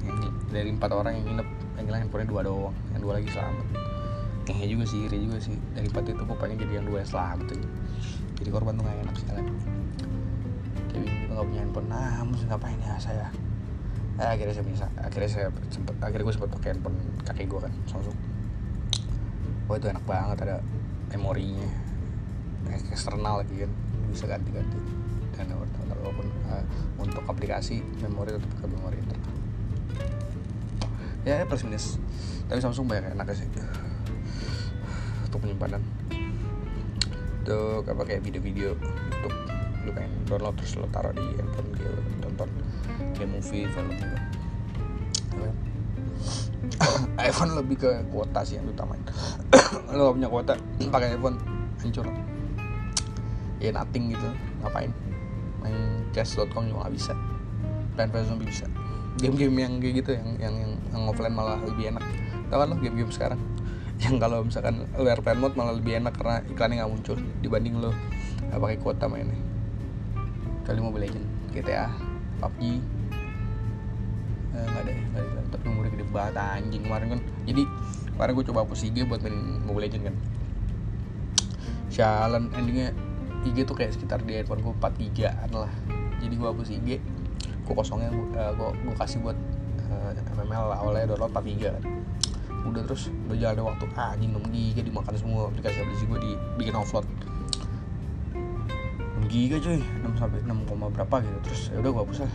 Dari 0.51 0.70
empat 0.70 0.91
orang 0.95 1.18
yang 1.18 1.24
nginep 1.35 1.49
yang 1.81 1.85
hilang 1.89 2.01
handphonenya 2.07 2.28
dua 2.28 2.41
doang. 2.45 2.76
Yang 2.93 3.01
dua 3.03 3.12
lagi 3.18 3.28
selamat. 3.31 3.66
Kayaknya 4.49 4.68
juga 4.72 4.85
sih 4.89 4.99
iri 5.07 5.18
juga 5.22 5.39
sih. 5.39 5.57
Dari 5.74 5.87
empat 5.87 6.05
itu 6.11 6.22
pokoknya 6.26 6.57
jadi 6.66 6.72
yang 6.83 6.87
dua 6.91 7.03
yang 7.03 7.11
selamat 7.11 7.49
aja 7.55 7.68
jadi 8.41 8.51
korban 8.57 8.72
tuh 8.81 8.85
gak 8.89 8.99
enak 9.05 9.16
sialan 9.20 9.47
kayak 11.41 11.41
bingung 11.41 11.41
gitu 11.41 11.41
gak 11.41 11.49
punya 11.49 11.61
handphone. 11.64 11.88
Nah 11.88 12.12
mesti 12.28 12.45
ngapain 12.49 12.78
ya 12.80 12.95
saya? 13.01 13.26
Eh, 14.20 14.28
akhirnya 14.28 14.55
saya 14.55 14.66
bisa. 14.68 14.86
Akhirnya 15.01 15.30
saya 15.30 15.47
sempet 15.72 15.95
akhirnya 16.05 16.24
gue 16.28 16.34
sempet 16.36 16.51
pakai 16.53 16.68
handphone 16.76 16.97
kakek 17.24 17.47
gue 17.49 17.61
kan 17.61 17.72
Samsung 17.88 18.16
wah 19.70 19.78
itu 19.78 19.86
enak 19.86 20.03
banget 20.03 20.38
ada 20.51 20.57
memorinya. 21.14 21.70
Eksternal 22.91 23.47
lagi 23.47 23.64
kan 23.64 23.70
bisa 24.11 24.26
ganti-ganti. 24.26 24.78
Internal 25.30 25.64
walaupun 26.01 26.26
uh, 26.51 26.64
untuk 26.99 27.22
aplikasi 27.28 27.80
memori 28.03 28.34
tetap 28.34 28.51
ke 28.59 28.66
memori 28.66 28.99
internal 28.99 29.30
ya 31.24 31.45
plus 31.45 31.62
minus. 31.64 32.01
Tapi 32.49 32.59
Samsung 32.59 32.88
banyak 32.88 33.14
enaknya 33.14 33.36
sih. 33.36 33.49
Untuk 35.28 35.38
penyimpanan. 35.45 35.82
Untuk 37.41 37.86
apa 37.86 38.03
kayak 38.05 38.26
video-video 38.26 38.74
lu 39.85 39.91
pengen 39.97 40.12
download 40.28 40.55
terus 40.61 40.76
lo 40.76 40.87
taruh 40.93 41.12
di 41.16 41.24
handphone 41.41 41.68
gitu 41.72 41.91
tonton 42.20 42.51
kayak 43.16 43.28
movie 43.33 43.64
film 43.68 43.89
gitu. 43.97 44.07
iPhone 47.28 47.53
lebih 47.57 47.76
ke 47.81 47.91
kuota 48.12 48.41
sih 48.45 48.61
yang 48.61 48.68
utamain. 48.68 49.01
Lo 49.97 50.11
gak 50.11 50.14
punya 50.16 50.28
kuota 50.28 50.53
pakai 50.95 51.16
iPhone 51.16 51.37
hancur. 51.81 52.07
Ya 53.61 53.70
nothing 53.76 54.12
gitu 54.16 54.28
ngapain? 54.64 54.93
Main 55.61 55.76
cash.com 56.16 56.68
juga 56.68 56.89
gak 56.89 56.95
bisa. 56.97 57.12
Plan 57.97 58.09
vs 58.09 58.26
zombie 58.28 58.49
bisa. 58.49 58.66
Game-game 59.20 59.57
yang 59.61 59.72
kayak 59.83 59.95
gitu 60.05 60.11
yang 60.16 60.28
yang 60.41 60.55
yang, 60.57 60.72
yang 60.93 61.03
offline 61.09 61.35
malah 61.37 61.61
lebih 61.61 61.93
enak. 61.93 62.05
Tau 62.49 62.59
kan 62.64 62.72
lo 62.72 62.76
game-game 62.81 63.12
sekarang? 63.12 63.41
Yang 64.01 64.14
kalau 64.16 64.39
misalkan 64.41 64.89
lo 64.97 65.05
airplane 65.05 65.41
mode 65.41 65.57
malah 65.61 65.76
lebih 65.76 66.01
enak 66.01 66.16
karena 66.16 66.41
iklannya 66.49 66.76
nggak 66.81 66.91
muncul 66.93 67.16
dibanding 67.45 67.76
lo 67.76 67.93
pakai 68.51 68.81
kuota 68.81 69.07
mainnya 69.07 69.50
kali 70.71 70.79
Mobile 70.79 71.11
Legend 71.11 71.27
GTA 71.51 71.91
PUBG 72.39 72.62
eh, 74.55 74.64
nggak 74.71 74.83
ada 74.87 74.93
nggak 74.95 75.23
ada 75.27 75.41
tapi 75.51 75.64
umurnya 75.66 75.91
gede 75.99 76.07
banget 76.14 76.35
anjing. 76.39 76.83
Kemarin 76.87 77.07
kan 77.18 77.21
jadi 77.43 77.62
kemarin 78.14 78.33
gue 78.39 78.45
coba 78.55 78.59
hapus 78.62 78.87
IG 78.87 78.97
buat 79.11 79.21
main 79.27 79.37
Mobile 79.66 79.85
Legend 79.91 80.03
kan. 80.07 80.14
Sialan 81.91 82.55
endingnya 82.55 82.95
IG 83.43 83.66
tuh 83.66 83.75
kayak 83.75 83.99
sekitar 83.99 84.23
di 84.23 84.39
handphone 84.39 84.62
gue 84.62 84.75
4 84.79 85.03
giga 85.03 85.31
lah. 85.51 85.73
Jadi 86.23 86.35
gue 86.39 86.49
hapus 86.49 86.71
IG 86.71 86.89
gue 87.66 87.75
kosongnya 87.75 88.11
gue 88.14 88.27
uh, 88.39 88.71
gue 88.71 88.95
kasih 88.99 89.23
buat 89.23 89.39
uh, 89.91 90.11
MML 90.39 90.71
awalnya 90.71 91.14
download 91.14 91.35
4 91.35 91.51
giga. 91.51 91.71
Kan 91.83 91.99
udah 92.61 92.85
terus 92.87 93.09
berjalan 93.27 93.66
waktu 93.66 93.91
ah, 93.99 94.14
anjing 94.14 94.31
6 94.39 94.55
giga 94.55 94.81
dimakan 94.87 95.14
semua. 95.18 95.51
Aplikasi 95.51 95.83
aplikasi 95.83 96.05
gue 96.07 96.18
dibikin 96.23 96.79
offload. 96.79 97.07
6 97.27 97.30
giga 99.31 99.57
cuy 99.62 99.78
6 99.78 100.18
sampai 100.18 100.43
6, 100.43 100.91
berapa 100.91 101.16
gitu. 101.22 101.39
Terus 101.47 101.62
ya 101.70 101.78
udah 101.78 101.91
gue 101.95 102.03
hapus 102.03 102.18
lah. 102.26 102.33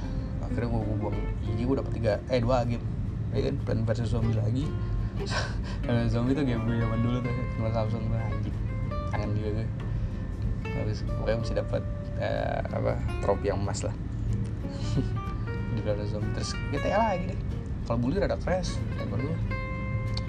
Akhirnya 0.47 0.67
gue, 0.71 0.81
gue 0.81 0.97
buang 0.97 1.17
IG 1.43 1.59
gue 1.67 1.75
dapet 1.75 1.91
3 1.99 2.31
eh 2.31 2.39
2 2.39 2.71
game. 2.71 2.85
Ya 3.35 3.39
kan 3.51 3.55
plan 3.67 3.79
versus 3.83 4.07
zombie 4.07 4.31
lagi. 4.31 4.65
Plan 5.83 6.07
zombie 6.11 6.35
tuh 6.35 6.43
game 6.43 6.63
gue 6.67 6.75
zaman 6.75 6.99
dulu 6.99 7.17
tuh 7.23 7.31
sama 7.55 7.69
Samsung 7.71 8.03
tuh 8.07 8.19
anjing. 8.19 8.55
Kangen 9.11 9.29
juga 9.35 9.49
gue. 9.59 9.67
Habis 10.75 10.97
pokoknya 11.07 11.37
mesti 11.39 11.53
dapat 11.55 11.83
uh, 12.19 12.59
apa 12.71 12.91
trofi 13.23 13.45
yang 13.51 13.59
emas 13.59 13.83
lah. 13.83 13.95
Di 15.75 15.81
Plan 15.83 15.99
zombie. 16.07 16.31
Terus 16.35 16.51
GTA 16.71 16.99
lagi 17.15 17.35
deh. 17.35 17.39
Kalau 17.87 17.99
bully 17.99 18.17
rada 18.19 18.39
crash 18.39 18.79
handphone 18.95 19.23
gue. 19.23 19.37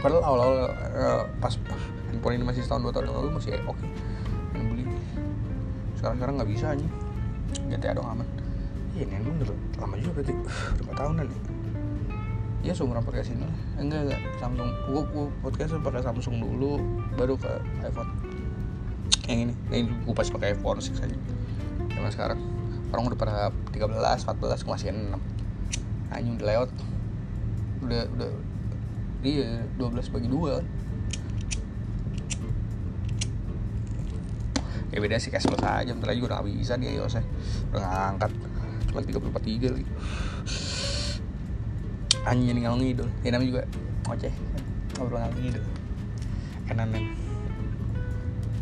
Padahal 0.03 0.23
awal-awal 0.23 0.59
uh, 0.99 1.23
pas 1.39 1.55
handphone 2.11 2.35
ini 2.39 2.45
masih 2.47 2.63
setahun 2.63 2.83
dua 2.87 2.93
tahun 2.95 3.11
yang 3.11 3.17
lalu 3.23 3.31
masih 3.39 3.51
oke. 3.67 3.75
okay. 3.75 3.91
Sekarang 5.97 6.17
sekarang 6.21 6.35
nggak 6.39 6.51
bisa 6.53 6.67
aja 6.77 6.89
GTA 7.73 7.97
dong 7.97 8.07
aman. 8.07 8.27
Iya 8.97 9.05
ini 9.13 9.29
udah 9.29 9.49
lama 9.81 9.95
juga 10.01 10.13
berarti. 10.21 10.33
Empat 10.81 10.97
tahunan 10.97 11.25
ya? 11.29 11.41
Ya 12.65 12.73
seumuran 12.75 13.05
pakai 13.05 13.23
sini 13.23 13.45
lah 13.45 13.57
enggak 13.79 14.01
enggak. 14.09 14.21
Samsung. 14.41 14.71
Gua, 14.89 15.03
gua 15.13 15.27
podcast 15.45 15.77
pakai 15.81 16.03
Samsung 16.03 16.37
dulu 16.41 16.81
baru 17.15 17.37
ke 17.37 17.53
iPhone. 17.85 18.11
Yang 19.29 19.39
ini. 19.39 19.55
Ini 19.73 19.93
gua 20.09 20.15
pas 20.17 20.29
pakai 20.29 20.57
iPhone 20.57 20.81
sih 20.81 20.97
saja 20.97 21.17
zaman 21.93 22.11
sekarang. 22.13 22.41
Orang 22.93 23.11
udah 23.11 23.19
pada 23.19 23.35
13, 23.73 24.25
14, 24.25 24.65
gua 24.65 24.73
masih 24.77 24.89
6 24.93 25.17
hanya 26.13 26.31
udah 26.37 26.47
lewat. 26.47 26.71
Udah 27.85 28.03
udah 28.17 28.31
iya 29.25 29.65
12 29.77 30.13
bagi 30.13 30.29
2 30.31 30.76
ya 34.97 34.99
beda 35.05 35.21
sih 35.21 35.29
cash 35.29 35.45
plus 35.45 35.61
aja 35.61 35.93
bentar 35.93 36.09
lagi 36.09 36.25
udah 36.25 36.41
bisa 36.41 36.81
dia 36.81 36.97
iOS 36.97 37.21
nya 37.21 37.25
udah 37.77 37.81
ngangkat 37.85 38.33
cuma 38.89 39.01
343 39.05 39.77
lagi. 39.77 39.87
Anjing 42.25 42.49
jadi 42.49 42.61
ngalung 42.65 42.81
ngidul. 42.81 43.09
Ya 43.21 43.29
namanya 43.37 43.49
juga 43.53 43.63
ngoceh. 44.09 44.35
Ngobrol 44.97 45.21
ngalung 45.21 45.41
ngidul. 45.45 45.65
Kanan 46.65 46.89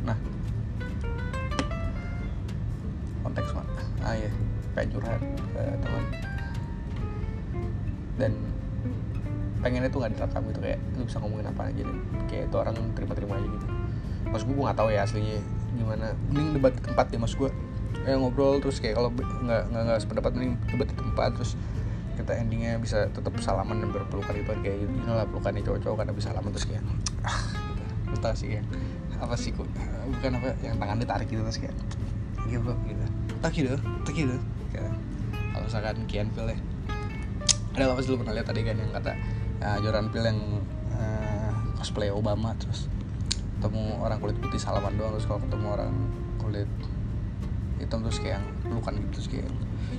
nah. 0.03 0.19
Konteks 3.23 3.51
mana 3.55 3.71
ah 4.05 4.13
ya 4.19 4.31
pengen 4.75 4.89
curhat 4.99 5.23
ke 5.23 5.63
teman. 5.87 6.05
Dan 8.19 8.33
pengennya 9.63 9.89
tuh 9.89 10.05
gak 10.05 10.13
direkam 10.19 10.43
gitu 10.51 10.61
kayak 10.61 10.83
lu 10.99 11.09
bisa 11.09 11.17
ngomongin 11.23 11.47
apa 11.49 11.73
aja 11.73 11.83
dan 11.87 11.97
kayak 12.29 12.53
itu 12.53 12.57
orang 12.59 12.75
terima-terima 12.99 13.39
aja 13.39 13.49
gitu. 13.49 13.67
Mas 14.29 14.43
gue 14.43 14.53
gue 14.53 14.67
gak 14.67 14.77
tahu 14.77 14.91
ya 14.93 15.07
aslinya 15.07 15.41
gimana? 15.75 16.15
Mending 16.31 16.59
debat 16.59 16.73
di 16.75 16.83
tempat 16.83 17.07
ya 17.11 17.19
mas 17.19 17.35
gue 17.35 17.51
kayak 18.05 18.19
ngobrol 18.21 18.61
terus 18.61 18.79
kayak 18.79 19.01
kalau 19.01 19.09
nggak 19.15 19.63
nggak 19.71 19.83
nggak 19.87 19.99
sependapat 20.03 20.31
mending 20.37 20.55
debat 20.71 20.89
di 20.91 20.97
tempat 20.97 21.31
terus 21.39 21.53
kita 22.15 22.33
endingnya 22.39 22.79
bisa 22.79 23.11
tetap 23.11 23.35
salaman 23.43 23.83
dan 23.83 23.91
berpelukan 23.91 24.35
itu 24.39 24.53
kayak 24.63 24.77
gitu. 24.87 24.93
Inilah 25.03 25.27
pelukannya 25.27 25.63
cowok-cowok 25.67 25.97
karena 26.05 26.13
bisa 26.15 26.31
salaman 26.31 26.51
terus 26.55 26.67
kayak 26.71 26.83
ah 27.27 27.43
gitu. 28.15 28.29
Sih 28.39 28.49
kayak 28.57 28.65
apa 29.21 29.35
sih 29.37 29.51
kok 29.53 29.69
bukan 30.11 30.33
apa 30.39 30.55
yang 30.63 30.77
tangan 30.79 30.97
ditarik 31.01 31.27
gitu 31.27 31.43
terus 31.43 31.59
kayak 31.59 31.75
gitu 32.47 32.73
gitu. 32.87 33.05
Tak 33.43 33.53
gitu 33.53 33.75
tak 34.05 34.15
gitu 34.15 34.37
kalau 35.55 35.65
misalkan 35.71 35.97
Kian 36.11 36.29
Phil 36.35 36.51
ya. 36.51 36.59
Ada 37.75 37.91
apa 37.91 38.01
sih 38.03 38.11
lu 38.15 38.19
pernah 38.23 38.35
lihat 38.39 38.47
tadi 38.47 38.61
kan 38.63 38.79
yang 38.79 38.91
kata 38.95 39.13
uh, 39.63 39.79
Jordan 39.83 40.07
Peele 40.11 40.27
yang 40.31 40.41
uh, 40.95 41.51
cosplay 41.79 42.11
Obama 42.11 42.55
terus 42.55 42.87
ketemu 43.65 43.97
orang 43.97 44.21
kulit 44.21 44.37
putih 44.45 44.61
salaman 44.61 44.93
doang 45.01 45.17
terus 45.17 45.25
kalau 45.25 45.41
ketemu 45.41 45.67
orang 45.73 45.93
kulit 46.37 46.69
hitam 47.81 48.05
terus 48.05 48.21
kayak 48.21 48.37
yang 48.37 48.45
pelukan 48.61 48.93
gitu 49.01 49.09
terus 49.17 49.29
kayak 49.33 49.49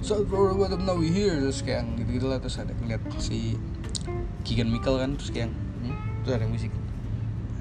so 0.05 0.21
for 0.29 0.53
what 0.53 0.69
now 0.85 0.93
we 0.93 1.09
here. 1.09 1.33
Terus 1.41 1.65
kayak 1.65 1.81
gitu 1.97 2.21
gitu 2.21 2.25
lah 2.29 2.37
terus 2.37 2.61
ada 2.61 2.77
ngeliat 2.77 3.01
si 3.17 3.57
Keegan 4.45 4.69
Michael 4.69 5.01
kan 5.01 5.09
terus 5.17 5.33
kayak 5.33 5.49
hmm? 5.49 5.97
terus 6.21 6.33
ada 6.37 6.43
yang 6.45 6.53
bisik 6.53 6.69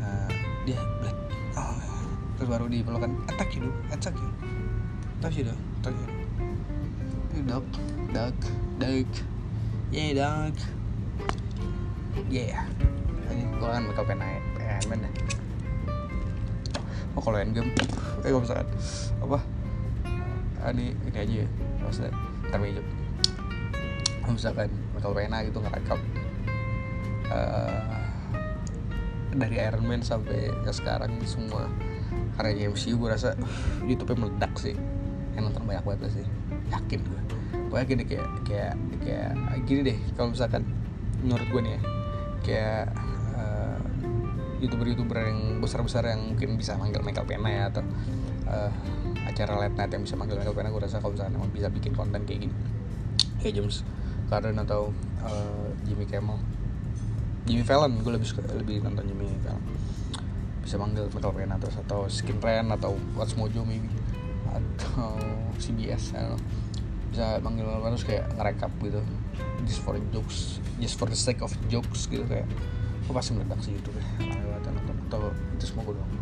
uh, 0.04 0.28
dia 0.68 0.76
black. 1.00 1.16
Oh. 1.56 1.72
terus 2.36 2.48
baru 2.52 2.68
di 2.68 2.84
pelukan 2.84 3.16
attack 3.32 3.56
you 3.56 3.72
attack 3.88 4.12
you. 4.20 4.28
Attack 5.24 5.40
you 5.40 5.48
attack 5.80 5.96
you. 5.96 6.08
Dog. 7.48 7.64
Dog. 8.12 8.36
Dog. 8.76 9.08
Yeah 9.88 10.12
dog. 10.12 10.54
Yeah. 12.28 12.68
Ini 13.32 13.56
gue 13.56 13.68
kan 13.72 13.88
bakal 13.88 14.04
pengen 14.04 14.44
pengen 14.84 15.08
deh 15.08 15.43
oh 17.14 17.22
kalau 17.22 17.38
endgame 17.38 17.70
eh 18.22 18.28
kalau 18.30 18.42
misalkan 18.42 18.68
apa? 19.22 19.38
Ah, 20.64 20.72
ini 20.72 20.96
ini 20.96 21.18
aja 21.18 21.34
ya 21.44 21.48
maksudnya 21.84 22.12
intermediate 22.48 22.88
kalau 24.24 24.34
misalkan 24.40 24.70
bakal 24.96 25.10
pena 25.12 25.44
gitu 25.44 25.58
ngerekap 25.60 26.00
uh, 27.28 28.00
dari 29.36 29.56
Iron 29.60 29.84
Man 29.84 30.00
sampai 30.00 30.48
ke 30.64 30.70
sekarang 30.72 31.20
semua 31.28 31.68
karya 32.40 32.72
MCU 32.72 32.96
gue 32.96 33.10
rasa 33.12 33.36
YouTube-nya 33.84 34.26
meledak 34.26 34.54
sih. 34.58 34.74
Yang 35.36 35.52
nonton 35.52 35.62
banyak 35.68 35.84
banget 35.84 36.10
sih. 36.22 36.26
Yakin 36.72 37.00
gue 37.04 37.20
gue 37.74 37.82
yakin 37.82 37.96
deh 37.98 38.06
kayak 38.06 38.28
kayak 38.46 38.74
kayak 39.02 39.30
gini 39.66 39.80
deh 39.82 39.98
kalau 40.14 40.30
misalkan 40.30 40.62
menurut 41.26 41.42
gue 41.50 41.60
nih 41.66 41.72
ya 41.74 41.80
kayak 42.46 42.84
youtuber-youtuber 44.62 45.18
yang 45.18 45.58
besar-besar 45.58 46.06
yang 46.06 46.34
mungkin 46.34 46.54
bisa 46.58 46.78
manggil 46.78 47.02
Michael 47.02 47.26
Pena 47.26 47.48
ya 47.50 47.64
atau 47.70 47.82
uh, 48.46 48.70
acara 49.26 49.58
late 49.58 49.76
night 49.76 49.90
yang 49.90 50.02
bisa 50.04 50.14
manggil 50.14 50.38
Michael 50.38 50.56
Pena 50.56 50.68
gue 50.70 50.82
rasa 50.82 51.00
kalau 51.00 51.16
misalnya 51.16 51.36
emang 51.38 51.50
bisa 51.50 51.68
bikin 51.72 51.92
konten 51.96 52.22
kayak 52.28 52.48
gini. 52.48 52.54
Kayak 53.40 53.54
James 53.60 53.76
Corden 54.30 54.56
atau 54.60 54.92
uh, 55.24 55.68
Jimmy 55.84 56.06
Kimmel. 56.06 56.38
Jimmy 57.44 57.64
Fallon 57.64 57.92
gue 58.00 58.12
lebih 58.14 58.28
suka 58.28 58.44
lebih 58.54 58.80
nonton 58.84 59.04
Jimmy 59.08 59.28
Fallon. 59.42 59.64
Bisa 60.64 60.76
manggil 60.80 61.04
Michael 61.10 61.34
Pena 61.34 61.54
terus 61.60 61.76
atau 61.84 62.08
Skin 62.08 62.38
Trend 62.40 62.72
atau 62.72 62.96
What's 63.18 63.36
Mojo 63.36 63.66
maybe. 63.66 63.90
Atau 64.48 65.18
CBS 65.62 66.14
I 66.14 66.30
don't 66.30 66.42
bisa 67.14 67.38
manggil 67.46 67.70
terus 67.70 68.04
kayak 68.06 68.26
ngerekap 68.34 68.72
gitu. 68.82 69.00
Just 69.64 69.80
for 69.86 69.94
jokes 70.10 70.58
just 70.82 70.98
for 70.98 71.06
the 71.06 71.18
sake 71.18 71.40
of 71.42 71.54
jokes 71.70 72.10
gitu 72.10 72.26
kayak 72.26 72.46
aku 73.04 73.12
pasti 73.12 73.36
meledak 73.36 73.60
sih 73.60 73.76
YouTube 73.76 74.00
ya 74.00 74.04
lewat 74.32 74.64
nonton 74.64 74.96
atau 75.12 75.20
itu 75.52 75.64
semua 75.68 75.82
gue 75.84 75.94
doang. 76.00 76.12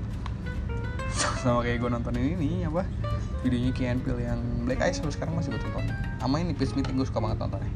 Sama 1.42 1.60
kayak 1.62 1.78
gue 1.78 1.90
nonton 1.94 2.12
ini 2.18 2.34
nih 2.34 2.52
apa 2.66 2.82
videonya 3.46 3.72
Kian 3.74 3.98
Pil 4.02 4.18
yang 4.18 4.42
Black 4.66 4.82
Eyes 4.82 4.98
sampai 4.98 5.14
sekarang 5.14 5.38
masih 5.38 5.54
gue 5.54 5.62
tonton. 5.62 5.94
Sama 6.18 6.42
ini 6.42 6.52
Pitch 6.58 6.74
Meeting 6.74 6.94
gue 6.98 7.06
suka 7.06 7.22
banget 7.22 7.38
nontonnya. 7.38 7.70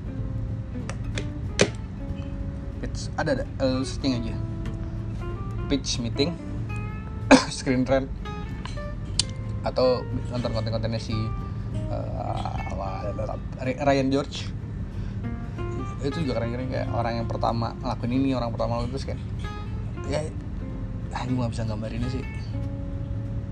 Pitch 2.83 3.01
ada 3.15 3.31
ada 3.39 3.45
uh, 3.63 3.83
setting 3.87 4.19
aja. 4.19 4.35
Pitch 5.71 6.03
Meeting 6.03 6.35
Screen 7.57 7.87
Trend 7.87 8.11
atau 9.67 10.03
nonton 10.31 10.51
konten-kontennya 10.51 11.03
si 11.03 11.15
uh, 11.91 12.55
Ryan 13.63 14.09
George 14.15 14.56
itu 16.11 16.23
juga 16.27 16.41
keren-keren 16.41 16.69
kayak 16.71 16.89
orang 16.95 17.23
yang 17.23 17.29
pertama 17.29 17.75
ngelakuin 17.83 18.13
ini 18.15 18.31
orang 18.33 18.51
pertama 18.55 18.81
lalu 18.81 18.95
terus 18.95 19.07
kan 19.11 19.19
ya 20.07 20.23
anjing 21.17 21.37
nggak 21.41 21.53
bisa 21.53 21.63
gambarinnya 21.65 22.09
sih. 22.13 22.23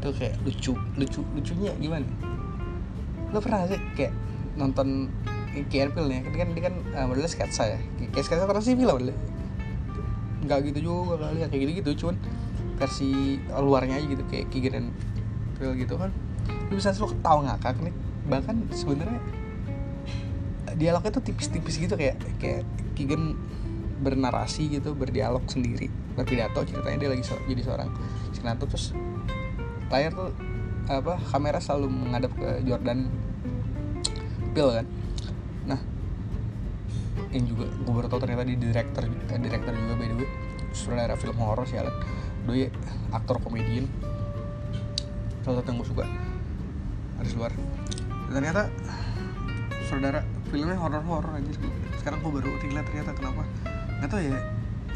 Itu 0.00 0.08
kayak 0.14 0.34
lucu 0.44 0.72
lucu 1.00 1.20
lucunya 1.32 1.72
gimana? 1.80 2.06
Lo 3.32 3.38
pernah 3.40 3.66
sih 3.66 3.80
kayak 3.96 4.12
nonton 4.54 5.10
Kian 5.70 5.94
Pil 5.94 6.06
nih 6.10 6.26
kan 6.26 6.48
dia 6.52 6.62
kan 6.68 6.74
uh, 7.08 7.26
sketsa 7.26 7.74
ya. 7.74 7.78
Kayak 8.12 8.24
sketsa 8.26 8.44
terus 8.44 8.64
sih 8.66 8.76
lah 8.78 8.98
nggak 10.44 10.60
gitu 10.68 10.92
juga 10.92 11.24
kali 11.24 11.40
ya 11.40 11.48
kayak 11.48 11.60
gitu 11.64 11.72
gitu 11.80 11.90
cuman 12.04 12.20
versi 12.76 13.40
luarnya 13.48 13.96
aja 13.96 14.06
gitu 14.12 14.24
kayak 14.28 14.46
Kian 14.52 14.92
Pil 15.56 15.72
gitu 15.80 15.94
kan. 15.96 16.12
Lu 16.68 16.76
bisa 16.76 16.92
lo 17.00 17.08
ketawa 17.08 17.40
ngakak 17.48 17.80
nih. 17.80 17.94
Bahkan 18.28 18.56
sebenarnya 18.72 19.20
dialognya 20.74 21.12
tuh 21.14 21.24
tipis-tipis 21.24 21.78
gitu 21.78 21.94
kayak 21.94 22.18
kayak 22.38 22.66
Kigen 22.94 23.34
bernarasi 24.04 24.70
gitu 24.70 24.94
berdialog 24.94 25.42
sendiri 25.50 25.90
berpidato 26.14 26.62
ceritanya 26.62 27.06
dia 27.06 27.10
lagi 27.10 27.24
so, 27.26 27.34
jadi 27.46 27.62
seorang 27.66 27.90
senator 28.30 28.66
terus 28.70 28.94
layar 29.90 30.14
tuh 30.14 30.30
apa 30.84 31.16
kamera 31.32 31.58
selalu 31.58 31.88
menghadap 31.90 32.30
ke 32.36 32.60
Jordan 32.68 33.08
Peele 34.52 34.82
kan? 34.82 34.86
Nah 35.66 35.80
yang 37.34 37.44
juga 37.50 37.66
gue 37.66 37.92
baru 37.94 38.06
tau 38.06 38.22
ternyata 38.22 38.46
di 38.46 38.54
director 38.54 39.02
eh, 39.06 39.40
director 39.40 39.72
juga 39.74 39.94
by 39.98 40.06
the 40.06 40.16
way 40.22 40.28
sutradara 40.74 41.14
film 41.18 41.38
horor 41.40 41.66
sih 41.66 41.78
Alan. 41.80 41.94
Doi 42.44 42.68
aktor 43.10 43.40
komedian. 43.40 43.88
Salah 45.42 45.62
satu 45.62 45.68
yang 45.72 45.78
gue 45.80 45.88
suka 45.88 46.04
harus 47.18 47.32
luar. 47.38 47.52
Ternyata 48.28 48.68
saudara 49.88 50.20
filmnya 50.54 50.78
horor 50.78 51.02
horor 51.02 51.34
aja 51.34 51.50
sekarang 51.98 52.22
gue 52.22 52.32
baru 52.38 52.54
relate 52.62 52.86
ternyata 52.86 53.10
kenapa. 53.18 53.42
Nggak 53.98 54.10
tau 54.14 54.20
ya 54.22 54.38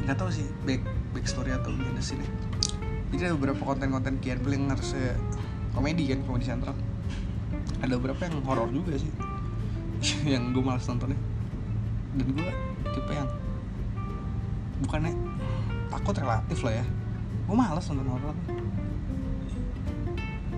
nggak 0.06 0.16
tau 0.16 0.30
sih 0.30 0.46
back 0.62 0.82
back 1.11 1.26
story 1.26 1.50
atau 1.50 1.74
gimana 1.74 1.98
sih 1.98 2.14
jadi 3.11 3.32
ada 3.32 3.34
beberapa 3.34 3.62
konten-konten 3.64 4.20
Kian 4.22 4.38
yang 4.46 4.70
harus 4.70 4.94
komedi 5.74 6.06
kan 6.12 6.22
komedi 6.22 6.46
sentral 6.46 6.76
ada 7.82 7.92
beberapa 7.98 8.20
yang 8.28 8.38
horor 8.46 8.70
juga 8.70 8.94
sih 8.94 9.11
yang 10.32 10.54
gue 10.54 10.62
malas 10.62 10.86
nontonnya 10.86 11.18
dan 12.14 12.26
gue 12.30 12.50
tipe 12.94 13.12
yang 13.12 13.28
bukannya 14.86 15.12
takut 15.90 16.14
relatif 16.14 16.59
lah 16.62 16.74
ya 16.78 16.84
gue 17.48 17.56
malas 17.56 17.84
nonton 17.90 18.09
horor 18.09 18.36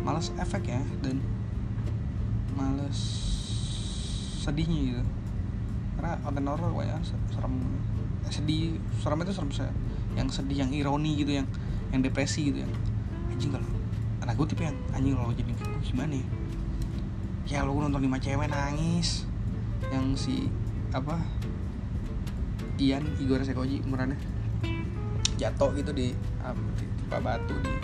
malas 0.04 0.28
efek 0.36 0.68
ya 0.68 0.82
dan 1.00 1.16
males 2.58 3.29
sedihnya 4.50 4.78
gitu. 4.94 5.02
Karena 5.96 6.18
konten 6.20 6.44
horor 6.50 6.70
banyak 6.74 7.00
serem. 7.30 7.54
Sedih 8.30 8.78
serem 9.00 9.22
itu 9.26 9.32
serem 9.34 9.50
saya 9.50 9.72
yang 10.18 10.26
sedih 10.26 10.66
yang 10.66 10.70
ironi 10.74 11.22
gitu 11.22 11.38
yang 11.38 11.46
yang 11.94 12.02
depresi 12.02 12.50
gitu 12.50 12.62
yang 12.66 12.72
anjing 13.30 13.50
kalau 13.54 13.66
anak 14.22 14.34
gue 14.34 14.46
tipe 14.50 14.62
yang 14.66 14.78
anjing 14.94 15.14
kalau 15.14 15.30
jadi 15.34 15.50
kayak 15.54 15.70
gue 15.70 15.82
gimana 15.86 16.14
ya? 16.14 16.26
Ya 17.50 17.58
lo 17.66 17.74
nonton 17.74 18.02
lima 18.02 18.18
cewek 18.22 18.46
nangis. 18.46 19.26
Yang 19.90 20.06
si 20.18 20.34
apa 20.94 21.18
Ian 22.78 23.02
Igor 23.18 23.42
Sekoji 23.42 23.82
umurannya 23.82 24.14
jatuh 25.34 25.72
gitu 25.74 25.90
di 25.90 26.14
um, 26.46 26.58
batu 27.10 27.56
di 27.64 27.74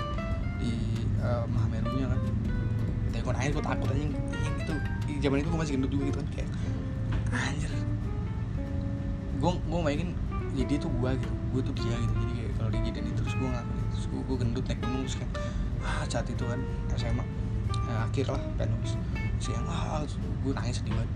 di 0.62 0.72
uh, 1.18 1.42
Mahamerunya 1.50 2.06
kan. 2.06 2.20
Tapi 3.10 3.20
gue 3.24 3.32
nangis 3.32 3.52
gue 3.56 3.64
takut 3.64 3.88
aja 3.90 4.02
yang 4.06 4.14
itu 4.60 4.74
di 5.08 5.12
zaman 5.18 5.42
itu 5.42 5.48
gue 5.50 5.60
masih 5.60 5.72
gendut 5.80 5.90
juga 5.90 6.04
gitu 6.12 6.18
kan. 6.22 6.28
Kayak 6.36 6.48
anjir. 7.37 7.72
Gue 9.37 9.53
gue 9.53 9.80
mainin 9.84 10.11
ya 10.57 10.64
dia 10.64 10.78
tuh 10.80 10.89
gue 10.89 11.11
gitu. 11.20 11.34
Gue 11.53 11.61
tuh 11.61 11.74
dia 11.76 11.95
gitu. 11.97 12.14
Jadi 12.16 12.32
kayak 12.41 12.53
kalau 12.57 12.70
dia 12.72 12.82
jadi 12.89 13.11
terus 13.12 13.32
gue 13.37 13.49
ngelakuin 13.49 13.87
terus 13.93 14.07
gue, 14.09 14.20
gue 14.24 14.37
gendut 14.41 14.64
naik 14.64 14.80
gunung 14.80 15.03
terus 15.05 15.16
kayak 15.20 15.32
ah 15.87 16.03
saat 16.11 16.26
itu 16.26 16.43
kan 16.43 16.61
SMA 16.99 17.24
ya, 17.87 17.95
akhir 18.11 18.26
lah 18.32 18.43
pengen 18.59 18.74
nulis 18.74 18.99
siang 19.39 19.62
ah 19.70 20.03
gue 20.43 20.53
nangis 20.57 20.82
sedih 20.82 20.97
banget. 20.97 21.11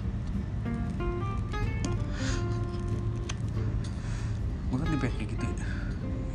Gue 4.70 4.76
kan 4.78 4.86
tipe 4.86 5.06
kayak 5.10 5.28
gitu 5.34 5.44
ya 5.44 5.54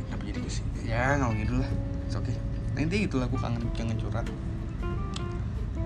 kenapa 0.06 0.22
jadi 0.28 0.38
ke 0.44 0.50
sini 0.52 0.70
ya 0.84 1.16
nggak 1.16 1.32
gitu 1.40 1.54
lah. 1.56 1.70
Oke 2.16 2.32
okay. 2.32 2.36
nah 2.76 2.80
intinya 2.84 3.02
gitu 3.08 3.16
lah 3.16 3.26
gue 3.32 3.40
kangen 3.40 3.62
kangen 3.72 3.96
curhat. 3.96 4.26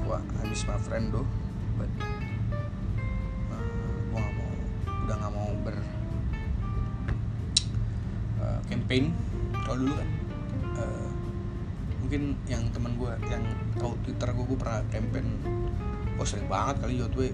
Gue 0.03 0.19
miss 0.51 0.67
my 0.67 0.75
friend 0.83 1.15
doh 1.15 1.27
but 1.79 1.87
campaign 8.91 9.15
kalau 9.63 9.87
dulu 9.87 9.95
kan 9.95 10.09
uh, 10.83 11.11
mungkin 12.03 12.35
yang 12.51 12.67
teman 12.75 12.99
gue 12.99 13.13
yang 13.31 13.47
tahu 13.79 13.95
twitter 14.03 14.35
gue 14.35 14.45
gue 14.51 14.59
pernah 14.59 14.83
campaign 14.91 15.27
gue 16.19 16.27
sering 16.27 16.51
banget 16.51 16.83
kali 16.83 16.99
gue 16.99 17.07
gue 17.07 17.31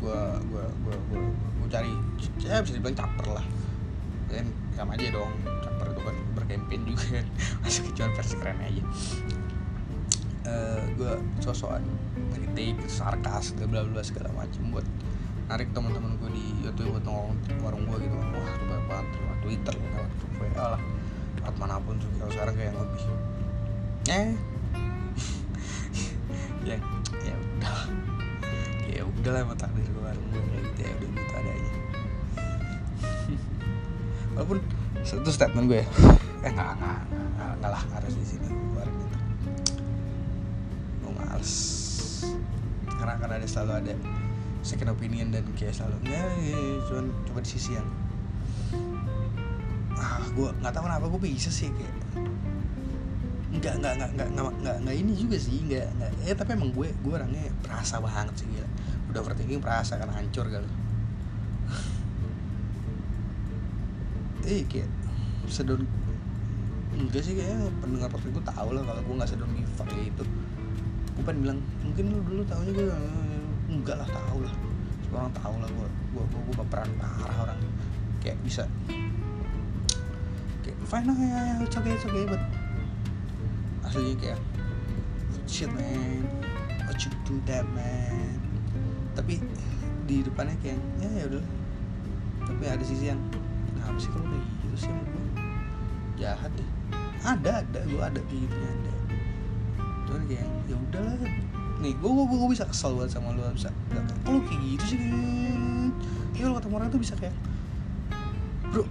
gue 0.00 0.64
gue 0.64 0.96
gue 0.96 1.20
gue 1.28 1.68
cari 1.68 1.92
ya 2.40 2.64
bisa 2.64 2.72
dibilang 2.72 2.96
caper 2.96 3.36
lah. 3.36 3.44
Kan 4.32 4.48
sama 4.80 4.96
aja 4.96 5.12
dong 5.12 5.28
caper 5.60 5.92
itu 5.92 6.00
kan 6.00 6.16
berkampanye 6.32 6.88
juga 6.88 7.20
masih 7.60 7.82
kecuali 7.92 8.12
versi 8.16 8.34
keren 8.40 8.58
aja. 8.64 8.82
Uh, 10.48 10.80
gue 10.96 11.12
sosokan 11.44 11.84
ngeritik 12.32 12.80
sarkas 12.88 13.52
bla 13.60 13.84
bla 13.84 14.00
segala 14.00 14.32
macam 14.32 14.72
buat 14.72 14.88
narik 15.48 15.72
teman-teman 15.72 16.12
gue 16.20 16.30
di 16.36 16.44
YouTube 16.60 17.00
buat 17.00 17.04
nongkrong 17.08 17.60
warung 17.64 17.82
gue 17.88 18.04
gitu. 18.04 18.14
Wah 18.20 18.44
itu 18.52 18.64
banyak 18.68 18.84
banget. 18.84 19.06
Lewat 19.16 19.38
Twitter 19.40 19.74
lewat 19.80 20.10
WA 20.36 20.64
lah. 20.76 20.82
Lewat 21.40 21.54
mana 21.56 21.76
pun 21.80 21.96
juga 21.96 22.28
sekarang 22.28 22.54
kayak 22.54 22.68
yang 22.68 22.78
lebih. 22.84 23.02
Eh. 24.12 24.30
Ya 26.68 26.76
ya 27.24 27.32
udah. 27.32 27.80
Ya 28.92 29.02
udah 29.08 29.30
lah 29.32 29.40
emang 29.40 29.56
takdir 29.56 29.88
gue 29.88 30.04
warung 30.04 30.26
gue 30.28 30.42
kayak 30.52 30.62
gitu 30.68 30.80
ya 30.84 30.92
udah 30.92 31.08
gitu 31.08 31.32
adanya 31.32 31.72
walaupun 34.36 34.58
itu 35.00 35.30
statement 35.32 35.66
gue 35.72 35.80
ya. 35.80 35.88
Eh 36.44 36.50
nggak 36.52 36.70
nggak 36.76 36.98
nggak 37.58 37.70
lah 37.72 37.82
harus 37.96 38.12
di 38.14 38.26
sini. 38.36 38.52
Keluarin 38.52 38.94
itu. 39.00 39.16
Gue 41.00 41.12
males. 41.16 41.52
Karena 42.84 43.14
karena 43.16 43.34
ada 43.40 43.48
selalu 43.48 43.72
ada 43.80 43.94
second 44.68 44.92
opinion 44.92 45.32
dan 45.32 45.48
kayak 45.56 45.72
selalu 45.72 46.12
ya, 46.12 46.20
ya, 46.44 46.52
ya 46.52 46.76
cuman 46.92 47.08
coba 47.24 47.40
di 47.40 47.48
sisi 47.48 47.72
yang 47.72 47.88
ah 49.96 50.20
gue 50.28 50.48
nggak 50.60 50.72
tahu 50.76 50.84
kenapa 50.84 51.04
gue 51.08 51.20
bisa 51.24 51.48
sih 51.48 51.72
kayak. 51.72 51.94
Nggak 53.48 53.74
nggak 53.80 53.94
nggak 53.96 54.10
nggak 54.14 54.28
nggak 54.60 54.76
nggak 54.84 54.94
ini 54.94 55.12
juga 55.16 55.40
sih 55.40 55.64
nggak 55.64 55.88
nggak 55.98 56.10
eh 56.28 56.36
tapi 56.36 56.54
emang 56.54 56.70
gue 56.76 56.92
gue 56.92 57.12
orangnya 57.16 57.48
perasa 57.64 57.98
banget 57.98 58.44
sih 58.44 58.46
gila. 58.46 58.68
Udah 59.08 59.24
overthinking 59.24 59.64
perasa 59.64 59.96
kan 59.96 60.12
hancur 60.12 60.46
kali. 60.46 60.68
Eh 64.46 64.62
kayak 64.68 64.86
sedon 65.48 65.82
enggak 66.92 67.22
sih 67.24 67.34
kayaknya 67.34 67.72
pendengar 67.80 68.08
podcast 68.12 68.34
gue 68.36 68.44
tau 68.44 68.68
lah 68.74 68.82
kalau 68.84 69.00
gue 69.00 69.14
nggak 69.16 69.30
sedon 69.32 69.50
give 69.56 69.80
kayak 69.80 70.12
itu 70.12 70.24
gue 71.18 71.22
pengen 71.26 71.40
bilang 71.42 71.58
mungkin 71.82 72.04
lu 72.14 72.18
dulu 72.22 72.42
tahunya 72.46 72.72
gue 72.74 72.86
enggak 73.68 73.96
lah 74.00 74.08
tau 74.08 74.40
lah. 74.40 74.54
Orang 75.08 75.32
tau 75.32 75.54
lah 75.60 75.68
gue 75.68 75.88
gue 76.16 76.24
gue, 76.24 76.40
gue 76.48 76.54
baperan 76.56 76.88
parah 76.96 77.36
orang. 77.48 77.60
Kayak 78.24 78.40
bisa. 78.44 78.64
Kayak 80.64 80.76
fine 80.84 81.06
lah 81.08 81.16
ya 81.16 81.40
ya 81.52 81.54
it's 81.64 81.76
okay 81.76 81.92
it's 81.92 82.04
okay 82.04 82.24
but 82.28 82.42
aslinya 83.84 84.14
kayak 84.20 84.40
shit 85.48 85.70
man. 85.72 86.24
What 86.88 87.00
you 87.04 87.12
do 87.28 87.36
that 87.48 87.64
man? 87.72 88.40
Tapi 89.12 89.40
di 90.08 90.24
depannya 90.24 90.56
kayak 90.64 90.80
ya 91.00 91.08
ya 91.20 91.24
udah. 91.28 91.44
Tapi 92.48 92.64
ada 92.64 92.84
sisi 92.84 93.12
yang 93.12 93.20
kenapa 93.76 93.96
sih 94.00 94.08
kalau 94.12 94.28
kayak 94.28 94.44
gitu 94.64 94.76
sih 94.88 94.92
gue 94.92 95.24
jahat 96.20 96.52
deh. 96.56 96.68
Ada 97.24 97.64
ada 97.64 97.80
gue 97.84 98.00
ada 98.00 98.20
kayak 98.28 98.40
gitu 98.44 98.56
ada. 98.56 98.92
Cuman 100.08 100.22
kayak 100.28 100.48
ya 100.68 100.76
udahlah 100.76 101.16
nih 101.78 101.94
gue 101.94 102.10
gue 102.10 102.26
gue 102.26 102.50
bisa 102.50 102.66
kesel 102.66 102.98
banget 102.98 103.14
sama 103.14 103.34
lu 103.34 103.42
bisa. 103.54 103.70
Kalau 104.26 104.40
kayak 104.42 104.60
gitu 104.66 104.84
sih 104.94 104.98
kayak 106.34 106.44
kalau 106.50 106.56
ketemu 106.58 106.74
orang 106.78 106.88
tuh 106.90 107.00
bisa 107.02 107.14
kayak 107.18 107.34
bro 108.70 108.84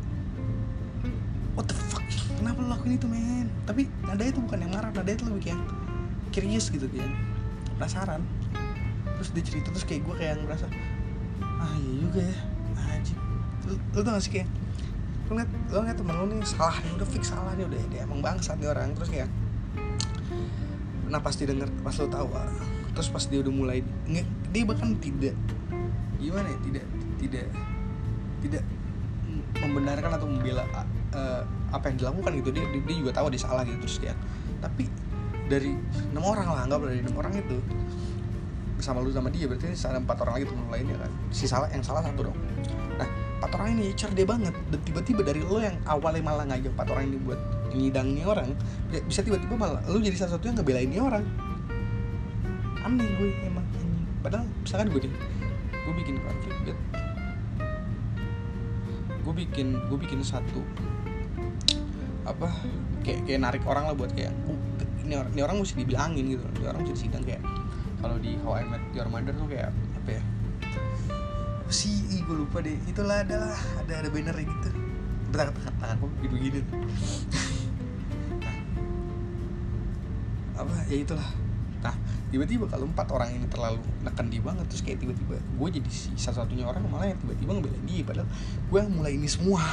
what 1.56 1.68
the 1.68 1.76
fuck? 1.92 2.04
Kenapa 2.38 2.58
lu 2.64 2.68
lakuin 2.72 2.96
itu 2.96 3.08
men 3.08 3.48
tapi 3.68 3.92
nada 4.08 4.24
itu 4.24 4.40
bukan 4.40 4.64
yang 4.64 4.72
marah 4.72 4.92
nada 4.96 5.12
itu 5.12 5.28
lebih 5.28 5.52
kayak 5.52 5.62
curious 6.32 6.72
gitu 6.72 6.88
kan 6.88 7.12
penasaran. 7.76 8.22
Terus 9.20 9.30
dia 9.36 9.44
cerita 9.44 9.68
terus 9.74 9.84
kayak 9.84 10.02
gue 10.08 10.16
kayak 10.16 10.40
ngerasa 10.48 10.68
ah 11.42 11.74
iya 11.76 11.94
juga 12.08 12.22
ya. 12.24 12.38
Anjing. 12.78 13.20
Lu, 13.68 13.74
lu 13.76 14.00
tau 14.00 14.16
gak 14.16 14.24
sih 14.24 14.32
kayak 14.32 14.48
lu 15.28 15.36
ngeliat 15.36 15.52
lu 15.52 15.78
ngeliat 15.84 15.98
temen 16.00 16.16
lu 16.16 16.26
nih 16.32 16.48
salah 16.48 16.78
nih 16.80 16.92
udah 16.96 17.08
fix 17.12 17.24
salah 17.36 17.52
nih 17.60 17.68
udah 17.68 17.80
dia 17.92 18.08
emang 18.08 18.24
bangsat 18.24 18.56
nih 18.64 18.72
orang. 18.72 18.96
Terus 18.96 19.10
kayak 19.12 19.30
nah 21.08 21.24
pas 21.24 21.32
dia 21.36 21.48
denger 21.48 21.72
pas 21.84 21.96
lu 21.96 22.08
tahu 22.12 22.28
ah, 22.36 22.52
terus 22.98 23.14
pas 23.14 23.22
dia 23.30 23.46
udah 23.46 23.54
mulai 23.54 23.86
nge 24.10 24.26
dia 24.50 24.64
bahkan 24.66 24.98
tidak 24.98 25.38
gimana 26.18 26.50
ya 26.50 26.58
tidak 26.66 26.86
tidak 27.22 27.46
tidak 28.42 28.64
membenarkan 29.62 30.12
atau 30.18 30.26
membela 30.26 30.66
uh, 31.14 31.42
apa 31.70 31.94
yang 31.94 31.98
dilakukan 32.02 32.32
gitu. 32.42 32.50
Dia, 32.54 32.66
dia 32.74 32.96
juga 32.98 33.12
tahu 33.14 33.30
dia 33.30 33.42
salah 33.42 33.62
gitu 33.66 33.78
terus 33.86 33.98
kayak 34.02 34.18
tapi 34.58 34.90
dari 35.46 35.78
enam 36.12 36.26
orang 36.26 36.48
lah 36.50 36.62
anggap 36.66 36.80
dari 36.90 37.00
enam 37.06 37.16
orang 37.18 37.34
itu 37.38 37.58
sama 38.78 39.02
lu 39.02 39.10
sama 39.10 39.34
dia 39.34 39.50
berarti 39.50 39.74
ada 39.74 39.98
empat 39.98 40.18
orang 40.22 40.34
lagi 40.42 40.46
temen 40.50 40.66
lainnya 40.70 40.98
kan. 40.98 41.12
Si 41.34 41.46
salah 41.46 41.70
yang 41.70 41.82
salah 41.86 42.02
satu 42.02 42.30
dong. 42.30 42.38
Nah 42.98 43.10
empat 43.38 43.52
orang 43.58 43.78
ini 43.78 43.94
cerdas 43.94 44.26
banget 44.26 44.54
dan 44.74 44.80
tiba-tiba 44.82 45.22
dari 45.22 45.42
lo 45.46 45.62
yang 45.62 45.78
awalnya 45.86 46.26
malah 46.26 46.46
ngajak 46.50 46.74
empat 46.74 46.88
orang 46.94 47.14
ini 47.14 47.18
buat 47.22 47.40
ngidang 47.78 48.10
orang 48.26 48.50
ya 48.90 49.00
bisa 49.06 49.22
tiba-tiba 49.22 49.54
malah 49.54 49.82
lu 49.86 50.02
jadi 50.02 50.18
salah 50.18 50.42
satu 50.42 50.50
yang 50.50 50.58
ngebelain 50.58 50.90
nih 50.90 50.98
orang 50.98 51.22
aneh 52.88 53.08
gue 53.20 53.30
emang 53.44 53.68
padahal 54.24 54.48
misalkan 54.64 54.88
gue 54.96 55.02
gue 55.76 55.94
bikin 56.00 56.16
konflik 56.24 56.56
gue 59.28 59.34
bikin 59.36 59.68
gue 59.92 59.98
bikin 60.00 60.24
satu 60.24 60.64
apa 62.24 62.48
kayak 63.04 63.28
kayak 63.28 63.40
narik 63.44 63.64
orang 63.68 63.92
lah 63.92 63.96
buat 63.96 64.12
kayak 64.16 64.32
oh, 64.48 64.56
ini 65.08 65.16
orang 65.16 65.32
ini 65.32 65.42
orang 65.44 65.56
mesti 65.64 65.80
dibilangin 65.80 66.26
gitu. 66.36 66.44
Ini 66.60 66.66
orang 66.68 66.84
mesti 66.84 67.08
sidang 67.08 67.24
kayak 67.24 67.40
kalau 68.04 68.20
di 68.20 68.36
How 68.44 68.60
I 68.60 68.68
Met 68.68 68.84
Your 68.92 69.08
Mother 69.08 69.32
tuh 69.32 69.48
kayak 69.48 69.72
apa 69.72 70.10
ya 70.20 70.24
si 71.68 72.00
gue 72.24 72.36
lupa 72.36 72.64
deh 72.64 72.76
itulah 72.88 73.24
adalah 73.24 73.56
ada 73.84 73.94
ada 74.04 74.10
banner 74.12 74.36
gitu. 74.36 74.70
Bentar 75.32 75.52
tangan 75.52 75.76
tangan 75.80 75.96
kok 76.00 76.12
gitu 76.24 76.36
gini 76.40 76.60
nah, 76.64 78.56
apa 80.64 80.76
ya 80.88 80.98
itulah 81.04 81.28
tiba-tiba 82.28 82.68
kalau 82.68 82.86
empat 82.92 83.08
orang 83.16 83.30
ini 83.32 83.48
terlalu 83.48 83.80
neken 84.04 84.28
dia 84.28 84.42
banget 84.44 84.66
terus 84.68 84.84
kayak 84.84 85.00
tiba-tiba 85.00 85.40
gue 85.40 85.68
jadi 85.80 85.90
si 85.90 86.12
satu-satunya 86.20 86.68
orang 86.68 86.84
malah 86.92 87.08
yang 87.08 87.20
tiba-tiba 87.24 87.52
ngebelain 87.56 87.84
dia 87.88 88.04
padahal 88.04 88.28
gue 88.68 88.80
yang 88.84 88.92
mulai 88.92 89.12
ini 89.16 89.28
semua. 89.32 89.64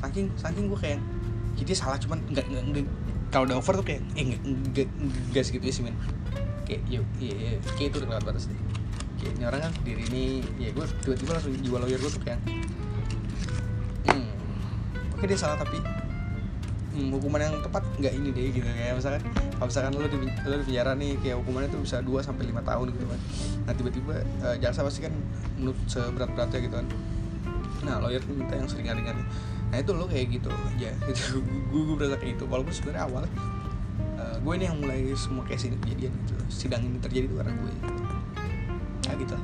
Saking 0.00 0.26
saking 0.40 0.64
gue 0.72 0.78
kayak 0.78 1.00
jadi 1.58 1.72
salah 1.76 1.98
cuman 2.00 2.22
nggak 2.32 2.46
nggak 2.48 2.86
kalau 3.28 3.44
udah 3.44 3.60
over 3.60 3.76
tuh 3.76 3.86
kayak 3.86 4.00
eh 4.16 4.24
nggak 4.72 4.88
nggak 5.34 5.44
segitu 5.44 5.68
ya 5.68 5.74
sih 5.74 5.84
men. 5.84 5.96
Kayak 6.64 6.82
yuk 6.88 7.04
iya, 7.20 7.34
iya. 7.36 7.52
Kayak 7.76 7.88
itu 7.92 7.96
udah 8.00 8.08
lewat 8.16 8.24
batas. 8.32 8.48
Deh 8.48 8.68
kayak 9.18 9.34
ini 9.34 9.44
orang 9.44 9.60
kan 9.66 9.72
sendiri 9.82 10.02
ini 10.14 10.24
ya 10.62 10.70
gue 10.70 10.84
tiba-tiba 11.02 11.30
langsung 11.34 11.52
jiwa 11.58 11.78
lawyer 11.82 11.98
gue 11.98 12.10
tuh 12.10 12.22
kayak 12.22 12.38
hmm, 14.06 14.28
oke 15.18 15.24
dia 15.26 15.38
salah 15.38 15.58
tapi 15.58 15.82
hmm, 16.98 17.14
hukuman 17.14 17.40
yang 17.46 17.54
tepat 17.62 17.86
nggak 18.02 18.14
ini 18.18 18.28
deh 18.34 18.46
gitu. 18.50 18.66
Kayak 18.66 18.98
misalkan 18.98 19.22
kalau 19.54 19.68
misalkan 19.70 19.92
lo 19.94 20.08
di 20.10 20.18
lo 20.26 20.54
di 20.58 20.64
penjara 20.66 20.92
nih 20.98 21.12
kayak 21.22 21.36
hukumannya 21.38 21.68
tuh 21.70 21.80
bisa 21.86 21.96
2 22.02 22.26
sampai 22.26 22.44
lima 22.50 22.62
tahun 22.66 22.86
gitu 22.90 23.06
kan. 23.06 23.20
Nah 23.70 23.72
tiba-tiba 23.78 24.14
uh, 24.42 24.56
jaksa 24.58 24.82
pasti 24.82 25.00
kan 25.06 25.14
menurut 25.54 25.78
seberat-beratnya 25.86 26.58
gitu 26.66 26.74
kan. 26.82 26.86
Nah 27.86 27.94
lawyer 28.02 28.18
tuh 28.18 28.34
minta 28.34 28.58
yang 28.58 28.66
seringan-ringan. 28.66 29.16
Nah 29.70 29.76
itu 29.78 29.90
lo 29.94 30.10
kayak 30.10 30.26
gitu 30.34 30.50
aja. 30.50 30.90
Gitu 31.08 31.38
gue 31.46 31.82
gue 31.86 31.94
berasa 31.94 32.18
kayak 32.18 32.34
gitu. 32.34 32.44
Walaupun 32.50 32.74
sebenarnya 32.74 33.06
awal 33.06 33.24
uh, 34.18 34.36
gue 34.42 34.52
ini 34.58 34.64
yang 34.66 34.76
mulai 34.82 35.14
semua 35.14 35.46
kayak 35.46 35.62
sini 35.62 35.78
kejadian 35.86 36.10
gitu. 36.26 36.34
Sidang 36.50 36.82
ini 36.82 36.98
terjadi 36.98 37.30
tuh 37.30 37.38
karena 37.38 37.54
gue 37.54 37.72
nah 39.08 39.16
gitu 39.16 39.36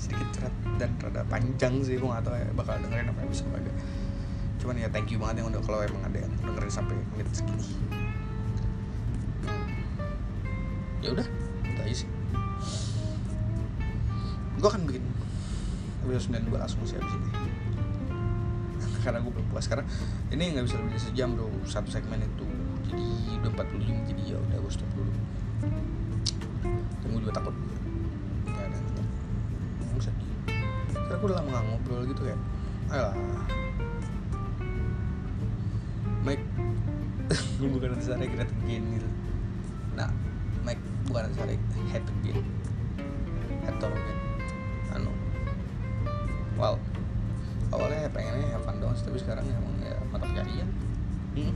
sedikit 0.00 0.28
cerat 0.32 0.54
dan 0.80 0.90
rada 0.98 1.22
panjang 1.28 1.84
sih 1.84 2.00
gue 2.00 2.08
gak 2.08 2.24
tau 2.24 2.34
ya 2.34 2.48
bakal 2.56 2.80
dengerin 2.80 3.12
apa 3.12 3.28
bisa 3.28 3.44
agak 3.52 3.76
cuman 4.62 4.78
ya 4.78 4.86
thank 4.94 5.10
you 5.10 5.18
banget 5.18 5.42
yang 5.42 5.50
udah 5.50 5.58
kalau 5.66 5.82
emang 5.82 6.06
ada 6.06 6.22
yang 6.22 6.32
dengerin 6.38 6.70
sampai 6.70 6.94
menit 6.94 7.26
segini. 7.34 7.66
Ya 11.02 11.10
udah 11.18 11.26
itu 11.66 11.80
aja 11.82 11.94
sih. 12.06 12.08
Gue 14.62 14.68
akan 14.70 14.86
bikin 14.86 15.02
episode 16.06 16.38
92 16.46 16.62
langsung 16.62 16.78
sih 16.86 16.94
abis 16.94 17.10
ini. 17.10 17.28
Karena 19.04 19.18
gue 19.18 19.34
belum 19.34 19.50
puas 19.50 19.66
karena 19.66 19.82
ini 20.30 20.54
nggak 20.54 20.70
bisa 20.70 20.78
lebih 20.78 20.94
sejam 21.02 21.34
bro. 21.34 21.50
Satu 21.66 21.90
segmen 21.90 22.22
itu. 22.22 22.46
Jadi 22.86 23.02
udah 23.42 23.50
40 23.66 23.82
jam 23.82 23.98
jadi 24.06 24.22
ya 24.30 24.38
udah 24.38 24.58
gue 24.62 24.70
stop 24.70 24.90
dulu. 24.94 25.10
Gue 27.10 27.18
juga 27.18 27.34
takut. 27.34 27.54
Ya 28.46 28.66
ngomong 29.82 29.98
sedih 29.98 30.30
karena 30.94 31.18
gue 31.18 31.26
udah 31.26 31.38
lama 31.42 31.50
gak 31.50 31.64
ngobrol 31.66 32.02
gitu 32.06 32.22
ya. 32.30 32.36
Alah 32.94 33.14
gue 37.62 37.70
bukan 37.70 37.94
nanti 37.94 38.10
sare 38.10 38.26
great 38.26 38.50
again 38.66 38.82
gitu. 38.98 39.08
Nah 39.94 40.10
Mike 40.66 40.82
bukan 41.06 41.30
sare 41.38 41.54
head 41.94 42.02
again 42.02 42.42
head 43.62 43.78
again 43.78 44.18
anu. 44.98 45.14
Well 46.58 46.82
awalnya 47.70 48.04
ya 48.04 48.10
pengennya 48.10 48.50
have 48.50 48.66
fun 48.66 48.82
doang 48.82 48.98
tapi 48.98 49.14
sekarang 49.22 49.46
ya 49.46 49.54
emang 49.54 49.78
ya 49.78 49.94
mata 50.10 50.28
pencarian 50.28 50.68
hmm. 51.32 51.54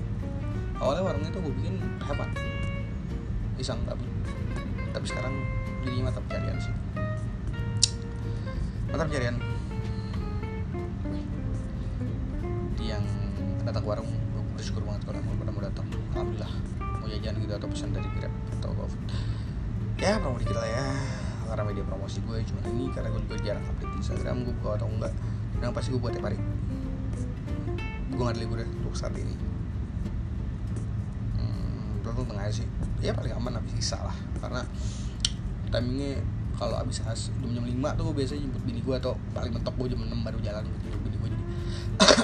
awalnya 0.80 1.02
warung 1.04 1.26
itu 1.26 1.38
gue 1.42 1.54
bikin 1.58 1.74
have 2.06 2.14
fun. 2.14 2.30
Iseng 3.58 3.82
tapi 3.82 4.06
tapi 4.94 5.06
sekarang 5.10 5.34
jadi 5.82 6.06
mata 6.06 6.22
pencarian 6.22 6.58
sih. 6.62 6.74
Mata 8.94 9.02
pencarian 9.10 9.36
yang 12.78 13.02
datang 13.66 13.82
ke 13.82 13.88
warung 13.90 14.06
gue 14.06 14.42
bersyukur 14.54 14.86
banget 14.86 15.02
kalau 15.02 15.15
gitu 17.40 17.52
atau 17.52 17.68
pesan 17.68 17.92
dari 17.92 18.08
grab 18.16 18.32
atau 18.60 18.70
gofood 18.72 19.02
ya 19.96 20.20
promo 20.20 20.36
dikit 20.36 20.56
lah 20.60 20.68
ya. 20.68 20.86
Karena 21.46 21.62
media 21.62 21.84
promosi 21.86 22.18
gue 22.20 22.36
cuma 22.44 22.60
ini 22.68 22.90
karena 22.92 23.08
gue 23.14 23.20
juga 23.24 23.36
jarang 23.40 23.64
update 23.64 23.90
di 23.90 23.96
Instagram 24.02 24.36
gue 24.44 24.54
buka 24.60 24.70
atau 24.76 24.88
enggak. 24.90 25.12
Yang 25.62 25.72
pasti 25.72 25.88
gue 25.94 26.00
buat 26.00 26.12
tiap 26.12 26.26
hari? 26.28 26.38
Gue 28.12 28.22
gak 28.22 28.34
ada 28.36 28.40
libur 28.40 28.58
ya 28.60 28.68
untuk 28.68 28.96
saat 28.98 29.14
ini. 29.16 29.34
Hmm, 31.38 32.02
beruntung 32.04 32.28
tengah 32.28 32.44
sih. 32.52 32.68
Ya 33.00 33.16
paling 33.16 33.32
aman 33.32 33.56
habis 33.62 33.72
isa 33.78 33.96
lah. 34.04 34.16
Karena 34.42 34.60
timingnya 35.72 36.20
kalau 36.56 36.76
habis 36.76 37.00
as 37.04 37.28
jam 37.28 37.50
jam 37.52 37.64
lima 37.64 37.92
tuh 37.96 38.12
gue 38.12 38.24
biasanya 38.24 38.48
jemput 38.48 38.62
bini 38.64 38.80
gue 38.80 38.96
atau 38.96 39.12
paling 39.36 39.52
mentok 39.52 39.76
gue 39.76 39.92
jam 39.92 40.00
enam 40.08 40.24
baru 40.24 40.40
jalan 40.40 40.64
jemput 40.64 41.00
bini 41.04 41.16
gue 41.20 41.28
jadi 41.32 41.44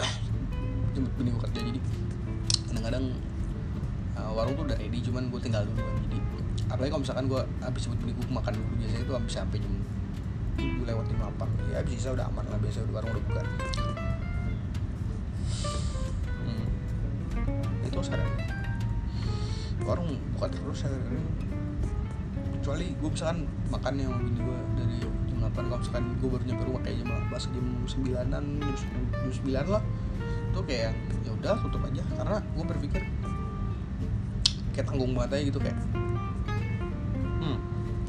jemput 0.98 1.14
bini 1.16 1.28
gue 1.32 1.40
kerja. 1.48 1.60
Jadi 1.62 1.80
kadang-kadang 2.68 3.04
warung 4.32 4.54
tuh 4.56 4.64
udah 4.68 4.78
ready 4.80 4.98
cuman 5.04 5.28
gue 5.28 5.40
tinggal 5.40 5.62
dulu 5.64 5.80
kan. 5.80 5.94
Jadi 6.08 6.18
apalagi 6.72 6.90
kalau 6.92 7.02
misalkan 7.04 7.24
gue 7.28 7.42
habis 7.60 7.80
jemput 7.84 7.98
bini 8.00 8.12
gue 8.16 8.26
makan 8.32 8.52
dulu 8.56 8.72
biasanya 8.80 9.02
itu 9.04 9.12
habis 9.12 9.32
sampai 9.32 9.58
jam 9.60 9.72
tujuh 10.52 10.84
lewat 10.84 11.04
lima 11.08 11.24
apa 11.32 11.44
ya 11.72 11.80
bisa 11.84 12.08
udah 12.12 12.28
aman 12.28 12.44
lah 12.48 12.58
biasa 12.60 12.84
udah 12.84 12.94
warung 12.96 13.12
udah 13.12 13.24
buka. 13.24 13.42
Hmm. 16.44 16.66
itu 17.88 17.98
sadar 18.04 18.28
warung 19.84 20.10
buka 20.36 20.46
terus 20.52 20.78
sadar 20.84 21.00
kecuali 22.60 22.86
gue 22.94 23.10
misalkan 23.10 23.38
makan 23.68 23.94
yang 23.98 24.12
bini 24.22 24.38
gue 24.38 24.58
dari 24.78 24.94
jam 25.02 25.12
8 25.42 25.66
kalau 25.66 25.78
misalkan 25.82 26.04
gue 26.22 26.28
baru 26.30 26.44
nyampe 26.46 26.64
rumah 26.70 26.82
kayak 26.86 26.96
jam 27.02 27.08
pas 27.26 27.44
jam 27.44 27.66
9an 27.84 28.44
jam 28.62 29.30
9 29.34 29.74
lah 29.74 29.82
itu 30.52 30.60
kayak 30.68 30.92
ya 31.24 31.30
udah 31.32 31.56
tutup 31.64 31.80
aja. 31.88 32.04
Karena 32.12 32.36
gue 32.44 32.64
berpikir 32.68 33.02
kayak 34.72 34.88
tanggung 34.88 35.12
banget 35.12 35.36
aja 35.36 35.44
gitu 35.52 35.58
kayak 35.60 35.78
hmm 37.40 37.58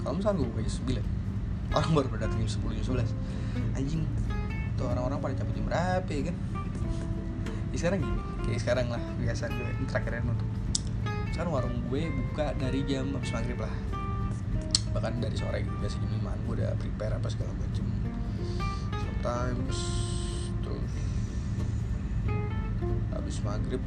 kalau 0.04 0.16
misalkan 0.20 0.36
gue 0.42 0.48
buka 0.52 0.62
jam 0.64 0.74
9 0.84 1.78
orang 1.78 1.92
baru 1.96 2.08
datang 2.18 2.40
jam 2.44 2.50
10 2.50 2.80
jam 2.80 2.86
11 3.04 3.78
anjing 3.78 4.04
tuh 4.74 4.90
orang-orang 4.90 5.18
pada 5.22 5.34
capek 5.38 5.54
jam 5.54 5.66
berapa 5.70 6.10
ya 6.10 6.24
kan? 6.34 6.36
Ya 7.74 7.78
sekarang 7.78 8.00
gini 8.02 8.20
kayak 8.46 8.60
sekarang 8.62 8.88
lah 8.90 9.02
biasa 9.18 9.50
gue 9.50 9.70
ini 9.70 9.86
terakhirnya 9.90 10.22
untuk 10.30 10.50
sekarang 11.34 11.52
warung 11.54 11.78
gue 11.90 12.02
buka 12.10 12.54
dari 12.58 12.86
jam 12.86 13.10
habis 13.14 13.34
maghrib 13.34 13.58
lah. 13.58 13.74
Bahkan 14.94 15.14
dari 15.22 15.34
sore 15.34 15.66
gitu 15.66 15.74
biasa 15.82 15.98
jam 15.98 16.12
5 16.22 16.46
gue 16.46 16.54
udah 16.62 16.70
prepare 16.78 17.14
apa 17.18 17.28
segala 17.30 17.52
macem. 17.58 17.86
Sometimes 18.94 19.78
terus 20.62 20.94
habis 23.10 23.38
maghrib 23.42 23.82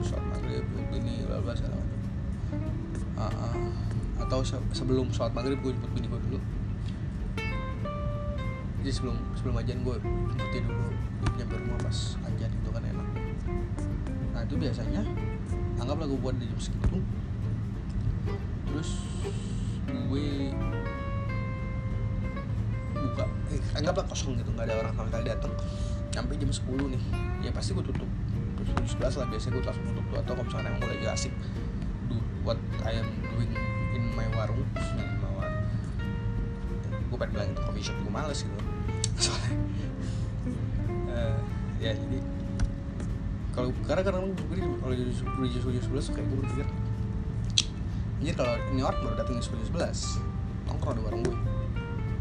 sholat 0.00 0.24
maghrib 0.32 0.64
ini 0.96 1.28
bla 1.28 1.44
bla 1.44 1.52
segala 1.52 1.76
macam 1.76 1.83
uh, 3.18 3.54
atau 4.24 4.40
se 4.40 4.56
sebelum 4.72 5.10
sholat 5.10 5.34
maghrib 5.34 5.58
gue 5.60 5.72
jemput 5.74 5.90
bini 5.94 6.06
gue 6.08 6.20
dulu. 6.30 6.38
Jadi 8.84 8.90
sebelum 8.92 9.16
sebelum 9.36 9.54
ajan 9.60 9.78
gue 9.80 9.96
jemputin 10.04 10.64
dulu 10.68 10.88
nyampe 11.40 11.54
rumah 11.56 11.78
pas 11.80 11.98
ajan 12.28 12.50
itu 12.52 12.68
kan 12.70 12.82
enak. 12.84 13.08
Nah 14.36 14.40
itu 14.44 14.54
biasanya 14.60 15.02
anggaplah 15.80 16.06
gue 16.08 16.20
buat 16.20 16.36
di 16.36 16.46
jam 16.48 16.60
segitu. 16.60 16.98
Terus 18.68 18.90
gue 19.88 20.26
buka 22.94 23.24
eh, 23.52 23.62
anggaplah 23.78 24.04
kosong 24.08 24.36
gitu 24.40 24.50
nggak 24.52 24.68
ada 24.68 24.74
orang 24.84 24.92
sama 24.96 25.06
sekali 25.10 25.24
datang 25.28 25.52
sampai 26.14 26.34
jam 26.38 26.50
10 26.50 26.94
nih 26.94 27.02
ya 27.44 27.50
pasti 27.50 27.70
gue 27.74 27.84
tutup. 27.84 28.10
Terus 28.60 28.68
jam 28.72 28.84
11 29.10 29.20
lah 29.20 29.26
biasanya 29.32 29.52
gue 29.58 29.62
langsung 29.64 29.86
tutup 29.90 30.04
tuh 30.10 30.16
atau 30.20 30.32
kalau 30.36 30.44
misalnya 30.46 30.68
emang 30.72 30.80
gue 30.80 30.90
lagi 30.92 31.06
asik 31.08 31.32
what 32.44 32.60
I 32.84 33.00
am 33.00 33.08
doing 33.32 33.50
in 33.96 34.04
my 34.12 34.28
warung 34.36 34.60
nah, 34.76 35.48
gue 37.08 37.16
pengen 37.16 37.32
bilang 37.32 37.48
itu 37.54 37.60
coffee 37.64 37.84
shop 37.84 37.96
gue 38.02 38.12
males 38.12 38.38
gitu. 38.42 38.58
Soalnya 39.24 39.56
uh, 41.14 41.38
ya 41.80 41.92
jadi 41.96 42.18
kalau 43.54 43.70
karena 43.86 44.02
kadang 44.02 44.34
gue 44.34 44.58
kalau 44.60 44.92
di 44.92 45.04
di 45.08 45.14
jam 45.14 45.60
sepuluh 45.62 45.78
sebelas 45.78 46.06
kayak 46.12 46.26
gue 46.26 46.38
berpikir 46.42 46.66
anjir 48.24 48.34
kalau 48.40 48.56
ini 48.72 48.80
orang 48.80 49.00
baru 49.04 49.14
datang 49.20 49.34
jam 49.36 49.44
sepuluh 49.44 49.64
sebelas 49.68 49.98
nongkrong 50.64 50.96
ada 50.96 51.02
warung 51.06 51.22
gue 51.22 51.36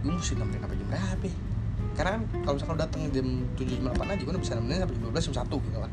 gue 0.03 0.11
mesti 0.11 0.36
nemenin 0.36 0.59
sampai 0.59 0.78
jam 0.78 0.88
berapa? 0.91 1.30
Karena 1.93 2.11
kan 2.15 2.21
kalau 2.43 2.53
misalkan 2.59 2.78
datang 2.80 3.01
jam 3.15 3.28
tujuh 3.55 3.74
jam 3.80 3.84
delapan 3.88 4.07
aja 4.13 4.21
gue 4.24 4.34
bisa 4.36 4.53
nemenin 4.59 4.80
sampai 4.84 4.95
jam 4.95 5.03
dua 5.03 5.11
belas 5.15 5.24
jam 5.26 5.36
satu 5.36 5.57
gitu 5.63 5.80
kan 5.80 5.91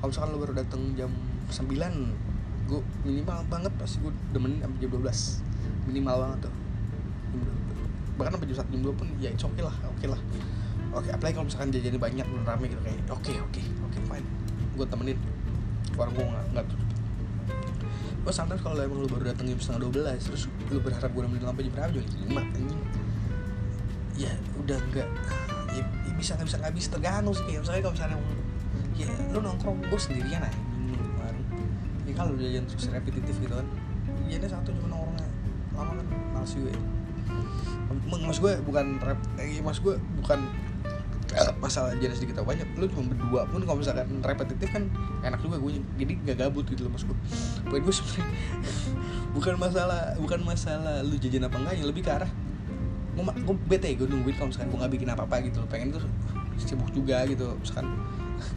kalau 0.00 0.08
misalkan 0.08 0.28
lo 0.30 0.38
baru 0.40 0.54
datang 0.56 0.82
jam 0.94 1.10
sembilan 1.50 1.92
gue 2.66 2.80
minimal 3.06 3.46
banget 3.46 3.72
pasti 3.78 4.02
gue 4.02 4.12
demenin 4.34 4.58
sampai 4.58 4.78
jam 4.82 4.90
dua 4.90 5.00
belas. 5.06 5.40
Minimal 5.86 6.16
banget 6.18 6.38
tuh. 6.50 6.54
Bahkan 8.18 8.30
sampai 8.34 8.46
jam 8.50 8.56
satu 8.58 8.70
jam 8.74 8.82
dua 8.82 8.94
pun 8.94 9.06
ya 9.22 9.30
oke 9.30 9.46
okay 9.46 9.62
lah 9.62 9.76
oke 9.86 9.96
okay 9.96 10.08
lah. 10.10 10.20
Oke 10.96 11.08
apalagi 11.12 11.34
kalau 11.38 11.46
misalkan 11.46 11.68
jajannya 11.70 12.00
banyak 12.00 12.26
dan 12.26 12.42
rame 12.46 12.66
gitu 12.72 12.82
kayak 12.82 12.98
oke 13.06 13.22
okay, 13.22 13.36
oke 13.38 13.50
okay, 13.54 13.64
oke 13.86 13.90
okay, 13.94 14.00
fine. 14.06 14.26
Gue 14.74 14.86
temenin. 14.88 15.18
Warung 15.94 16.14
gue 16.18 16.26
nggak 16.26 16.44
nggak 16.52 16.64
tutup. 16.68 16.88
Oh 18.26 18.34
sometimes 18.34 18.58
kalau 18.58 18.82
emang 18.82 18.98
lu 19.04 19.08
baru 19.08 19.30
datang 19.30 19.46
jam 19.46 19.58
setengah 19.62 19.80
dua 19.86 19.92
belas 20.02 20.18
terus 20.26 20.50
lu 20.68 20.82
berharap 20.82 21.10
gue 21.14 21.22
nemenin 21.22 21.46
sampai 21.46 21.62
jam 21.64 21.72
berapa 21.78 21.90
jam 21.94 22.04
lima 22.26 22.42
anjing. 22.42 22.82
Ya 24.16 24.32
udah 24.58 24.78
enggak 24.80 25.08
ya, 25.76 25.84
ya 26.08 26.12
bisa 26.16 26.34
nggak 26.34 26.48
bisa 26.48 26.56
nggak 26.58 26.74
bisa 26.74 26.88
tergantung 26.88 27.34
sih 27.36 27.44
kayak 27.44 27.60
misalnya 27.62 27.80
kalau 27.84 27.94
misalnya 27.94 28.18
ya 28.96 29.06
lu 29.28 29.38
nongkrong 29.44 29.76
gue 29.92 30.00
sendirian 30.00 30.40
aja 30.40 30.60
kalau 32.16 32.32
jajan 32.40 32.64
terus 32.64 32.88
repetitif 32.88 33.36
gitu 33.38 33.54
kan. 33.54 33.66
Jajannya 34.26 34.48
satu 34.48 34.68
cuma 34.72 34.88
nongkrongnya 34.90 35.28
lama 35.76 35.92
kan 35.92 36.06
males 36.32 36.52
juga 36.56 36.72
ya. 36.72 36.80
Mas 38.06 38.38
gue 38.40 38.52
bukan 38.64 38.86
rep 38.98 39.20
eh, 39.38 39.60
mas 39.60 39.78
gue 39.78 39.94
bukan 40.18 40.40
masalah 41.60 41.92
jalan 42.00 42.16
sedikit 42.16 42.40
atau 42.40 42.48
banyak. 42.48 42.64
Lu 42.80 42.88
cuma 42.88 43.12
berdua 43.12 43.44
pun 43.46 43.60
kalau 43.62 43.78
misalkan 43.78 44.08
repetitif 44.24 44.68
kan 44.72 44.88
enak 45.20 45.38
juga 45.44 45.60
gue 45.60 45.84
jadi 46.00 46.12
gak 46.32 46.36
gabut 46.48 46.64
gitu 46.66 46.88
loh 46.88 46.96
mas 46.96 47.04
gue. 47.04 47.16
Poin 47.68 47.82
gue 47.84 47.94
sebenarnya 47.94 48.26
bukan 49.36 49.54
masalah 49.60 50.00
bukan 50.16 50.40
masalah 50.42 51.04
lu 51.04 51.20
jajan 51.20 51.44
apa 51.44 51.56
enggak 51.60 51.74
ya 51.76 51.84
lebih 51.84 52.02
ke 52.06 52.10
arah 52.10 52.30
gue, 53.16 53.24
gue 53.24 53.56
bete 53.64 53.88
gue 53.96 54.04
nungguin 54.04 54.36
kalau 54.36 54.48
misalkan 54.52 54.68
gue 54.72 54.78
gak 54.80 54.92
bikin 54.92 55.08
apa 55.12 55.22
apa 55.28 55.36
gitu 55.44 55.60
loh. 55.60 55.68
Pengen 55.68 55.92
tuh 55.92 56.04
sibuk 56.56 56.88
juga 56.96 57.24
gitu 57.28 57.52
misalkan. 57.60 57.92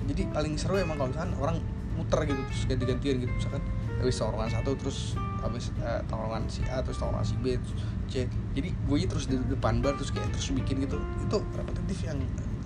Jadi 0.08 0.28
paling 0.32 0.54
seru 0.60 0.76
emang 0.80 1.00
kalau 1.00 1.10
misalkan 1.12 1.34
orang 1.40 1.58
muter 2.00 2.20
gitu 2.24 2.40
terus 2.48 2.62
ganti-gantian 2.72 3.16
gitu. 3.20 3.32
Misalkan 3.36 3.64
habis 4.00 4.16
tongkrongan 4.16 4.52
satu 4.56 4.72
terus 4.80 5.20
habis 5.44 5.76
uh, 5.84 6.00
tongkrongan 6.08 6.44
si 6.48 6.64
A 6.72 6.80
terus 6.80 6.98
tongkrongan 7.00 7.28
si 7.28 7.36
B 7.44 7.60
terus 7.60 7.82
C. 8.08 8.14
Jadi 8.56 8.70
gue 8.72 8.98
terus 9.06 9.26
di 9.28 9.36
depan 9.36 9.84
bar 9.84 10.00
terus 10.00 10.16
kayak 10.16 10.32
terus 10.32 10.56
bikin 10.56 10.88
gitu 10.88 10.98
itu 11.00 11.38
repetitif 11.56 11.98
yang 12.08 12.20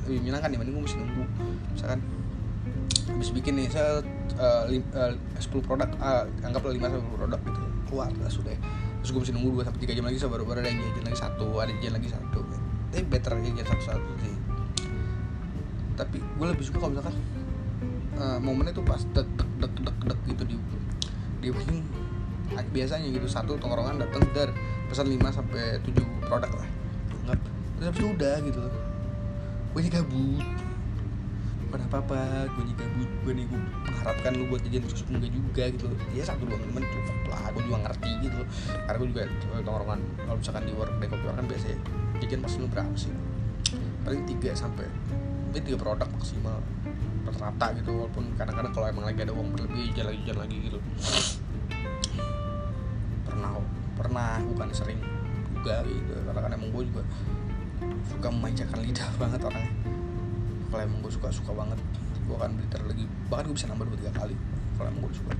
lebih 0.05 0.19
menyenangkan 0.21 0.49
dibanding 0.53 0.73
gue 0.77 0.84
mesti 0.86 0.97
nunggu. 1.01 1.23
Misalkan 1.73 1.99
habis 3.03 3.29
bikin 3.36 3.53
nih 3.59 3.67
saya 3.67 3.99
uh, 4.39 4.63
lim, 4.69 4.84
uh, 4.95 5.11
10 5.36 5.67
produk 5.67 5.89
uh, 5.99 6.23
anggaplah 6.45 6.71
5 6.71 6.79
sampai 6.79 7.11
produk 7.17 7.39
gitu 7.43 7.61
keluar 7.89 8.09
lah 8.21 8.31
sudah. 8.31 8.55
Terus 9.03 9.09
gue 9.11 9.21
mesti 9.27 9.34
nunggu 9.36 9.49
2 9.63 9.67
sampai 9.67 9.81
3 9.84 9.97
jam 9.99 10.05
lagi 10.07 10.17
baru 10.23 10.43
baru 10.47 10.59
ada 10.63 10.69
yang 10.71 10.79
jajan 10.79 11.03
lagi 11.11 11.19
satu 11.19 11.47
ada 11.59 11.71
jajan 11.81 11.93
lagi 11.99 12.09
satu. 12.09 12.39
Tapi 12.93 13.03
better 13.09 13.31
jajan 13.41 13.65
satu-satu 13.67 14.11
sih. 14.21 14.36
Tapi 15.93 16.17
gue 16.21 16.45
lebih 16.47 16.63
suka 16.65 16.77
kalau 16.79 16.91
misalkan 16.95 17.15
uh, 18.18 18.39
momennya 18.41 18.74
tuh 18.76 18.86
pas 18.86 19.01
dek 19.01 19.28
dek 19.38 19.49
dek 19.61 19.74
dek 19.82 19.97
dek 20.05 20.20
gitu 20.30 20.43
di 20.45 20.55
di 21.43 21.49
biasanya 22.74 23.07
gitu 23.09 23.26
satu 23.30 23.57
tongkrongan 23.57 24.01
datang 24.01 24.26
dar 24.34 24.49
pesan 24.89 25.09
5 25.09 25.22
sampai 25.30 25.82
7 25.82 26.26
produk 26.26 26.51
lah. 26.53 26.68
Anggap 27.26 27.39
terus 27.78 27.86
habis 27.89 27.99
itu 28.01 28.09
udah 28.14 28.36
gitu. 28.45 28.61
Gue 29.74 29.82
nih 29.82 29.91
gabut. 29.93 30.45
Bukan 31.70 31.80
apa 31.89 31.97
apa 32.05 32.20
gue 32.53 32.64
nih 32.70 32.76
gabut. 32.78 33.09
Gue 33.26 33.34
nih 33.34 33.45
gue 33.49 33.59
mengharapkan 33.89 34.32
lu 34.38 34.45
buat 34.49 34.61
jajan 34.66 34.86
terus 34.86 35.03
enggak 35.09 35.32
juga 35.34 35.64
gitu. 35.74 35.86
Ya 36.14 36.24
satu 36.26 36.45
dua 36.45 36.57
menit 36.74 36.89
cukup 36.93 37.18
lah 37.34 37.49
gue 37.53 37.64
juga 37.66 37.78
ngerti 37.89 38.11
gitu. 38.30 38.41
Karena 38.86 38.97
gue 39.01 39.09
juga 39.09 39.24
tongkrongan 39.66 39.99
kalau 40.26 40.38
misalkan 40.38 40.64
di 40.70 40.74
work 40.78 40.93
day 41.01 41.07
kopi 41.09 41.26
kan 41.26 41.45
biasa 41.49 41.66
ya 41.74 41.78
jajan 42.22 42.39
pasti 42.45 42.57
lu 42.61 42.68
berapa 42.70 42.93
sih? 42.97 43.14
Paling 44.05 44.22
tiga 44.30 44.51
sampai 44.53 44.86
ini 45.53 45.61
tiga 45.61 45.77
produk 45.77 46.09
maksimal 46.09 46.57
rata-rata 47.29 47.77
gitu 47.77 47.93
walaupun 47.93 48.25
kadang-kadang 48.33 48.73
kalau 48.73 48.87
emang 48.89 49.05
lagi 49.05 49.21
ada 49.21 49.33
uang 49.37 49.53
berlebih 49.53 49.93
jalan 49.93 50.17
jalan 50.25 50.41
lagi 50.49 50.57
gitu. 50.65 50.79
Pernah 53.29 53.61
pernah 53.93 54.41
bukan 54.49 54.67
sering 54.73 54.97
juga 55.53 55.85
gitu 55.85 56.13
karena 56.25 56.39
kan 56.41 56.51
emang 56.57 56.69
gue 56.73 56.83
juga 56.89 57.03
suka 58.09 58.27
memanjakan 58.33 58.79
lidah 58.81 59.09
banget 59.21 59.39
orangnya. 59.45 59.73
Kalau 60.73 60.81
emang 60.81 60.99
gue 61.05 61.13
suka 61.13 61.29
suka 61.29 61.51
banget 61.53 61.77
gue 62.25 62.33
akan 62.33 62.57
beli 62.57 62.67
lagi. 62.89 63.05
Bahkan 63.29 63.43
gue 63.45 63.55
bisa 63.55 63.69
nambah 63.69 63.85
dua 63.93 63.97
tiga 64.01 64.13
kali 64.17 64.35
kalau 64.73 64.87
emang 64.89 65.01
gue 65.05 65.13
suka. 65.13 65.33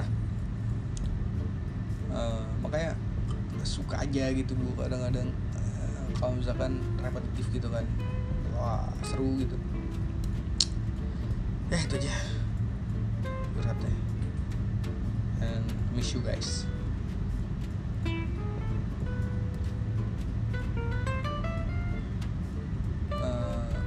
Nah 0.00 0.08
uh, 2.16 2.44
makanya 2.64 2.96
suka 3.68 4.00
aja 4.00 4.32
gitu 4.32 4.56
gue 4.56 4.72
kadang-kadang 4.80 5.28
uh, 5.52 6.08
kalau 6.16 6.40
misalkan 6.40 6.80
repetitif 7.04 7.52
gitu 7.52 7.68
kan 7.68 7.84
wah 8.64 8.88
seru 9.04 9.36
gitu. 9.36 9.56
Ya 11.68 11.76
itu 11.84 12.00
aja. 12.00 12.16
Beratnya 13.52 13.92
and 15.44 15.68
miss 15.92 16.16
you 16.16 16.24
guys. 16.24 16.64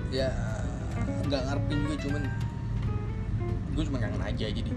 Ya 0.07 0.33
nggak 1.29 1.41
ngarepin 1.45 1.77
juga 1.83 1.95
cuman 2.07 2.23
gue 3.75 3.83
cuma 3.85 3.97
kangen 4.01 4.23
aja 4.23 4.45
jadi. 4.49 4.71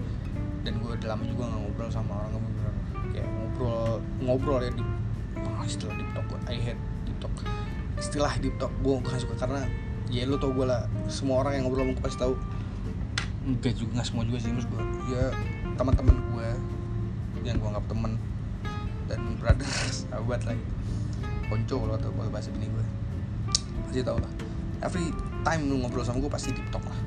Dan 0.61 0.77
gue 0.77 0.91
udah 0.93 1.17
lama 1.17 1.23
juga 1.25 1.49
nggak 1.49 1.61
ngobrol 1.65 1.89
sama 1.89 2.13
orang 2.25 2.41
bener 2.45 2.73
kayak 3.15 3.29
ngobrol 3.31 3.97
ngobrol 4.21 4.59
ya 4.61 4.69
di 4.75 4.85
oh, 5.41 5.65
istilah 5.65 5.97
deep 5.97 6.09
talk 6.13 6.29
I 6.45 6.57
hate 6.61 6.81
deep 7.09 7.17
talk. 7.17 7.33
Istilah 7.97 8.37
deep 8.37 8.53
talk 8.61 8.69
gue 8.85 8.93
gak 9.01 9.17
suka 9.17 9.33
karena 9.39 9.65
ya 10.11 10.27
lu 10.27 10.35
tau 10.35 10.51
gue 10.51 10.67
lah. 10.67 10.85
Semua 11.07 11.41
orang 11.41 11.57
yang 11.57 11.63
ngobrol 11.65 11.87
sama 11.87 11.91
gue 11.95 12.03
pasti 12.03 12.19
tahu 12.19 12.33
enggak 13.41 13.73
juga 13.79 13.91
nggak 13.97 14.07
semua 14.07 14.23
juga 14.27 14.37
sih. 14.43 14.51
Mas 14.51 14.67
gue 14.67 14.83
ya 15.15 15.23
teman-teman 15.79 16.15
gue 16.35 16.47
yang 17.47 17.57
gue 17.57 17.69
anggap 17.71 17.85
temen 17.89 18.19
dan 19.09 19.19
brother 19.41 19.65
sahabat 20.05 20.45
lagi 20.45 20.63
ponco 21.49 21.75
kalau 21.83 21.97
tau 21.97 22.11
kalau 22.13 22.29
bahasa 22.31 22.53
bini 22.53 22.67
gue 22.69 22.85
pasti 23.87 24.03
tau 24.03 24.19
lah. 24.19 24.31
Every 24.83 25.09
time 25.47 25.71
lu 25.71 25.81
ngobrol 25.81 26.05
sama 26.05 26.19
gue 26.19 26.31
pasti 26.31 26.51
talk 26.69 26.83
lah. 26.83 26.99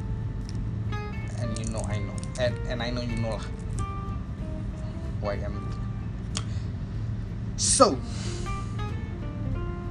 And 1.44 1.52
you 1.60 1.68
know 1.68 1.84
I 1.86 2.00
know. 2.00 2.16
And, 2.40 2.54
and 2.66 2.78
I 2.82 2.88
know 2.88 3.04
you 3.04 3.20
know 3.20 3.36
lah. 3.36 3.46
Why 5.20 5.38
I'm 5.40 5.54
gitu 5.54 5.84
so 7.54 7.94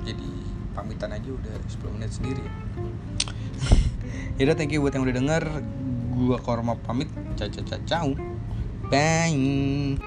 jadi 0.04 0.28
pamitan 0.76 1.16
aja 1.16 1.30
udah 1.32 1.56
10 1.64 1.96
menit 1.96 2.12
sendiri. 2.12 2.44
ya 2.44 2.54
udah 4.42 4.54
thank 4.58 4.74
you 4.74 4.82
buat 4.82 4.94
yang 4.94 5.06
udah 5.06 5.16
denger. 5.16 5.44
Gua 6.14 6.38
korma 6.42 6.78
pamit. 6.78 7.10
Ciao 7.38 7.50
ciao 7.50 7.80
ciao 7.86 8.34
bye 8.94 9.98